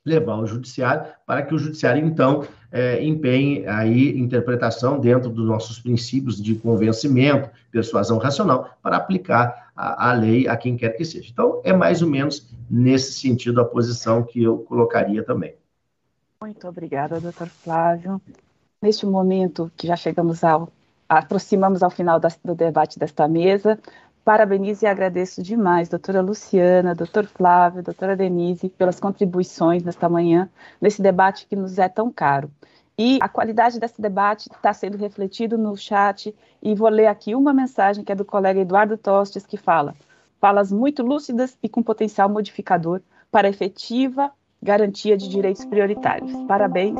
levar 0.06 0.34
ao 0.34 0.48
judiciário 0.48 1.12
para 1.26 1.42
que 1.42 1.54
o 1.54 1.60
judiciário 1.60 2.06
então 2.06 2.46
é, 2.72 3.04
empenhe 3.04 3.68
aí 3.68 4.18
interpretação 4.18 5.00
dentro 5.00 5.30
dos 5.30 5.46
nossos 5.46 5.80
princípios 5.80 6.42
de 6.42 6.56
convencimento, 6.56 7.50
persuasão 7.72 8.18
racional 8.18 8.70
para 8.82 8.98
aplicar 8.98 9.72
a, 9.76 10.10
a, 10.10 10.14
lei 10.14 10.48
a 10.48 10.56
quem 10.56 10.78
quer 10.78 10.90
que 10.90 11.04
seja. 11.04 11.30
Então 11.32 11.62
é 11.64 11.74
mais 11.74 12.02
ou 12.02 12.10
menos 12.10 12.48
nesse 12.70 13.14
sentido 13.14 13.60
a 13.62 13.66
posição 13.66 14.24
que 14.24 14.44
eu 14.44 14.60
colocaria 14.60 15.24
também. 15.24 15.56
Muito 16.42 16.68
obrigada, 16.68 17.20
doutor 17.20 17.48
Flávio. 17.48 18.22
Neste 18.82 19.06
momento 19.06 19.70
que 19.76 19.88
já 19.88 19.96
chegamos 19.96 20.44
ao 20.44 20.72
aproximamos 21.10 21.82
ao 21.82 21.90
final 21.90 22.20
do 22.20 22.54
debate 22.54 23.00
desta 23.00 23.28
mesa, 23.28 23.80
Parabenizo 24.30 24.86
e 24.86 24.88
agradeço 24.88 25.42
demais, 25.42 25.90
doutora 25.90 26.22
Luciana, 26.22 26.94
doutor 26.94 27.26
Flávio, 27.26 27.82
doutora 27.82 28.16
Denise, 28.16 28.70
pelas 28.70 29.00
contribuições 29.00 29.82
nesta 29.82 30.08
manhã, 30.08 30.48
nesse 30.80 31.02
debate 31.02 31.48
que 31.48 31.56
nos 31.56 31.80
é 31.80 31.90
tão 31.90 32.12
caro. 32.12 32.52
E 32.96 33.18
a 33.24 33.28
qualidade 33.28 33.80
desse 33.80 34.00
debate 34.00 34.48
está 34.54 34.72
sendo 34.72 35.00
refletido 35.00 35.58
no 35.58 35.76
chat, 35.76 36.32
e 36.62 36.76
vou 36.76 36.90
ler 36.90 37.08
aqui 37.08 37.34
uma 37.34 37.52
mensagem 37.52 38.04
que 38.04 38.12
é 38.12 38.16
do 38.16 38.24
colega 38.24 38.60
Eduardo 38.60 38.96
Tostes, 38.98 39.48
que 39.48 39.58
fala: 39.58 39.96
falas 40.40 40.72
muito 40.72 41.02
lúcidas 41.02 41.58
e 41.64 41.68
com 41.68 41.82
potencial 41.82 42.30
modificador 42.30 43.02
para 43.32 43.50
efetiva 43.50 44.32
garantia 44.62 45.18
de 45.18 45.28
direitos 45.28 45.66
prioritários. 45.66 46.32
Parabéns. 46.44 47.00